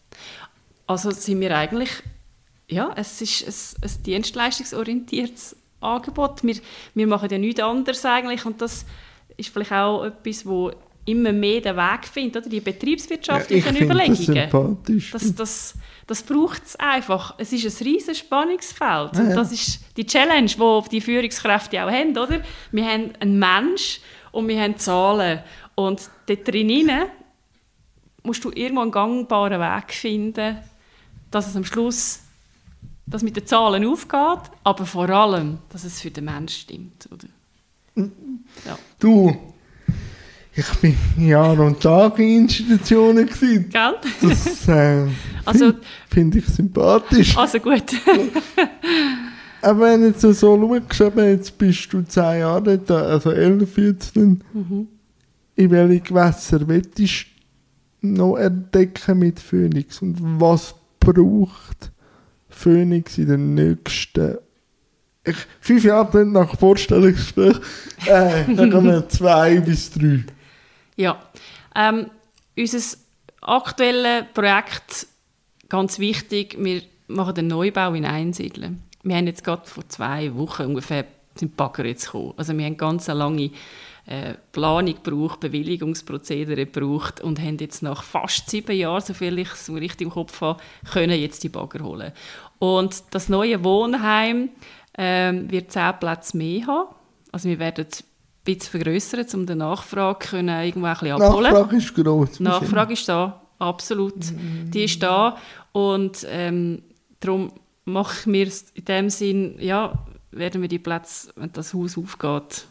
Also 0.85 1.11
sind 1.11 1.41
wir 1.41 1.55
eigentlich, 1.55 1.89
ja, 2.69 2.93
es 2.95 3.21
ist 3.21 3.81
ein, 3.81 3.89
ein 3.89 4.03
dienstleistungsorientiertes 4.03 5.55
Angebot. 5.81 6.43
Wir, 6.43 6.55
wir 6.93 7.07
machen 7.07 7.29
ja 7.29 7.37
nichts 7.37 7.61
anderes 7.61 8.05
eigentlich 8.05 8.45
und 8.45 8.61
das 8.61 8.85
ist 9.35 9.49
vielleicht 9.49 9.73
auch 9.73 10.05
etwas, 10.05 10.45
wo 10.45 10.71
immer 11.05 11.31
mehr 11.31 11.61
den 11.61 11.75
Weg 11.77 12.05
findet, 12.11 12.43
oder? 12.43 12.49
die 12.49 12.59
betriebswirtschaftlichen 12.59 13.73
das 13.73 13.81
Überlegungen. 13.81 14.17
sympathisch. 14.17 15.11
Das, 15.11 15.35
das, 15.35 15.73
das 16.05 16.23
braucht 16.23 16.63
es 16.65 16.75
einfach. 16.75 17.35
Es 17.37 17.53
ist 17.53 17.63
ein 17.65 17.87
riesiges 17.87 18.19
Spannungsfeld. 18.19 19.15
Ja, 19.15 19.21
Und 19.21 19.29
ja. 19.29 19.35
das 19.35 19.51
ist 19.51 19.79
die 19.95 20.05
Challenge, 20.05 20.47
die 20.47 20.89
die 20.89 21.01
Führungskräfte 21.01 21.83
auch 21.83 21.89
haben. 21.89 22.11
Oder? 22.11 22.41
Wir 22.71 22.85
haben 22.85 23.13
einen 23.19 23.39
Mensch 23.39 24.01
und 24.31 24.47
wir 24.49 24.61
haben 24.61 24.77
Zahlen. 24.77 25.39
Und 25.77 26.09
dort 26.25 26.47
drinnen 26.47 27.03
musst 28.23 28.43
du 28.43 28.51
irgendwo 28.51 28.81
einen 28.81 28.91
gangbaren 28.91 29.61
Weg 29.61 29.93
finden, 29.93 30.57
dass 31.29 31.47
es 31.47 31.55
am 31.55 31.63
Schluss 31.63 32.21
dass 33.09 33.23
mit 33.23 33.37
den 33.37 33.45
Zahlen 33.45 33.85
aufgeht, 33.85 34.51
aber 34.63 34.85
vor 34.85 35.09
allem, 35.09 35.59
dass 35.69 35.85
es 35.85 36.01
für 36.01 36.11
den 36.11 36.25
Mensch 36.25 36.57
stimmt. 36.57 37.07
Oder? 37.09 37.27
Ja. 38.65 38.77
Du, 38.99 39.35
ich 40.53 40.69
bin 40.81 40.97
Jahr 41.17 41.57
und 41.57 41.79
Tag 41.79 42.19
in 42.19 42.41
Institutionen 42.41 43.25
gewesen. 43.25 43.69
Gell? 43.69 43.95
Das 44.21 44.67
äh, 44.67 45.07
Also, 45.45 45.71
finde 46.09 46.39
ich 46.39 46.47
sympathisch. 46.47 47.37
also 47.37 47.59
gut. 47.59 47.83
Aber 49.61 49.79
wenn 49.79 50.01
du 50.01 50.07
jetzt 50.07 50.21
so 50.21 50.33
schaust, 50.33 51.15
jetzt 51.17 51.57
bist 51.57 51.93
du 51.93 52.01
10 52.01 52.39
Jahre 52.39 52.77
da, 52.77 53.03
also 53.03 53.31
11, 53.31 53.73
14. 53.73 54.43
Mhm. 54.53 54.87
In 55.57 55.71
welche 55.71 56.01
Gewässer 56.01 56.67
willst 56.67 56.99
du 56.99 57.05
noch 58.07 58.37
entdecken 58.37 59.19
mit 59.19 59.39
Phoenix? 59.39 60.01
Und 60.01 60.17
was 60.39 60.75
braucht 60.99 61.91
Phoenix 62.47 63.17
in 63.17 63.27
den 63.27 63.53
nächsten 63.55 64.37
ich, 65.25 65.35
fünf 65.59 65.83
Jahre 65.83 66.25
nach 66.25 66.57
Vorstellungsgespräch, 66.57 67.57
äh, 68.05 68.45
dann 68.55 68.71
kommen 68.71 68.87
wir 68.87 69.09
zwei 69.09 69.59
bis 69.59 69.91
drei. 69.91 70.23
Ja, 70.95 71.21
ähm, 71.75 72.09
unser 72.57 72.97
aktuelles 73.41 74.25
Projekt, 74.33 75.07
ganz 75.69 75.99
wichtig, 75.99 76.55
wir 76.59 76.81
machen 77.07 77.35
den 77.35 77.47
Neubau 77.47 77.93
in 77.93 78.05
Einsiedeln. 78.05 78.83
Wir 79.03 79.17
haben 79.17 79.27
jetzt 79.27 79.43
gerade 79.43 79.67
vor 79.67 79.87
zwei 79.89 80.33
Wochen 80.35 80.63
ungefähr 80.63 81.05
sind 81.37 81.55
Bagger 81.55 81.85
jetzt 81.85 82.05
gekommen. 82.05 82.33
Also 82.37 82.57
wir 82.57 82.65
haben 82.65 82.77
ganz 82.77 83.09
eine 83.09 83.19
lange 83.19 83.51
äh, 84.07 84.35
Planung 84.53 84.95
gebraucht, 85.03 85.41
Bewilligungsprozedere 85.41 86.65
gebraucht 86.65 87.19
und 87.21 87.41
haben 87.41 87.57
jetzt 87.57 87.83
nach 87.83 88.03
fast 88.03 88.49
sieben 88.49 88.75
Jahren, 88.75 89.01
so 89.01 89.13
viel 89.13 89.37
ich 89.37 89.51
es 89.51 89.69
richtig 89.69 90.07
im 90.07 90.11
Kopf 90.11 90.39
habe, 90.41 90.61
können 90.93 91.19
jetzt 91.19 91.43
die 91.43 91.49
Bagger 91.49 91.83
holen. 91.83 92.13
Und 92.57 93.03
das 93.11 93.27
neue 93.27 93.63
Wohnheim 93.63 94.49
ähm, 94.97 95.51
wird 95.51 95.71
zehn 95.71 95.91
Plätze 95.99 96.37
mehr 96.37 96.67
haben. 96.67 96.95
Also 97.31 97.49
wir 97.49 97.59
werden 97.59 97.85
ein 97.85 98.03
bisschen 98.45 98.71
vergrößern, 98.71 99.25
um 99.33 99.45
die 99.45 99.55
Nachfrage 99.55 100.25
können 100.25 100.63
irgendwo 100.63 100.87
ein 100.87 100.93
bisschen 100.93 101.21
abholen. 101.21 101.51
Nachfrage 101.51 101.75
ist 101.75 101.95
gross. 101.95 102.39
Nachfrage 102.39 102.93
ist 102.93 103.09
da, 103.09 103.41
absolut. 103.59 104.15
Die 104.73 104.85
ist 104.85 105.03
da 105.03 105.37
und 105.73 106.25
ähm, 106.29 106.81
darum 107.19 107.51
machen 107.83 108.33
wir 108.33 108.47
es 108.47 108.71
in 108.73 108.85
dem 108.85 109.09
Sinn, 109.09 109.55
ja, 109.59 109.93
werden 110.31 110.61
wir 110.61 110.67
die 110.67 110.79
Plätze, 110.79 111.31
wenn 111.35 111.51
das 111.53 111.73
Haus 111.73 111.97
aufgeht, 111.97 112.65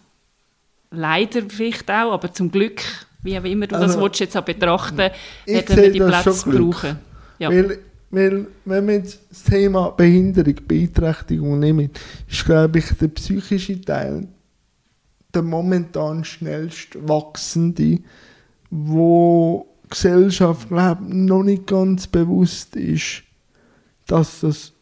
leider 0.91 1.43
vielleicht 1.49 1.91
auch, 1.91 2.13
aber 2.13 2.33
zum 2.33 2.51
Glück, 2.51 2.83
wie 3.23 3.39
auch 3.39 3.45
immer 3.45 3.67
du 3.67 3.75
das 3.75 3.83
Also, 3.83 4.03
willst, 4.03 4.21
jetzt 4.21 4.37
auch 4.37 4.45
betrachten, 4.45 4.99
werden 4.99 5.15
wir 5.47 5.91
die 5.91 5.99
das 5.99 6.23
Plätze 6.23 6.51
brauchen. 6.51 6.99
Ja. 7.39 7.51
Weil, 7.51 7.79
weil, 8.11 8.47
wenn 8.65 8.89
wir 8.89 9.01
das 9.01 9.43
Thema 9.45 9.91
Behinderung, 9.91 10.55
Beeinträchtigung 10.67 11.59
nehmen, 11.59 11.91
ist, 12.29 12.45
glaube 12.45 12.79
ich, 12.79 12.87
der 13.01 13.09
psychische 13.09 13.81
Teil 13.81 14.29
der 15.37 15.43
momentan 15.43 16.25
schnellst 16.25 16.97
wachsende, 17.07 17.99
wo 18.71 19.67
Gesellschaft, 19.89 20.69
glaube 20.69 21.03
ich, 21.07 21.15
noch 21.15 21.43
nicht 21.43 21.67
ganz 21.67 22.07
bewusst 22.07 22.75
ist, 22.75 23.23
dass 24.07 24.41
das 24.41 24.73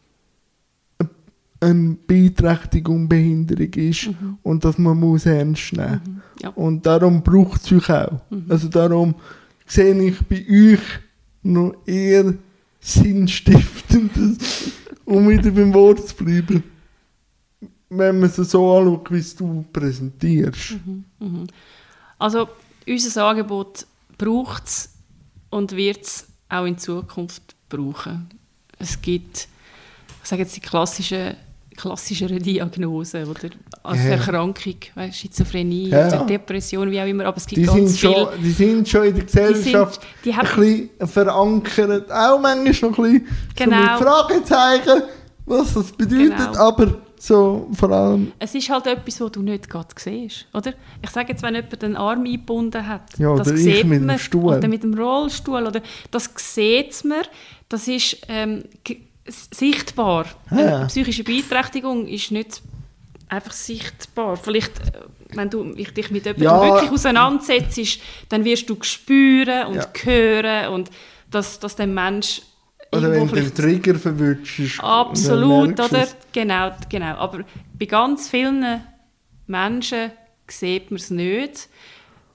eine 1.64 1.96
Beeinträchtigung, 2.06 3.08
Behinderung 3.08 3.72
ist 3.74 4.10
und 4.42 4.64
dass 4.64 4.78
man 4.78 4.98
muss 4.98 5.26
ernst 5.26 5.72
nehmen 5.72 5.90
muss. 5.90 6.08
Mhm. 6.08 6.22
Ja. 6.42 6.48
Und 6.50 6.86
darum 6.86 7.22
braucht 7.22 7.62
es 7.62 7.72
euch 7.72 7.90
auch. 7.90 8.20
Also 8.48 8.68
darum 8.68 9.14
sehe 9.66 10.00
ich 10.02 10.20
bei 10.22 10.44
euch 10.48 10.80
noch 11.42 11.74
eher 11.86 12.34
Sinnstiftendes, 12.80 14.72
um 15.04 15.28
wieder 15.28 15.50
beim 15.50 15.72
Wort 15.72 16.06
zu 16.06 16.14
bleiben. 16.16 16.62
Wenn 17.88 18.20
man 18.20 18.28
es 18.28 18.36
so 18.36 18.76
anschaut, 18.76 19.10
wie 19.12 19.18
es 19.18 19.36
du 19.36 19.64
präsentierst. 19.72 20.76
Also 22.18 22.48
unser 22.86 23.24
Angebot 23.26 23.86
braucht 24.18 24.66
es 24.66 24.90
und 25.50 25.72
wird 25.72 26.02
es 26.02 26.26
auch 26.48 26.64
in 26.64 26.78
Zukunft 26.78 27.54
brauchen. 27.68 28.28
Es 28.78 29.00
gibt, 29.00 29.48
ich 30.22 30.28
sage 30.28 30.42
jetzt 30.42 30.56
die 30.56 30.60
klassischen, 30.60 31.36
klassischeren 31.77 32.39
Diagnosen 32.43 33.25
oder 33.29 33.51
als 33.83 33.99
Ja. 34.05 34.11
Erkrankung, 34.11 34.77
weißt, 34.95 35.16
Schizophrenie 35.18 35.89
Ja. 35.89 36.07
oder 36.09 36.27
Depression, 36.27 36.91
wie 36.91 37.01
auch 37.01 37.07
immer, 37.07 37.27
aber 37.27 37.37
es 37.37 37.47
gibt 37.47 37.62
Die 37.62 37.66
ganz 37.66 37.77
sind, 37.77 37.99
viele. 37.99 38.12
schon, 38.14 38.29
die 38.43 38.51
sind 38.51 38.89
schon 38.89 39.05
in 39.05 39.14
der 39.14 39.25
Die, 39.25 39.31
sind, 39.31 39.53
Gesellschaft 39.55 40.01
die 40.25 40.33
ein 40.33 40.41
bisschen 40.41 40.91
verankert. 41.09 42.11
Auch 42.12 42.41
manchmal 42.41 42.91
noch 42.91 42.99
ein 42.99 43.12
bisschen 43.12 43.27
so 43.59 43.64
Genau. 43.64 43.81
mit 43.81 43.91
Fragezeichen, 44.09 45.03
was 45.47 45.75
das 45.75 45.93
bedeutet. 45.93 46.37
Genau. 46.37 46.59
Aber 46.59 46.95
so 47.18 47.68
vor 47.72 47.91
allem, 47.91 48.33
es 48.39 48.55
ist 48.55 48.68
halt 48.68 48.87
etwas, 48.87 49.20
was 49.20 49.33
du 49.33 49.43
nicht 49.43 49.68
gerade 49.70 49.89
siehst, 49.97 50.47
oder? 50.53 50.75
Ich 51.03 51.09
sage 51.11 51.31
jetzt, 51.33 51.43
wenn 51.43 51.55
jemand 51.55 51.81
den 51.83 51.97
Arm 51.97 52.25
eingebunden 52.25 52.87
hat, 52.87 53.18
Ja, 53.18 53.35
das 53.35 53.49
sieht 53.49 53.85
mit 53.87 54.01
dem 54.01 54.07
man, 54.07 54.18
Stuhl. 54.18 54.55
oder 54.57 54.68
mit 54.68 54.83
dem 54.83 54.93
Rollstuhl, 54.95 55.66
oder 55.66 55.81
das 56.11 56.31
sieht 56.37 57.03
man, 57.05 57.22
das 57.68 57.89
ist 57.89 58.18
ähm, 58.29 58.64
sichtbar. 59.27 60.27
Ja. 60.51 60.57
Eine 60.79 60.87
psychische 60.87 61.25
Beeinträchtigung 61.25 62.07
ist 62.07 62.31
nicht 62.31 62.62
einfach 63.29 63.53
sichtbar. 63.53 64.37
Vielleicht, 64.37 64.79
äh, 64.81 65.01
wenn 65.35 65.51
du 65.51 65.64
dich 65.75 66.11
mit 66.11 66.27
jemandem 66.27 66.43
Ja. 66.45 66.62
wirklich 66.62 66.91
auseinandersetzt, 66.91 67.99
dann 68.29 68.45
wirst 68.45 68.68
du 68.68 68.77
spüren 68.83 69.66
und 69.68 69.77
Ja. 69.77 69.87
hören 70.05 70.68
und 70.75 70.91
dass, 71.31 71.59
dass 71.59 71.75
der 71.77 71.87
Mensch 71.87 72.43
oder 72.93 73.11
wenn 73.11 73.27
du 73.27 73.35
den 73.35 73.53
Trigger 73.53 73.97
verwünschst. 73.97 74.79
Absolut, 74.81 75.81
oder? 75.81 76.07
Genau, 76.33 76.70
genau. 76.89 77.16
Aber 77.16 77.41
bei 77.77 77.87
ganz 77.87 78.29
vielen 78.29 78.83
Menschen 79.49 80.12
sieht 80.47 80.91
man 80.93 81.01
es 81.01 81.11
nicht. 81.11 81.68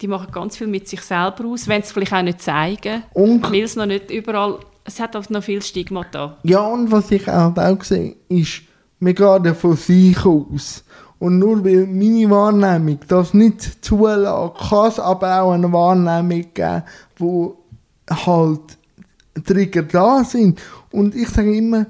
Die 0.02 0.08
machen 0.08 0.32
ganz 0.32 0.58
viel 0.58 0.68
mit 0.68 0.88
sich 0.88 1.02
selber 1.02 1.46
aus, 1.46 1.68
wenn 1.68 1.82
es 1.82 1.92
vielleicht 1.92 2.14
auch 2.14 2.22
nicht 2.22 2.42
zeigen, 2.42 3.04
Und 3.14 3.50
weil 3.52 3.64
es 3.64 3.76
noch 3.76 3.86
nicht 3.86 4.12
überall, 4.12 4.60
es 4.90 5.00
hat 5.00 5.16
auch 5.16 5.30
noch 5.30 5.44
viel 5.44 5.62
Stigma 5.62 6.04
da. 6.12 6.38
Ja, 6.44 6.66
und 6.66 6.92
was 6.92 7.12
ich 7.12 7.28
halt 7.28 7.60
auch 7.60 7.84
sehe, 7.84 8.16
ist, 8.28 8.64
wir 9.00 9.14
gehen 9.14 9.54
von 9.56 9.78
sich 9.78 10.26
aus. 10.26 10.84
Und 11.20 11.38
nur 11.38 11.64
weil 11.64 11.86
meine 11.86 12.28
Wahrnehmung 12.30 12.98
das 13.08 13.36
nicht 13.36 13.86
zulässt, 13.86 14.58
kann 14.70 14.88
es 14.88 15.00
aber 15.00 15.42
auch 15.42 15.52
eine 15.52 15.72
Wahrnehmung 15.72 16.46
geben, 16.54 16.84
wo 17.18 17.58
halt 18.10 18.80
Trigger 19.46 19.84
da 19.84 20.24
sind. 20.24 20.60
Und 20.92 21.14
ich 21.16 21.30
sage 21.30 21.56
immer, 21.56 21.86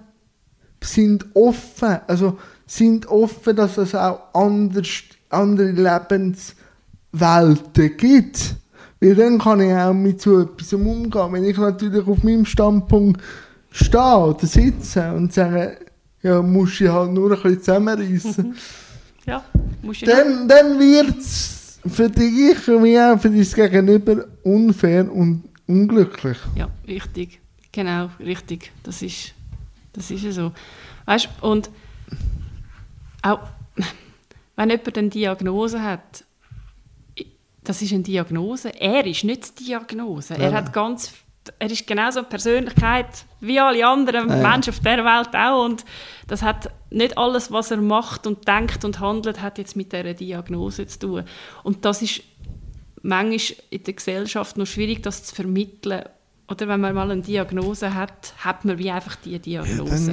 sind 0.84 1.26
offen, 1.36 2.00
also 2.06 2.38
sind 2.66 3.08
offen, 3.08 3.56
dass 3.56 3.78
es 3.78 3.95
auch 3.95 4.20
anders, 4.34 4.89
andere 5.30 5.72
Lebenswelten 5.72 7.95
gibt. 7.97 8.56
Weil 9.02 9.16
dann 9.16 9.39
kann 9.39 9.62
ich 9.62 9.74
auch 9.74 9.93
mit 9.93 10.22
so 10.22 10.41
etwas 10.41 10.74
umgehen. 10.74 11.32
Wenn 11.34 11.43
ich 11.45 11.58
natürlich 11.58 12.06
auf 12.06 12.24
meinem 12.24 12.45
Standpunkt 12.45 13.22
stehe 13.72 14.18
oder 14.18 14.45
sitze 14.45 15.14
und 15.14 15.34
sage, 15.34 15.78
ja, 16.22 16.41
musst 16.41 16.82
du 16.82 16.91
halt 16.91 17.12
nur 17.12 17.32
ein 17.32 17.41
bisschen 17.41 17.60
zusammenreißen, 17.60 18.56
Ja, 19.26 19.43
musst 19.82 20.02
du 20.02 20.06
dann, 20.06 20.47
dann 20.47 20.80
wird 20.80 21.18
es 21.18 21.80
für 21.88 22.10
dich 22.10 22.68
wie 22.68 23.00
auch 23.00 23.20
für 23.20 23.30
dein 23.30 23.72
Gegenüber 23.72 24.26
unfair 24.43 25.12
und 25.12 25.43
unglücklich. 25.68 26.38
Ja, 26.56 26.68
richtig. 26.88 27.39
Genau, 27.72 28.10
richtig. 28.20 28.72
Das 28.84 29.02
ist, 29.02 29.34
das 29.93 30.12
ist 30.12 30.24
ja 30.24 30.32
so. 30.32 30.52
Weißt 31.06 31.30
und 31.41 31.70
auch 33.22 33.39
wenn 34.56 34.70
jemand 34.70 34.97
eine 34.97 35.10
Diagnose 35.10 35.82
hat, 35.82 36.26
das 37.70 37.82
ist 37.84 37.93
eine 37.93 38.01
Diagnose. 38.03 38.70
Er 38.80 39.05
ist 39.05 39.24
nicht 39.24 39.59
die 39.59 39.65
Diagnose. 39.65 40.34
Er 40.34 40.49
Ja. 40.49 40.57
hat 40.57 40.74
ganz, 40.74 41.13
er 41.59 41.70
ist 41.70 41.86
genauso 41.86 42.20
eine 42.20 42.28
Persönlichkeit 42.28 43.26
wie 43.41 43.59
alle 43.59 43.86
anderen 43.86 44.28
Ja. 44.28 44.36
Menschen 44.38 44.72
auf 44.74 44.80
der 44.80 45.05
Welt 45.05 45.30
auch 45.36 45.65
und 45.65 45.86
das 46.28 46.41
hat 46.41 46.72
nicht 46.89 47.17
alles, 47.17 47.51
was 47.51 47.70
er 47.72 47.78
macht 47.78 48.26
und 48.26 48.47
denkt 48.47 48.84
und 48.86 48.99
handelt, 48.99 49.41
hat 49.41 49.59
jetzt 49.59 49.76
mit 49.76 49.91
dieser 49.93 50.15
Diagnose 50.15 50.88
zu 50.88 50.99
tun. 50.99 51.24
Und 51.63 51.86
das 51.86 52.01
ist 52.01 52.22
manchmal 53.01 53.57
in 53.70 53.84
der 53.84 53.93
Gesellschaft 53.93 54.57
noch 54.57 54.65
schwierig, 54.65 55.03
das 55.03 55.24
zu 55.24 55.36
vermitteln. 55.36 56.03
Oder 56.49 56.67
wenn 56.67 56.82
man 56.82 56.95
mal 56.95 57.11
eine 57.11 57.22
Diagnose 57.22 57.93
hat, 57.93 58.34
hat 58.39 58.65
man 58.65 58.80
wie 58.80 58.89
einfach 58.89 59.15
die 59.17 59.34
Dann 59.34 59.41
Diagnose. 59.43 59.91
hast 59.93 60.07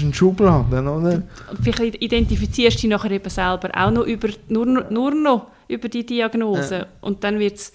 du 0.00 0.04
einen 0.04 0.14
Schubladen, 0.14 0.86
oder? 0.86 1.22
Und 1.50 1.58
vielleicht 1.64 2.00
identifizierst 2.00 2.76
du 2.78 2.80
dich 2.82 2.90
nachher 2.90 3.10
eben 3.10 3.28
selber 3.28 3.70
auch 3.74 3.90
noch 3.90 4.04
über, 4.06 4.28
nur, 4.48 4.66
nur 4.66 5.12
noch 5.12 5.46
über 5.70 5.88
die 5.88 6.04
Diagnose. 6.04 6.76
Ja. 6.76 6.86
Und 7.00 7.24
dann 7.24 7.38
wird 7.38 7.56
es 7.56 7.72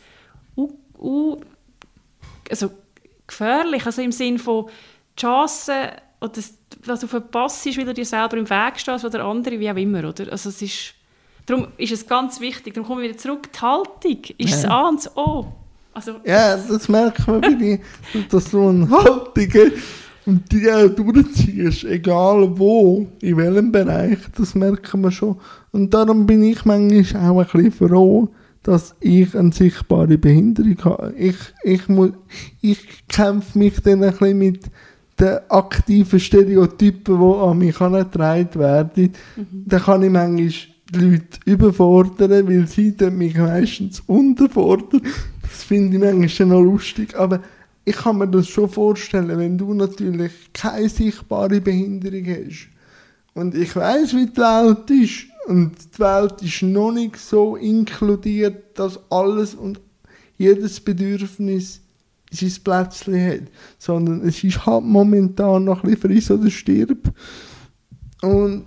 uh, 0.57 0.69
uh, 0.99 1.37
also 2.49 2.71
gefährlich, 3.27 3.85
also 3.85 4.01
im 4.01 4.11
Sinn 4.11 4.37
von 4.37 4.67
die 5.17 5.21
Chancen, 5.21 5.89
oder 6.19 6.33
das, 6.33 6.53
was 6.85 6.99
du 6.99 7.07
verpasst, 7.07 7.65
weil 7.77 7.85
du 7.85 7.93
dir 7.93 8.05
selber 8.05 8.37
im 8.37 8.49
Weg 8.49 8.79
stehst 8.79 9.05
oder 9.05 9.23
andere, 9.25 9.59
wie 9.59 9.69
auch 9.69 9.75
immer. 9.75 10.07
Oder? 10.07 10.31
Also 10.31 10.49
es 10.49 10.61
ist, 10.61 10.93
darum 11.45 11.67
ist 11.77 11.91
es 11.91 12.07
ganz 12.07 12.39
wichtig, 12.39 12.73
darum 12.73 12.87
kommen 12.87 13.01
wir 13.01 13.09
wieder 13.09 13.17
zurück, 13.17 13.51
die 13.51 13.59
Haltung 13.59 14.23
ist 14.37 14.53
das 14.53 14.63
Ja. 14.63 14.69
A 14.69 14.89
und 14.89 14.97
das 14.97 15.17
O. 15.17 15.47
Also, 15.93 16.19
Ja, 16.25 16.57
das 16.57 16.89
merkt 16.89 17.25
man 17.27 17.41
bei 17.41 17.53
dir, 17.53 17.79
dass 18.29 18.51
du 18.51 18.67
eine 18.67 18.89
Haltung 18.89 19.33
hast 19.33 19.71
und 20.25 20.51
die 20.51 20.69
auch 20.71 20.89
durchziehst, 20.89 21.83
egal 21.83 22.57
wo, 22.57 23.07
in 23.21 23.37
welchem 23.37 23.71
Bereich, 23.71 24.17
das 24.37 24.55
merken 24.55 25.01
wir 25.01 25.11
schon. 25.11 25.37
Und 25.71 25.93
darum 25.93 26.25
bin 26.25 26.43
ich 26.43 26.65
manchmal 26.65 27.29
auch 27.29 27.39
ein 27.39 27.63
bisschen 27.63 27.89
froh, 27.89 28.29
dass 28.63 28.95
ich 28.99 29.35
eine 29.35 29.51
sichtbare 29.51 30.17
Behinderung 30.17 30.77
habe. 30.83 31.13
Ich, 31.15 31.37
ich, 31.63 31.87
muss, 31.87 32.11
ich 32.61 32.79
kämpfe 33.07 33.59
mich 33.59 33.79
dann 33.81 34.03
ein 34.03 34.11
bisschen 34.11 34.37
mit 34.39 34.61
den 35.19 35.37
aktiven 35.49 36.19
Stereotypen, 36.19 37.19
die 37.19 37.37
an 37.37 37.57
mich 37.59 37.79
herangetragen 37.79 38.55
werden. 38.55 39.13
Dann 39.65 39.81
kann 39.81 40.03
ich 40.03 40.09
manchmal 40.09 40.49
die 40.93 40.99
Leute 40.99 41.39
überfordern, 41.45 42.47
weil 42.47 42.67
sie 42.67 42.95
dann 42.95 43.17
mich 43.17 43.37
meistens 43.37 44.01
unterfordern. 44.07 45.01
Das 45.43 45.63
finde 45.63 45.97
ich 45.97 46.03
manchmal 46.03 46.49
noch 46.49 46.61
lustig. 46.61 47.15
Aber 47.15 47.41
ich 47.85 47.95
kann 47.95 48.17
mir 48.17 48.27
das 48.27 48.47
schon 48.47 48.67
vorstellen, 48.67 49.37
wenn 49.37 49.57
du 49.57 49.73
natürlich 49.73 50.31
keine 50.53 50.89
sichtbare 50.89 51.61
Behinderung 51.61 52.25
hast. 52.25 52.67
Und 53.35 53.53
ich 53.53 53.75
weiß, 53.75 54.15
wie 54.15 54.25
die 54.25 54.37
Welt 54.37 54.89
ist. 54.89 55.25
Und 55.47 55.75
die 55.93 55.99
Welt 55.99 56.41
ist 56.41 56.63
noch 56.63 56.91
nicht 56.91 57.17
so 57.17 57.55
inkludiert, 57.55 58.79
dass 58.79 58.99
alles 59.11 59.53
und 59.53 59.79
jedes 60.37 60.79
Bedürfnis 60.79 61.81
sein 62.31 62.53
Plätzchen 62.63 63.27
hat. 63.27 63.51
Sondern 63.77 64.27
es 64.27 64.43
ist 64.43 64.65
halt 64.65 64.83
momentan 64.83 65.65
noch 65.65 65.83
ein 65.83 65.91
bisschen 65.91 66.09
friss 66.09 66.31
oder 66.31 66.49
stirb. 66.49 67.13
Und 68.23 68.65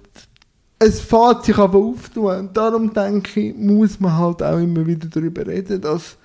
es 0.79 1.01
fährt 1.01 1.45
sich 1.45 1.59
aber 1.59 1.79
auftun. 1.79 2.37
Und 2.37 2.57
darum 2.57 2.93
denke 2.93 3.41
ich, 3.41 3.57
muss 3.57 3.99
man 3.99 4.16
halt 4.16 4.45
auch 4.45 4.59
immer 4.59 4.87
wieder 4.87 5.09
darüber 5.09 5.45
reden, 5.45 5.81
dass 5.81 6.16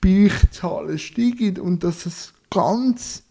bei 0.00 0.26
euch 0.26 0.40
die 0.42 0.50
Zahlen 0.50 0.98
steigen 0.98 1.58
und 1.60 1.84
dass 1.84 2.06
es 2.06 2.32
ganz, 2.50 3.22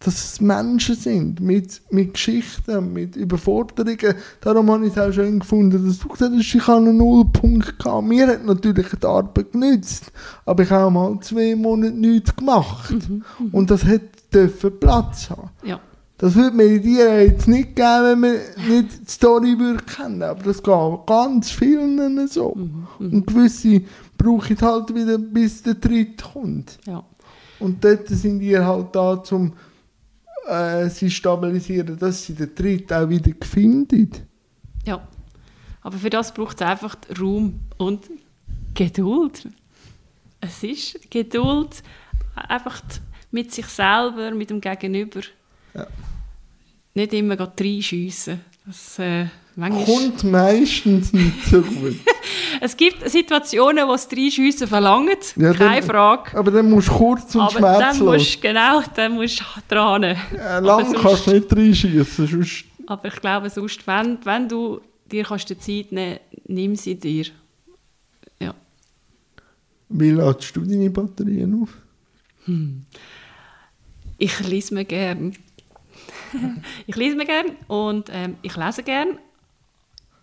dass 0.00 0.32
es 0.32 0.40
Menschen 0.40 0.94
sind 0.94 1.40
mit, 1.40 1.82
mit 1.90 2.14
Geschichten, 2.14 2.92
mit 2.92 3.16
Überforderungen. 3.16 4.14
Darum 4.40 4.70
habe 4.70 4.86
ich 4.86 4.92
es 4.92 4.98
auch 4.98 5.12
schön 5.12 5.38
gefunden, 5.38 5.86
dass 5.86 5.98
du 5.98 6.08
gesagt 6.08 6.32
hast, 6.34 6.54
ich 6.54 6.66
habe 6.66 6.78
einen 6.78 6.98
Nullpunkt 6.98 7.78
gehabt. 7.78 8.06
Mir 8.06 8.26
hat 8.26 8.44
natürlich 8.44 8.88
die 8.88 9.06
Arbeit 9.06 9.52
genützt, 9.52 10.12
aber 10.44 10.62
ich 10.62 10.70
habe 10.70 10.90
mal 10.90 11.18
zwei 11.20 11.54
Monate 11.56 11.92
nichts 11.94 12.34
gemacht. 12.34 12.94
Und 13.52 13.70
das 13.70 13.82
dürfen 14.32 14.80
Platz 14.80 15.30
haben. 15.30 15.50
ja. 15.64 15.80
Das 16.18 16.34
würde 16.34 16.56
Meditieren 16.56 17.18
jetzt 17.18 17.46
nicht 17.46 17.76
geben, 17.76 18.02
wenn 18.02 18.20
man 18.20 18.36
nicht 18.68 19.06
die 19.06 19.10
Story 19.10 19.56
kennen. 19.86 20.22
Aber 20.22 20.42
das 20.42 20.62
geht 20.62 21.06
ganz 21.06 21.50
vielen 21.50 22.26
so. 22.26 22.54
Mhm, 22.54 22.86
Und 22.98 23.26
gewisse 23.26 23.82
brauchen 24.16 24.60
halt 24.60 24.94
wieder, 24.94 25.18
bis 25.18 25.62
der 25.62 25.74
dritte 25.74 26.24
kommt. 26.24 26.78
Ja. 26.86 27.04
Und 27.58 27.84
dort 27.84 28.08
sind 28.08 28.40
die 28.40 28.58
halt 28.58 28.94
da, 28.94 29.22
um 29.30 29.52
äh, 30.48 30.88
sie 30.88 31.10
stabilisieren, 31.10 31.98
dass 31.98 32.24
sie 32.24 32.34
den 32.34 32.54
Tritt 32.54 32.92
auch 32.92 33.08
wieder 33.08 33.32
finden. 33.44 34.10
ja. 34.84 35.06
Aber 35.82 35.98
für 35.98 36.10
das 36.10 36.34
braucht 36.34 36.60
es 36.60 36.66
einfach 36.66 36.96
Raum 37.20 37.60
und 37.76 38.10
Geduld. 38.74 39.48
Es 40.40 40.64
ist 40.64 40.98
Geduld, 41.08 41.80
einfach 42.34 42.82
mit 43.30 43.52
sich 43.52 43.66
selber, 43.66 44.32
mit 44.32 44.50
dem 44.50 44.60
Gegenüber. 44.60 45.20
Ja. 45.76 45.86
Nicht 46.94 47.12
immer 47.12 47.38
reinschiessen. 47.38 48.40
Das, 48.64 48.98
äh, 48.98 49.26
manchmal 49.54 49.84
Kommt 49.84 50.24
meistens 50.24 51.12
nicht 51.12 51.44
so 51.46 51.60
gut. 51.62 51.96
Es 52.58 52.74
gibt 52.74 53.08
Situationen, 53.08 53.86
wo 53.86 53.92
es 53.94 54.08
Reinschiessen 54.10 54.66
verlangt, 54.66 55.34
Ja, 55.36 55.52
keine 55.52 55.80
dann- 55.80 55.82
Frage. 55.90 56.36
Aber 56.38 56.50
dann 56.50 56.70
musst 56.70 56.88
du 56.88 56.92
kurz 56.92 57.34
und 57.34 57.42
Aber 57.42 57.60
dann 57.60 57.74
schmerzlos. 57.94 58.16
musst 58.18 58.36
du, 58.36 58.40
genau, 58.40 58.82
dann 58.94 59.12
musst 59.14 59.40
du 59.40 59.44
dran. 59.68 60.04
Aber 60.04 60.60
lang 60.66 60.86
sonst- 60.86 61.02
kannst 61.02 61.26
du 61.26 61.32
nicht 61.34 61.52
reinschießen, 61.54 62.26
sonst 62.26 62.64
Aber 62.86 63.08
ich 63.08 63.20
glaube, 63.20 63.50
sonst, 63.50 63.86
wenn, 63.86 64.18
wenn 64.24 64.48
du 64.48 64.80
dir 65.10 65.24
kannst 65.24 65.50
die 65.50 65.58
Zeit 65.58 65.92
nehmen 65.92 66.18
nimm 66.46 66.76
sie 66.76 66.94
dir. 66.94 67.26
Ja. 68.40 68.54
wie 69.90 70.10
ladest 70.12 70.56
du 70.56 70.62
deine 70.62 70.88
Batterien 70.90 71.62
auf? 71.62 71.70
Ich 74.18 74.40
lese 74.48 74.72
mir 74.74 74.84
gern. 74.86 75.36
ich 76.86 76.96
lese 76.96 77.16
mir 77.16 77.26
gern 77.26 77.46
und 77.68 78.08
ähm, 78.12 78.36
ich 78.42 78.56
lese 78.56 78.82
gern. 78.82 79.18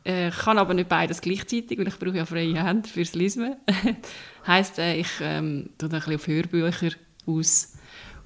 Äh, 0.06 0.30
Ich 0.30 0.38
kann 0.38 0.58
aber 0.58 0.74
nicht 0.74 0.90
beides 0.90 1.22
gleichzeitig, 1.22 1.78
weil 1.80 1.88
ich 1.88 1.98
brauche 1.98 2.18
ja 2.18 2.26
freie 2.26 2.62
Hände 2.62 2.90
fürs 2.90 3.14
Lesen. 3.14 3.56
heißt, 4.48 4.80
äh, 4.80 4.96
ich 4.96 5.08
ähm, 5.22 5.70
tue 5.78 5.90
ein 5.90 5.92
bisschen 5.92 6.16
auf 6.16 6.28
Hörbücher 6.28 6.92
aus, 7.26 7.74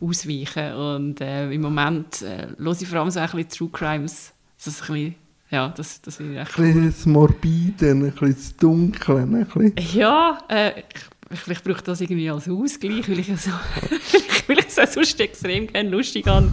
ausweichen 0.02 0.74
und 0.74 1.22
äh, 1.22 1.52
im 1.52 1.62
Moment 1.62 2.22
äh, 2.24 2.48
höre 2.58 2.82
ich 2.82 2.88
vor 2.88 3.00
allem 3.00 3.12
so 3.12 3.20
ein 3.20 3.26
bisschen 3.30 3.50
True 3.50 3.70
Crimes. 3.72 4.34
Das 4.58 4.68
ist 4.68 4.82
ein 4.90 4.94
bisschen, 4.94 5.16
ja, 5.52 5.70
das, 5.70 6.02
das 6.02 6.16
finde 6.18 6.34
ich 6.34 6.40
echt 6.40 6.58
Ein 6.58 6.86
bisschen 6.88 7.12
Morbide, 7.12 7.92
ein 7.92 8.12
bisschen 8.12 8.34
das 8.34 8.58
Dunkle, 8.58 9.18
ein 9.20 9.46
bisschen. 9.46 9.76
Ja, 9.94 10.40
äh, 10.50 10.80
ich, 10.80 11.40
vielleicht 11.40 11.64
brauche 11.64 11.78
ich 11.78 11.82
das 11.84 12.02
irgendwie 12.02 12.30
als 12.30 12.50
Ausgleich, 12.50 13.08
weil 13.08 13.20
ich 13.20 13.30
es 13.30 13.44
so, 13.44 13.52
weil 14.48 14.60
ich 14.60 14.68
es 14.68 14.80
auch 14.80 14.88
sonst 14.88 15.20
extrem 15.20 15.68
gerne 15.68 15.90
lustig 15.90 16.26
habe 16.26 16.52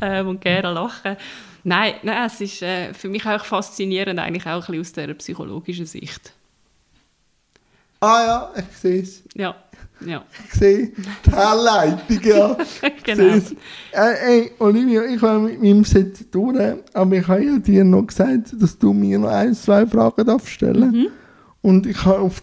ähm, 0.00 0.28
und 0.28 0.40
gerne 0.40 0.72
lache. 0.72 1.16
Nein, 1.64 1.94
nein, 2.02 2.26
es 2.26 2.40
ist 2.40 2.62
äh, 2.62 2.94
für 2.94 3.08
mich 3.08 3.26
auch 3.26 3.44
faszinierend, 3.44 4.18
eigentlich 4.18 4.46
auch 4.46 4.68
ein 4.68 4.78
bisschen 4.78 4.80
aus 4.80 4.92
dieser 4.92 5.14
psychologischen 5.14 5.86
Sicht. 5.86 6.32
Ah 8.00 8.22
ja, 8.26 8.52
ich 8.56 8.76
sehe 8.76 9.02
es. 9.02 9.22
Ja, 9.34 9.56
ja, 10.06 10.24
Ich 10.46 10.54
sehe 10.54 10.92
die 11.26 11.30
Herleitung, 11.30 12.20
ja. 12.22 12.56
Ich 12.96 13.02
genau. 13.02 13.34
Äh, 13.92 13.94
ey, 14.26 14.52
Olivia, 14.60 15.04
ich 15.04 15.20
war 15.20 15.40
mit 15.40 15.60
meinem 15.60 15.84
Set 15.84 16.32
durch, 16.32 16.76
aber 16.92 17.16
ich 17.16 17.26
habe 17.26 17.44
ja 17.44 17.58
dir 17.58 17.84
noch 17.84 18.06
gesagt, 18.06 18.54
dass 18.60 18.78
du 18.78 18.92
mir 18.92 19.18
noch 19.18 19.30
ein, 19.30 19.54
zwei 19.54 19.84
Fragen 19.86 20.26
darfst 20.26 20.48
stellen 20.48 20.92
Mhm. 20.92 21.06
Und 21.60 21.86
ich 21.86 22.04
habe 22.04 22.20
auf, 22.20 22.40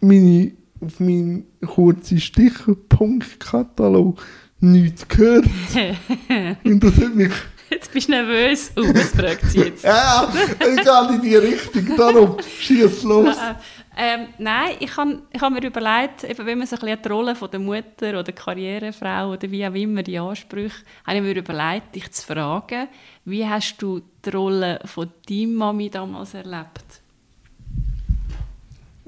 meine, 0.00 0.52
auf 0.82 1.00
meinen 1.00 1.46
kurzen 1.66 2.20
Stichpunktkatalog 2.20 4.22
nichts 4.60 5.06
gehört. 5.08 5.44
Und 6.64 6.84
das 6.84 6.96
hat 6.96 7.14
mich... 7.14 7.32
Jetzt 7.70 7.92
bist 7.92 8.08
du 8.08 8.12
nervös. 8.12 8.72
Oh, 8.76 8.82
was 8.82 9.10
fragt 9.10 9.44
sie 9.50 9.60
jetzt? 9.60 9.84
Ja, 9.84 10.28
ich 10.32 10.56
gehe 10.58 11.14
in 11.14 11.22
die 11.22 11.36
Richtung, 11.36 11.96
darum 11.96 12.36
schieß 12.40 13.04
los. 13.04 13.36
Äh, 13.36 13.54
ähm, 13.96 14.28
nein, 14.38 14.74
ich 14.80 14.96
habe 14.96 15.22
ich 15.32 15.40
hab 15.40 15.52
mir 15.52 15.64
überlegt, 15.64 16.24
eben, 16.24 16.46
wenn 16.46 16.58
man 16.58 16.66
so 16.66 16.74
ein 16.74 16.80
bisschen 16.80 17.02
die 17.02 17.08
Rolle 17.08 17.36
von 17.36 17.48
der 17.48 17.60
Mutter 17.60 18.18
oder 18.18 18.32
Karrierefrau 18.32 19.32
oder 19.32 19.48
wie 19.50 19.64
auch 19.64 19.74
immer 19.74 20.02
die 20.02 20.18
Ansprüche, 20.18 20.82
habe 21.06 21.18
ich 21.18 21.22
mir 21.22 21.36
überlegt, 21.36 21.94
dich 21.94 22.10
zu 22.10 22.26
fragen, 22.26 22.88
wie 23.24 23.46
hast 23.46 23.76
du 23.78 24.00
die 24.24 24.30
Rolle 24.30 24.80
von 24.84 25.08
deiner 25.28 25.46
Mami 25.46 25.90
damals 25.90 26.34
erlebt? 26.34 27.02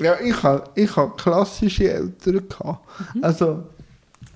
Ja, 0.00 0.18
ich 0.20 0.40
habe 0.42 0.70
ich 0.74 0.96
ha 0.96 1.12
klassische 1.16 1.90
Eltern 1.92 2.48
gehabt. 2.48 2.88
Also, 3.20 3.64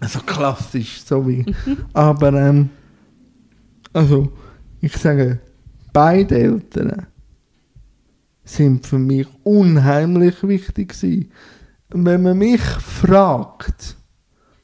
also 0.01 0.20
klassisch, 0.20 1.03
so 1.03 1.26
wie. 1.26 1.45
Aber, 1.93 2.32
ähm, 2.32 2.70
also, 3.93 4.32
ich 4.80 4.97
sage, 4.97 5.41
beide 5.93 6.39
Eltern 6.39 7.07
sind 8.45 8.87
für 8.87 8.99
mich 8.99 9.26
unheimlich 9.43 10.43
wichtig 10.43 10.91
gewesen. 10.91 11.30
Wenn 11.89 12.22
man 12.22 12.39
mich 12.39 12.61
fragt, 12.61 13.97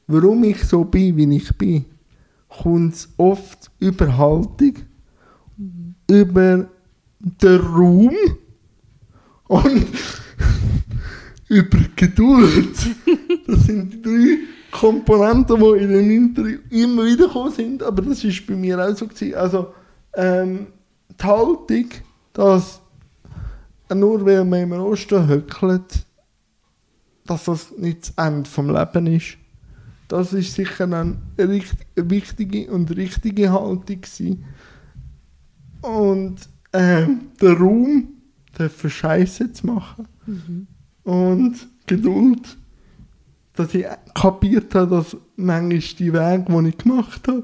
warum 0.07 0.43
ich 0.43 0.63
so 0.63 0.83
bin, 0.83 1.17
wie 1.17 1.37
ich 1.37 1.57
bin, 1.57 1.85
kommt 2.47 2.93
es 2.93 3.09
oft 3.17 3.71
über 3.79 4.17
Haltung, 4.17 4.75
über 6.09 6.69
den 7.19 7.59
Raum 7.59 8.15
und 9.47 9.87
über 11.49 11.79
Geduld. 11.95 12.75
Das 13.47 13.65
sind 13.65 13.93
die 13.93 14.01
drei 14.01 14.37
Komponenten, 14.73 15.59
die 15.59 15.83
in 15.83 15.89
dem 15.89 16.11
Interview 16.11 16.59
immer 16.69 17.05
wieder 17.05 17.27
gekommen 17.27 17.51
sind, 17.51 17.83
aber 17.83 18.01
das 18.01 18.23
ist 18.23 18.45
bei 18.47 18.55
mir 18.55 18.79
auch 18.79 18.95
so 18.95 19.07
gewesen. 19.07 19.35
Also 19.35 19.73
ähm, 20.15 20.67
die 21.09 21.23
Haltung, 21.23 21.85
dass 22.33 22.81
nur 23.93 24.25
weil 24.25 24.43
man 24.45 24.61
im 24.61 24.73
Rosten 24.73 25.27
höckelt, 25.27 26.05
dass 27.25 27.45
das 27.45 27.71
nicht 27.77 28.09
das 28.17 28.25
Ende 28.25 28.49
vom 28.49 28.69
Leben 28.69 29.07
ist. 29.07 29.37
Das 30.07 30.33
ist 30.33 30.53
sicher 30.55 30.85
eine 30.85 31.17
richt- 31.37 31.85
eine 31.95 32.09
wichtige 32.09 32.71
und 32.71 32.95
richtige 32.95 33.51
Haltung 33.51 34.01
gewesen. 34.01 34.45
Und 35.81 36.37
ähm, 36.73 37.31
der 37.41 37.53
Raum, 37.57 38.07
dafür 38.57 38.89
Scheiße 38.89 39.53
zu 39.53 39.67
machen 39.67 40.07
und 41.03 41.67
Geduld, 41.85 42.57
dass 43.55 43.73
ich 43.73 43.85
kapiert 44.13 44.73
habe, 44.75 44.97
dass 44.97 45.17
manchmal 45.35 45.79
die 45.79 46.13
Wege, 46.13 46.45
die 46.47 46.69
ich 46.69 46.77
gemacht 46.77 47.27
habe, 47.27 47.43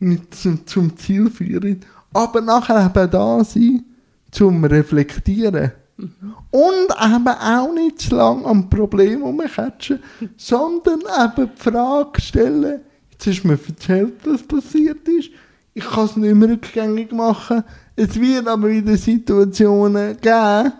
nicht 0.00 0.34
zum, 0.34 0.66
zum 0.66 0.96
Ziel 0.96 1.30
führen. 1.30 1.80
Aber 2.12 2.40
nachher 2.40 2.86
eben 2.86 3.10
da 3.10 3.44
sein, 3.44 3.84
zum 4.30 4.64
Reflektieren. 4.64 5.72
Und 5.96 6.90
eben 6.90 7.28
auch 7.28 7.72
nicht 7.72 8.00
zu 8.00 8.16
lange 8.16 8.44
am 8.44 8.68
Problem 8.68 9.22
rumkatschen, 9.22 10.00
sondern 10.36 11.00
eben 11.00 11.50
die 11.56 11.62
Frage 11.62 12.20
stellen, 12.20 12.80
jetzt 13.10 13.26
ist 13.26 13.44
mir 13.44 13.58
erzählt, 13.66 14.14
was 14.24 14.42
passiert 14.42 15.06
ist, 15.08 15.30
ich 15.72 15.84
kann 15.84 16.04
es 16.04 16.16
nicht 16.16 16.34
mehr 16.34 16.50
rückgängig 16.50 17.12
machen, 17.12 17.62
es 17.96 18.20
wird 18.20 18.48
aber 18.48 18.68
wieder 18.68 18.96
Situationen 18.96 20.16
geben, 20.20 20.72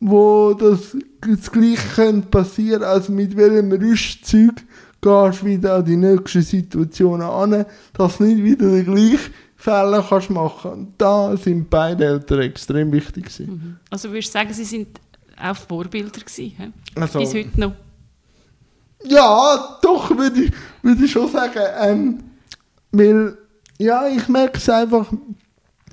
wo 0.00 0.54
das, 0.54 0.96
das 1.20 1.52
Gleiche 1.52 1.88
könnte 1.94 2.28
passieren, 2.28 2.82
also 2.82 3.12
mit 3.12 3.36
welchem 3.36 3.70
Rüstzeug 3.70 4.54
gehst 5.02 5.42
du 5.42 5.46
wieder 5.46 5.76
an 5.76 5.84
die 5.84 5.96
nächsten 5.96 6.42
Situationen 6.42 7.26
an, 7.26 7.64
dass 7.92 8.18
du 8.18 8.24
nicht 8.24 8.42
wieder 8.42 8.70
den 8.70 8.84
gleichen 8.84 9.32
Fehler 9.56 10.04
kannst 10.08 10.30
machen. 10.30 10.70
Und 10.70 10.94
da 10.98 11.36
sind 11.36 11.68
beide 11.68 12.06
Eltern 12.06 12.40
extrem 12.40 12.92
wichtig 12.92 13.24
gewesen. 13.26 13.78
Also 13.90 14.10
würdest 14.10 14.28
du 14.28 14.32
sagen, 14.38 14.52
sie 14.52 14.64
sind 14.64 14.88
auch 15.38 15.56
Vorbilder 15.56 16.20
gewesen? 16.20 16.72
Also- 16.94 17.18
bis 17.18 17.34
heute 17.34 17.60
noch? 17.60 17.72
Ja, 19.04 19.78
doch, 19.82 20.10
würde 20.16 20.42
ich, 20.42 20.52
würde 20.82 21.04
ich 21.04 21.10
schon 21.10 21.30
sagen. 21.30 21.60
Ähm, 21.80 22.18
weil, 22.92 23.38
ja, 23.78 24.06
ich 24.08 24.28
merke 24.28 24.58
es 24.58 24.68
einfach, 24.68 25.10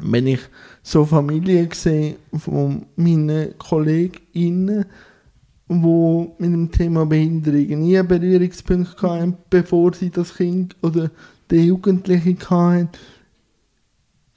wenn 0.01 0.27
ich 0.27 0.41
so 0.87 1.03
Familien 1.03 1.69
sehe 1.73 2.15
von 2.33 2.85
meinen 2.95 3.57
KollegInnen, 3.57 4.85
die 5.67 6.27
mit 6.37 6.53
dem 6.53 6.71
Thema 6.71 7.05
Behinderung 7.05 7.79
nie 7.81 8.01
Berührungspunkte 8.01 9.01
hatten, 9.01 9.37
bevor 9.49 9.93
sie 9.93 10.09
das 10.09 10.35
Kind 10.35 10.77
oder 10.81 11.11
den 11.51 11.65
Jugendlichen 11.65 12.39
hatten. 12.49 12.89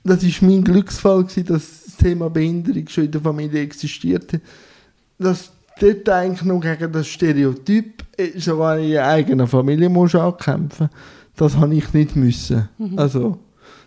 Das 0.03 0.25
war 0.25 0.49
mein 0.49 0.65
Glücksfall, 0.65 1.23
gewesen, 1.23 1.47
dass 1.47 1.85
das 1.85 1.97
Thema 1.99 2.29
Behinderung 2.29 2.89
schon 2.89 3.05
in 3.05 3.13
der 3.13 3.21
Familie 3.21 3.63
existierte. 3.63 4.41
Dass 5.21 5.53
dort 5.81 6.09
eigentlich 6.09 6.43
noch 6.43 6.61
gegen 6.61 6.91
das 6.91 7.07
Stereotyp 7.07 8.03
sogar 8.37 8.77
in 8.77 8.91
der 8.91 9.07
eigenen 9.07 9.47
Familie 9.47 9.89
musst 9.89 10.17
ankämpfen 10.17 10.91
das 11.41 11.57
habe 11.57 11.75
ich 11.75 11.93
nicht 11.95 12.17
müssen. 12.17 12.69
Also, 12.97 13.39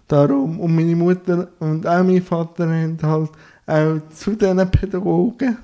darum. 0.08 0.60
Und 0.60 0.76
meine 0.76 0.96
Mutter 0.96 1.50
und 1.60 1.88
auch 1.88 2.04
mein 2.04 2.22
Vater 2.22 2.68
haben 2.68 2.98
halt 3.02 3.30
auch 3.66 4.10
zu 4.10 4.36
diesen 4.36 4.72
Pädagogen, 4.72 5.58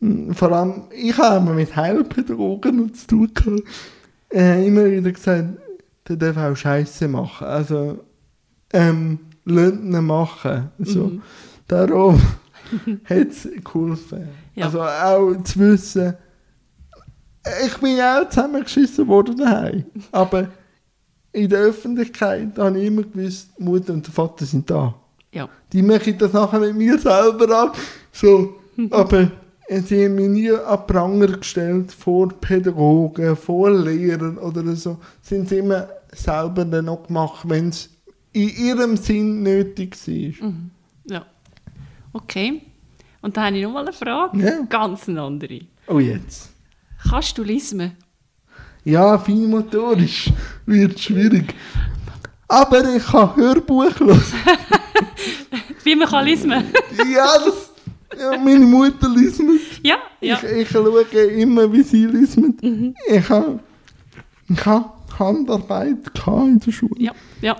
mm, 0.00 0.32
vor 0.32 0.52
allem, 0.52 0.84
ich 0.90 1.16
habe 1.16 1.36
immer 1.36 1.54
mit 1.54 1.74
Heilpädagogen 1.74 2.94
zu 2.94 3.06
tun 3.06 3.30
gehabt, 3.34 3.62
äh, 4.32 4.66
immer 4.66 4.84
wieder 4.84 5.12
gesagt, 5.12 5.48
der 6.08 6.16
darf 6.16 6.36
auch 6.36 6.56
Scheiße 6.56 7.08
machen. 7.08 7.46
Also, 7.46 8.04
ähm, 8.72 9.18
ihn 9.46 10.06
machen. 10.06 10.70
So. 10.78 11.04
Mhm. 11.04 11.22
Darum 11.68 12.20
hat 13.04 13.28
es 13.28 13.48
geholfen. 13.62 14.28
Ja. 14.54 14.66
Also 14.66 14.82
auch 14.82 15.34
zu 15.44 15.58
wissen, 15.58 16.14
ich 17.66 17.76
bin 17.78 17.96
ja 17.96 18.20
auch 18.20 18.28
zusammengeschissen 18.28 19.06
worden 19.08 19.36
daheim. 19.36 19.84
Aber 20.12 20.48
in 21.32 21.48
der 21.48 21.60
Öffentlichkeit 21.60 22.58
habe 22.58 22.78
ich 22.78 22.86
immer 22.86 23.02
gewusst, 23.02 23.58
Mutter 23.58 23.92
und 23.92 24.06
der 24.06 24.12
Vater 24.12 24.44
sind 24.44 24.68
da. 24.70 24.94
Ja. 25.32 25.48
Die 25.72 25.82
machen 25.82 26.16
das 26.18 26.32
nachher 26.32 26.60
mit 26.60 26.76
mir 26.76 26.98
selber 26.98 27.50
ab. 27.56 27.76
So, 28.12 28.56
aber 28.90 29.30
sie 29.68 30.04
haben 30.04 30.14
mich 30.14 30.28
nie 30.28 30.50
an 30.50 30.86
Pranger 30.86 31.38
gestellt 31.38 31.92
vor 31.92 32.28
Pädagogen, 32.28 33.34
vor 33.36 33.70
Lehrern 33.70 34.36
oder 34.38 34.76
so. 34.76 34.98
Sind 35.22 35.48
sie 35.48 35.58
immer 35.58 35.88
selber 36.12 36.64
dann 36.64 36.84
noch 36.84 37.06
gemacht, 37.06 37.48
wenn 37.48 37.70
es 37.70 37.88
in 38.32 38.48
ihrem 38.48 38.96
Sinn 38.96 39.42
nötig 39.42 39.96
war. 40.06 40.52
ja. 41.06 41.26
Okay. 42.12 42.62
Und 43.22 43.36
dann 43.36 43.44
habe 43.46 43.56
ich 43.56 43.62
noch 43.62 43.72
mal 43.72 43.82
eine 43.82 43.92
Frage. 43.92 44.38
Ja. 44.38 44.62
Ganz 44.68 45.08
eine 45.08 45.22
andere. 45.22 45.60
Oh, 45.86 45.98
jetzt. 45.98 46.50
Kannst 47.08 47.38
du 47.38 47.42
lismen? 47.42 47.92
Ja, 48.84 49.18
feinmotorisch 49.18 50.32
wird 50.66 50.98
schwierig. 50.98 51.54
Aber 52.48 52.94
ich 52.94 53.04
kann 53.04 53.36
Hörbuch 53.36 53.98
hören. 53.98 54.22
Wie 55.84 55.96
man 55.96 56.08
kann 56.08 56.24
lismen? 56.24 56.64
ja, 57.14 57.38
das, 57.44 57.70
ja, 58.18 58.38
meine 58.38 58.66
Mutter 58.66 59.08
liest 59.08 59.40
ja, 59.82 59.96
ja. 60.20 60.38
Ich, 60.42 60.50
ich 60.58 60.68
schaue 60.68 61.02
immer, 61.02 61.72
wie 61.72 61.82
sie 61.82 62.06
liest 62.06 62.36
mit. 62.36 62.62
Ich 63.08 63.28
habe 63.28 63.58
ich 64.48 64.66
hab 64.66 65.18
Handarbeit 65.18 66.10
in 66.26 66.60
der 66.60 66.72
Schule. 66.72 66.94
Ja, 66.98 67.12
ja. 67.40 67.56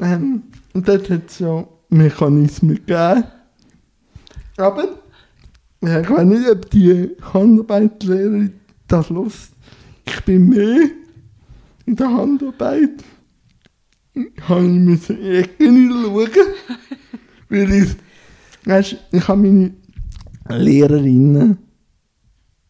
Ähm, 0.00 0.44
und 0.72 0.88
dort 0.88 1.10
hat 1.10 1.26
es 1.26 1.40
ja 1.40 1.64
Mechanismen 1.88 2.76
gegeben. 2.76 3.24
Aber 4.56 4.84
ich 5.80 6.10
weiß 6.10 6.24
nicht, 6.24 6.48
ob 6.48 6.70
die 6.70 7.10
Handarbeitlehrerin 7.32 8.54
das 8.86 9.08
los. 9.10 9.50
Ich 10.08 10.24
bin 10.24 10.48
mehr 10.48 10.90
in 11.84 11.96
der 11.96 12.08
Handarbeit. 12.08 13.04
Ich 14.14 14.48
müssen 14.48 15.18
in 15.18 15.18
die 15.18 15.36
Ecke 15.36 15.64
schauen. 15.64 16.28
weil 17.48 17.72
ich, 17.72 17.96
weißt, 18.64 18.96
ich 19.12 19.28
habe 19.28 19.42
meine 19.42 19.72
Lehrerinnen 20.48 21.58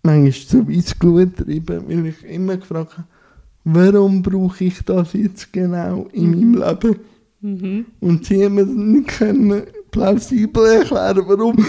manchmal 0.02 0.32
zu 0.32 0.68
Weissglut 0.68 1.36
getrieben, 1.36 1.84
weil 1.86 2.06
ich 2.06 2.24
immer 2.24 2.56
gefragt 2.56 2.98
habe, 2.98 3.08
warum 3.64 4.22
brauche 4.22 4.64
ich 4.64 4.82
das 4.84 5.12
jetzt 5.12 5.52
genau 5.52 6.08
in 6.12 6.30
meinem 6.30 6.54
Leben? 6.54 6.96
Mhm. 7.40 7.86
Und 8.00 8.24
sie 8.26 8.44
haben 8.44 8.54
mir 8.56 8.66
nicht 8.66 9.08
können 9.08 9.62
plausibel 9.90 10.66
erklären, 10.66 11.22
warum. 11.26 11.64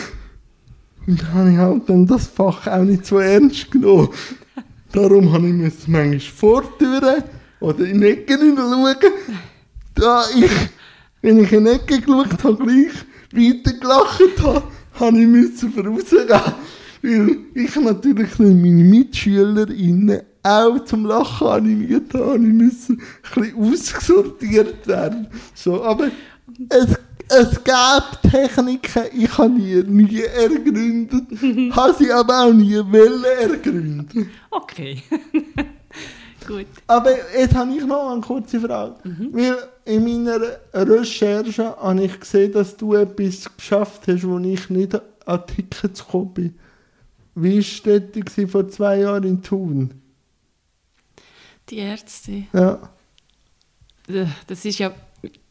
Und 1.07 1.21
dann 1.21 1.33
habe 1.33 1.51
ich 1.51 1.57
halt 1.57 1.89
dann 1.89 2.05
das 2.05 2.27
Fach 2.27 2.67
auch 2.67 2.83
nicht 2.83 3.05
so 3.05 3.19
ernst 3.19 3.71
genommen. 3.71 4.09
Darum 4.91 5.31
habe 5.31 5.47
ich 5.49 5.87
manchmal 5.87 6.19
Vortüren 6.19 7.23
oder 7.59 7.85
in 7.85 8.01
Ecken 8.01 8.39
hineinschauen. 8.39 8.95
Da 9.93 10.23
ich, 10.35 10.51
wenn 11.21 11.43
ich 11.43 11.51
in 11.51 11.65
die 11.65 11.71
Ecke 11.71 11.99
geschaut 11.99 12.43
habe, 12.43 12.63
gleich 12.63 12.93
weiter 13.31 13.73
gelacht 13.77 14.43
habe, 14.43 14.63
habe 14.99 15.19
ich 15.19 15.27
müssen 15.27 15.71
vorausgehen. 15.71 16.27
Weil 17.01 17.37
ich 17.53 17.75
natürlich 17.75 18.39
meine 18.39 18.83
MitschülerInnen 18.83 20.21
auch 20.41 20.83
zum 20.85 21.05
Lachen 21.05 21.47
animiert 21.47 22.13
habe. 22.13 22.37
Ich 22.37 22.53
müssen 22.53 23.01
ein 23.35 23.41
bisschen 23.41 23.73
ausgesortiert 23.73 24.87
werden. 24.87 25.27
So, 25.53 25.83
aber 25.83 26.09
es, 26.69 26.99
es 27.29 27.63
gab 27.63 28.21
Techniken, 28.23 29.03
ich 29.13 29.37
habe 29.37 29.51
die 29.57 29.83
nie 29.83 30.21
ergründet, 30.23 31.27
habe 31.75 31.93
sie 31.97 32.11
aber 32.11 32.45
auch 32.45 32.53
nie 32.53 32.75
wollen 32.77 33.23
ergründen. 33.23 34.31
Okay. 34.49 35.01
Gut. 36.47 36.65
Aber 36.87 37.11
jetzt 37.37 37.53
habe 37.53 37.71
ich 37.75 37.85
noch 37.85 38.11
eine 38.11 38.21
kurze 38.21 38.59
Frage. 38.59 38.95
Weil 39.03 39.57
in 39.85 40.03
meiner 40.03 40.39
Recherche 40.73 41.75
habe 41.77 42.03
ich 42.03 42.19
gesehen, 42.19 42.51
dass 42.53 42.75
du 42.75 42.95
etwas 42.95 43.55
geschafft 43.55 44.07
hast, 44.07 44.27
wo 44.27 44.39
ich 44.39 44.69
nicht 44.69 44.99
an 45.25 45.45
Tickets 45.45 46.03
gekommen 46.03 46.33
bin. 46.33 46.59
Wie 47.35 47.59
war 47.59 47.99
gewesen 47.99 48.47
vor 48.47 48.67
zwei 48.67 48.99
Jahren 48.99 49.23
in 49.25 49.43
Thun? 49.43 49.93
Die 51.69 51.77
Ärzte. 51.77 52.43
Ja, 52.53 52.79
Äh, 54.07 54.25
Das 54.47 54.65
ist 54.65 54.79
ja... 54.79 54.91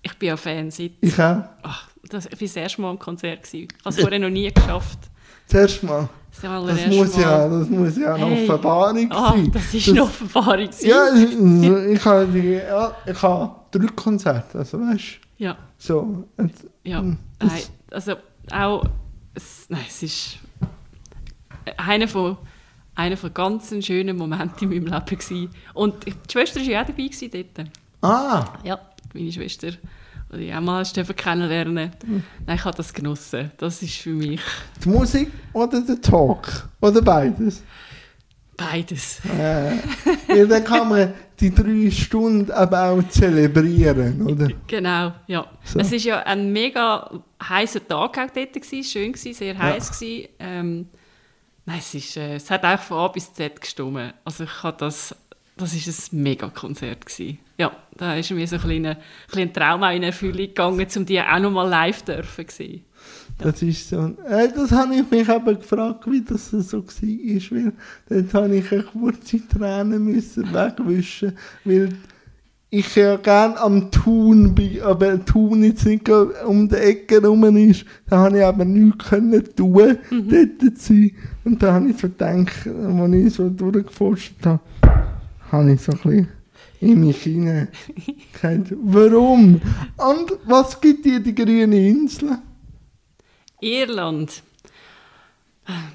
Ich 0.02 0.16
bin 0.18 0.28
ja 0.28 0.36
Fan 0.36 0.70
seit... 0.70 0.92
ich 1.00 1.14
auch. 1.20 1.42
Ach, 1.62 1.88
das, 2.08 2.26
ich 2.26 2.32
war 2.32 2.38
das 2.40 2.56
erste 2.56 2.80
Mal 2.80 2.90
am 2.90 2.98
Konzert. 2.98 3.42
gewesen. 3.42 3.68
Ich 3.76 3.84
habe 3.84 3.94
es 3.94 4.00
vorher 4.00 4.18
noch 4.18 4.30
nie 4.30 4.50
geschafft. 4.52 4.98
Zuerst 5.46 5.82
mal. 5.82 6.08
Das, 6.30 6.42
Das 6.42 6.86
muss, 6.86 7.16
Mal. 7.16 7.22
ja, 7.22 7.48
das 7.48 7.68
muss 7.68 7.96
ja 7.96 8.14
eine 8.14 8.26
Hey. 8.26 8.48
Offenbarung 8.48 9.10
Ah, 9.12 9.30
sein. 9.32 9.50
das 9.52 9.74
ist 9.74 9.88
eine 9.88 10.02
Offenbarung. 10.02 10.66
gewesen. 10.66 10.88
Ja, 10.88 11.14
ich, 11.16 11.94
ich 11.98 12.04
habe 12.04 12.38
ja, 12.38 12.96
ich 13.06 13.22
habe 13.22 13.54
drei 13.72 13.86
Konzerte, 13.88 14.58
also 14.58 14.78
weißt 14.80 15.04
du. 15.38 15.44
Ja, 15.44 15.56
So, 15.78 16.28
jetzt, 16.38 16.66
ja. 16.84 16.98
Hm, 17.00 17.18
Nein, 17.40 17.62
also 17.90 18.14
auch... 18.52 18.84
Es, 19.34 19.66
nein, 19.68 19.80
es 19.88 20.02
ist... 20.02 20.38
Einer 21.76 22.08
von... 22.08 22.36
Einer 22.94 23.16
von 23.16 23.32
ganz 23.32 23.72
schönen 23.86 24.16
Momenten 24.16 24.72
in 24.72 24.82
meinem 24.82 24.92
Leben 24.92 25.06
gewesen. 25.06 25.50
Und 25.72 26.04
die 26.04 26.12
Schwester 26.30 26.58
war 26.60 26.66
ja 26.66 26.82
auch 26.82 26.86
dabei 26.86 27.04
gewesen 27.06 27.30
dort. 27.32 27.68
ah, 28.02 28.44
Ja, 28.64 28.78
meine 29.14 29.32
Schwester, 29.32 29.72
die 30.32 30.48
ich 30.48 30.54
auch 30.54 30.60
mal 30.60 30.84
kennenlernen 30.84 31.90
Nein, 32.46 32.56
ich 32.56 32.64
habe 32.64 32.76
das 32.76 32.92
genossen. 32.92 33.50
Das 33.56 33.82
ist 33.82 33.96
für 33.96 34.10
mich 34.10 34.40
die 34.84 34.88
Musik 34.88 35.30
oder 35.52 35.80
der 35.80 36.00
Talk? 36.00 36.68
Oder 36.80 37.02
beides? 37.02 37.62
beides. 38.58 39.20
Äh, 39.38 39.76
ja, 40.36 40.44
dann 40.44 40.64
kann 40.64 40.88
man 40.88 41.14
die 41.40 41.54
drei 41.54 41.90
Stunden 41.90 42.50
aber 42.50 42.90
auch 42.90 43.08
zelebrieren, 43.08 44.26
oder? 44.26 44.48
Genau, 44.66 45.12
ja. 45.26 45.46
So. 45.64 45.78
Es 45.78 45.92
war 45.92 45.98
ja 45.98 46.18
ein 46.24 46.52
mega 46.52 47.22
heißer 47.42 47.86
Tag 47.86 48.18
auch 48.18 48.30
dort, 48.34 48.52
gewesen, 48.52 48.84
schön, 48.84 49.12
gewesen, 49.12 49.32
sehr 49.32 49.56
heiß. 49.56 49.98
Gewesen. 49.98 50.28
Ähm, 50.40 50.88
nein, 51.64 51.78
es, 51.78 51.94
ist, 51.94 52.16
äh, 52.16 52.34
es 52.34 52.50
hat 52.50 52.64
auch 52.64 52.80
von 52.80 52.98
A 52.98 53.08
bis 53.08 53.32
Z 53.32 53.60
gestimmt. 53.60 54.12
Also 54.24 54.44
ich 54.44 54.62
habe 54.62 54.76
das, 54.76 55.14
das 55.58 55.74
ist 55.74 56.12
ein 56.12 56.22
mega 56.22 56.48
Konzert 56.48 57.04
gewesen. 57.04 57.38
Ja, 57.58 57.72
da 57.96 58.14
ist 58.14 58.30
mir 58.30 58.46
so 58.46 58.56
ein 58.56 58.62
kleiner, 58.62 58.96
kleiner 59.30 59.52
Traum 59.52 59.82
in 59.82 60.04
Erfüllung 60.04 60.36
gegangen, 60.36 60.86
um 60.96 61.06
die 61.06 61.20
auch 61.20 61.38
noch 61.38 61.50
mal 61.50 61.68
live 61.68 62.04
zu 62.04 62.14
dürfen. 62.14 62.46
Gewesen. 62.46 62.84
Das 63.38 63.62
ist 63.62 63.88
so. 63.88 64.16
Äh, 64.28 64.48
das 64.54 64.72
habe 64.72 64.94
ich 64.94 65.10
mich 65.10 65.28
eben 65.28 65.58
gefragt, 65.58 66.10
wie 66.10 66.22
das 66.22 66.50
so 66.50 66.78
war. 66.78 66.82
Weil 66.88 67.72
dort 68.08 68.34
habe 68.34 68.56
ich 68.56 68.72
eine 68.72 68.82
kurze 68.82 69.46
Tränen 69.46 70.04
müssen 70.04 70.52
wegwischen, 70.52 71.36
weil 71.64 71.90
ich 72.70 72.94
ja 72.96 73.16
gerne 73.16 73.58
am 73.60 73.90
Tun 73.90 74.54
bin, 74.54 74.82
aber 74.82 75.24
Tun 75.24 75.62
jetzt 75.64 75.86
nicht 75.86 76.08
um 76.08 76.68
die 76.68 76.74
Ecke 76.74 77.24
rum 77.24 77.44
ist. 77.56 77.84
Da 78.08 78.18
habe 78.18 78.38
ich 78.38 78.44
aber 78.44 78.64
nichts 78.64 79.08
können 79.08 79.44
tun, 79.56 79.98
dort 80.10 80.78
zu 80.78 80.94
sein. 80.94 81.12
Und 81.44 81.62
da 81.62 81.74
habe 81.74 81.88
ich 81.88 81.96
so 81.96 82.08
gedacht, 82.08 82.66
als 82.66 83.12
ich 83.14 83.34
so 83.34 83.48
durchgeforscht 83.48 84.44
habe, 84.44 84.60
habe 85.50 85.72
ich 85.72 85.80
so 85.80 85.92
ein 85.92 85.98
bisschen 85.98 86.28
in 86.80 87.00
mich 87.00 87.22
hinein 87.22 87.68
gesagt, 88.32 88.72
warum? 88.82 89.60
Und 89.96 90.32
was 90.44 90.80
gibt 90.80 91.04
dir 91.04 91.20
die 91.20 91.34
grüne 91.34 91.88
Insel? 91.88 92.38
Irland. 93.60 94.42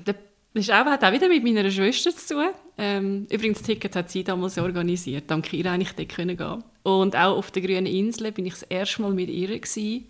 Das 0.03 0.69
auch, 0.69 0.85
hat 0.85 1.03
auch 1.03 1.11
wieder 1.11 1.29
mit 1.29 1.43
meiner 1.43 1.69
Schwester 1.71 2.15
zu 2.15 2.35
tun. 2.35 2.49
Ähm, 2.77 3.27
übrigens, 3.29 3.59
das 3.59 3.67
Ticket 3.67 3.95
hat 3.95 4.11
sie 4.11 4.23
damals 4.23 4.57
organisiert. 4.57 5.29
Dank 5.29 5.51
ihr 5.53 5.65
eigentlich 5.71 5.93
dort 5.93 6.09
können 6.09 6.37
gehen. 6.37 6.63
Und 6.83 7.15
auch 7.15 7.37
auf 7.37 7.51
der 7.51 7.61
grünen 7.61 7.85
Insel 7.85 8.31
bin 8.31 8.45
ich 8.45 8.53
das 8.53 8.63
erste 8.63 9.01
Mal 9.01 9.13
mit 9.13 9.29
ihr. 9.29 9.49
Ein 9.51 10.03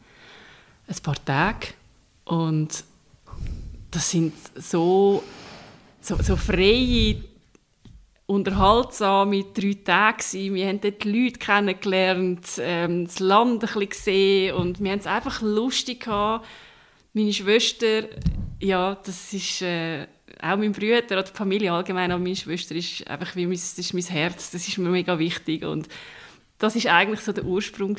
paar 1.03 1.25
Tage. 1.25 1.67
Und 2.25 2.83
das 3.91 4.09
sind 4.09 4.33
so, 4.55 5.23
so, 6.01 6.17
so 6.21 6.35
freie, 6.35 7.17
unterhaltsame 8.25 9.45
drei 9.53 9.77
Tage 9.83 10.17
gewesen. 10.17 10.55
Wir 10.55 10.67
haben 10.67 10.81
dort 10.81 11.03
die 11.03 11.11
Leute 11.11 11.39
kennengelernt, 11.39 12.45
ähm, 12.59 13.05
das 13.05 13.19
Land 13.19 13.53
ein 13.53 13.59
bisschen 13.59 13.89
gesehen 13.89 14.55
und 14.55 14.81
wir 14.81 14.91
haben 14.91 14.99
es 14.99 15.07
einfach 15.07 15.41
lustig 15.41 16.01
gehabt. 16.01 16.45
Meine 17.13 17.33
Schwester, 17.33 18.03
ja, 18.59 18.95
das 19.03 19.33
ist 19.33 19.61
äh, 19.61 20.07
auch 20.41 20.57
mein 20.57 20.71
Bruder 20.71 21.05
oder 21.05 21.23
die 21.23 21.31
Familie 21.31 21.71
allgemein, 21.71 22.11
aber 22.11 22.21
meine 22.21 22.35
Schwester 22.35 22.75
ist 22.75 23.07
einfach 23.07 23.35
wie 23.35 23.45
mein, 23.45 23.57
das 23.57 23.77
ist 23.77 23.93
mein 23.93 24.03
Herz, 24.03 24.51
das 24.51 24.67
ist 24.67 24.77
mir 24.77 24.89
mega 24.89 25.19
wichtig 25.19 25.63
und 25.63 25.87
das 26.57 26.75
ist 26.75 26.87
eigentlich 26.87 27.19
so 27.19 27.33
der 27.33 27.43
Ursprung 27.43 27.97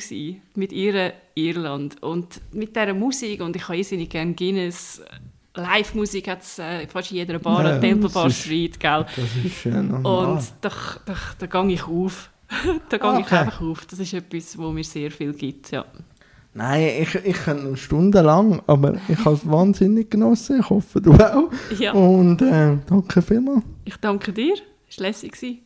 mit 0.55 0.71
ihrer 0.71 1.13
Irland 1.35 2.01
und 2.01 2.41
mit 2.51 2.75
dieser 2.75 2.93
Musik 2.93 3.41
und 3.41 3.55
ich 3.55 3.67
habe 3.67 3.77
irrsinnig 3.77 4.09
gerne 4.09 4.33
Guinness. 4.33 5.01
Live-Musik 5.55 6.27
hat 6.29 6.41
es 6.41 6.59
äh, 6.59 6.87
fast 6.87 7.11
in 7.11 7.17
jeder 7.17 7.39
Bar, 7.39 7.63
Ja, 7.63 7.75
an 7.75 7.81
Temple 7.81 8.03
das 8.03 8.13
Bar 8.13 8.27
ist- 8.27 8.39
Street, 8.41 8.79
gell? 8.79 9.05
Das 9.15 9.45
ist 9.45 9.63
ja 9.63 9.81
normal. 9.81 10.27
Und 10.35 10.43
da, 10.61 10.69
da, 11.05 11.15
da 11.39 11.45
gehe 11.47 11.73
ich 11.73 11.87
auf. 11.87 12.29
da 12.89 12.97
gehe 12.97 13.19
ich 13.19 13.25
Okay. 13.25 13.35
einfach 13.37 13.61
auf. 13.61 13.85
Das 13.85 13.99
ist 13.99 14.13
etwas, 14.13 14.57
wo 14.57 14.71
mir 14.71 14.83
sehr 14.83 15.11
viel 15.11 15.33
gibt, 15.33 15.71
ja. 15.71 15.85
Nein, 16.53 16.89
ich, 17.01 17.15
ich 17.15 17.35
kann 17.35 17.75
stundenlang, 17.75 18.61
aber 18.65 18.95
ich 19.09 19.17
habe 19.25 19.35
es 19.35 19.49
wahnsinnig 19.49 20.09
genossen. 20.09 20.61
Ich 20.61 20.69
hoffe, 20.69 21.01
du 21.01 21.11
auch. 21.13 21.49
Ja. 21.77 21.91
Und 21.91 22.41
äh, 22.41 22.77
danke 22.87 23.21
vielmals. 23.21 23.63
Ich 23.83 23.97
danke 23.97 24.31
dir. 24.31 24.53
Es 24.89 24.97
war 24.99 25.07
lässig. 25.07 25.63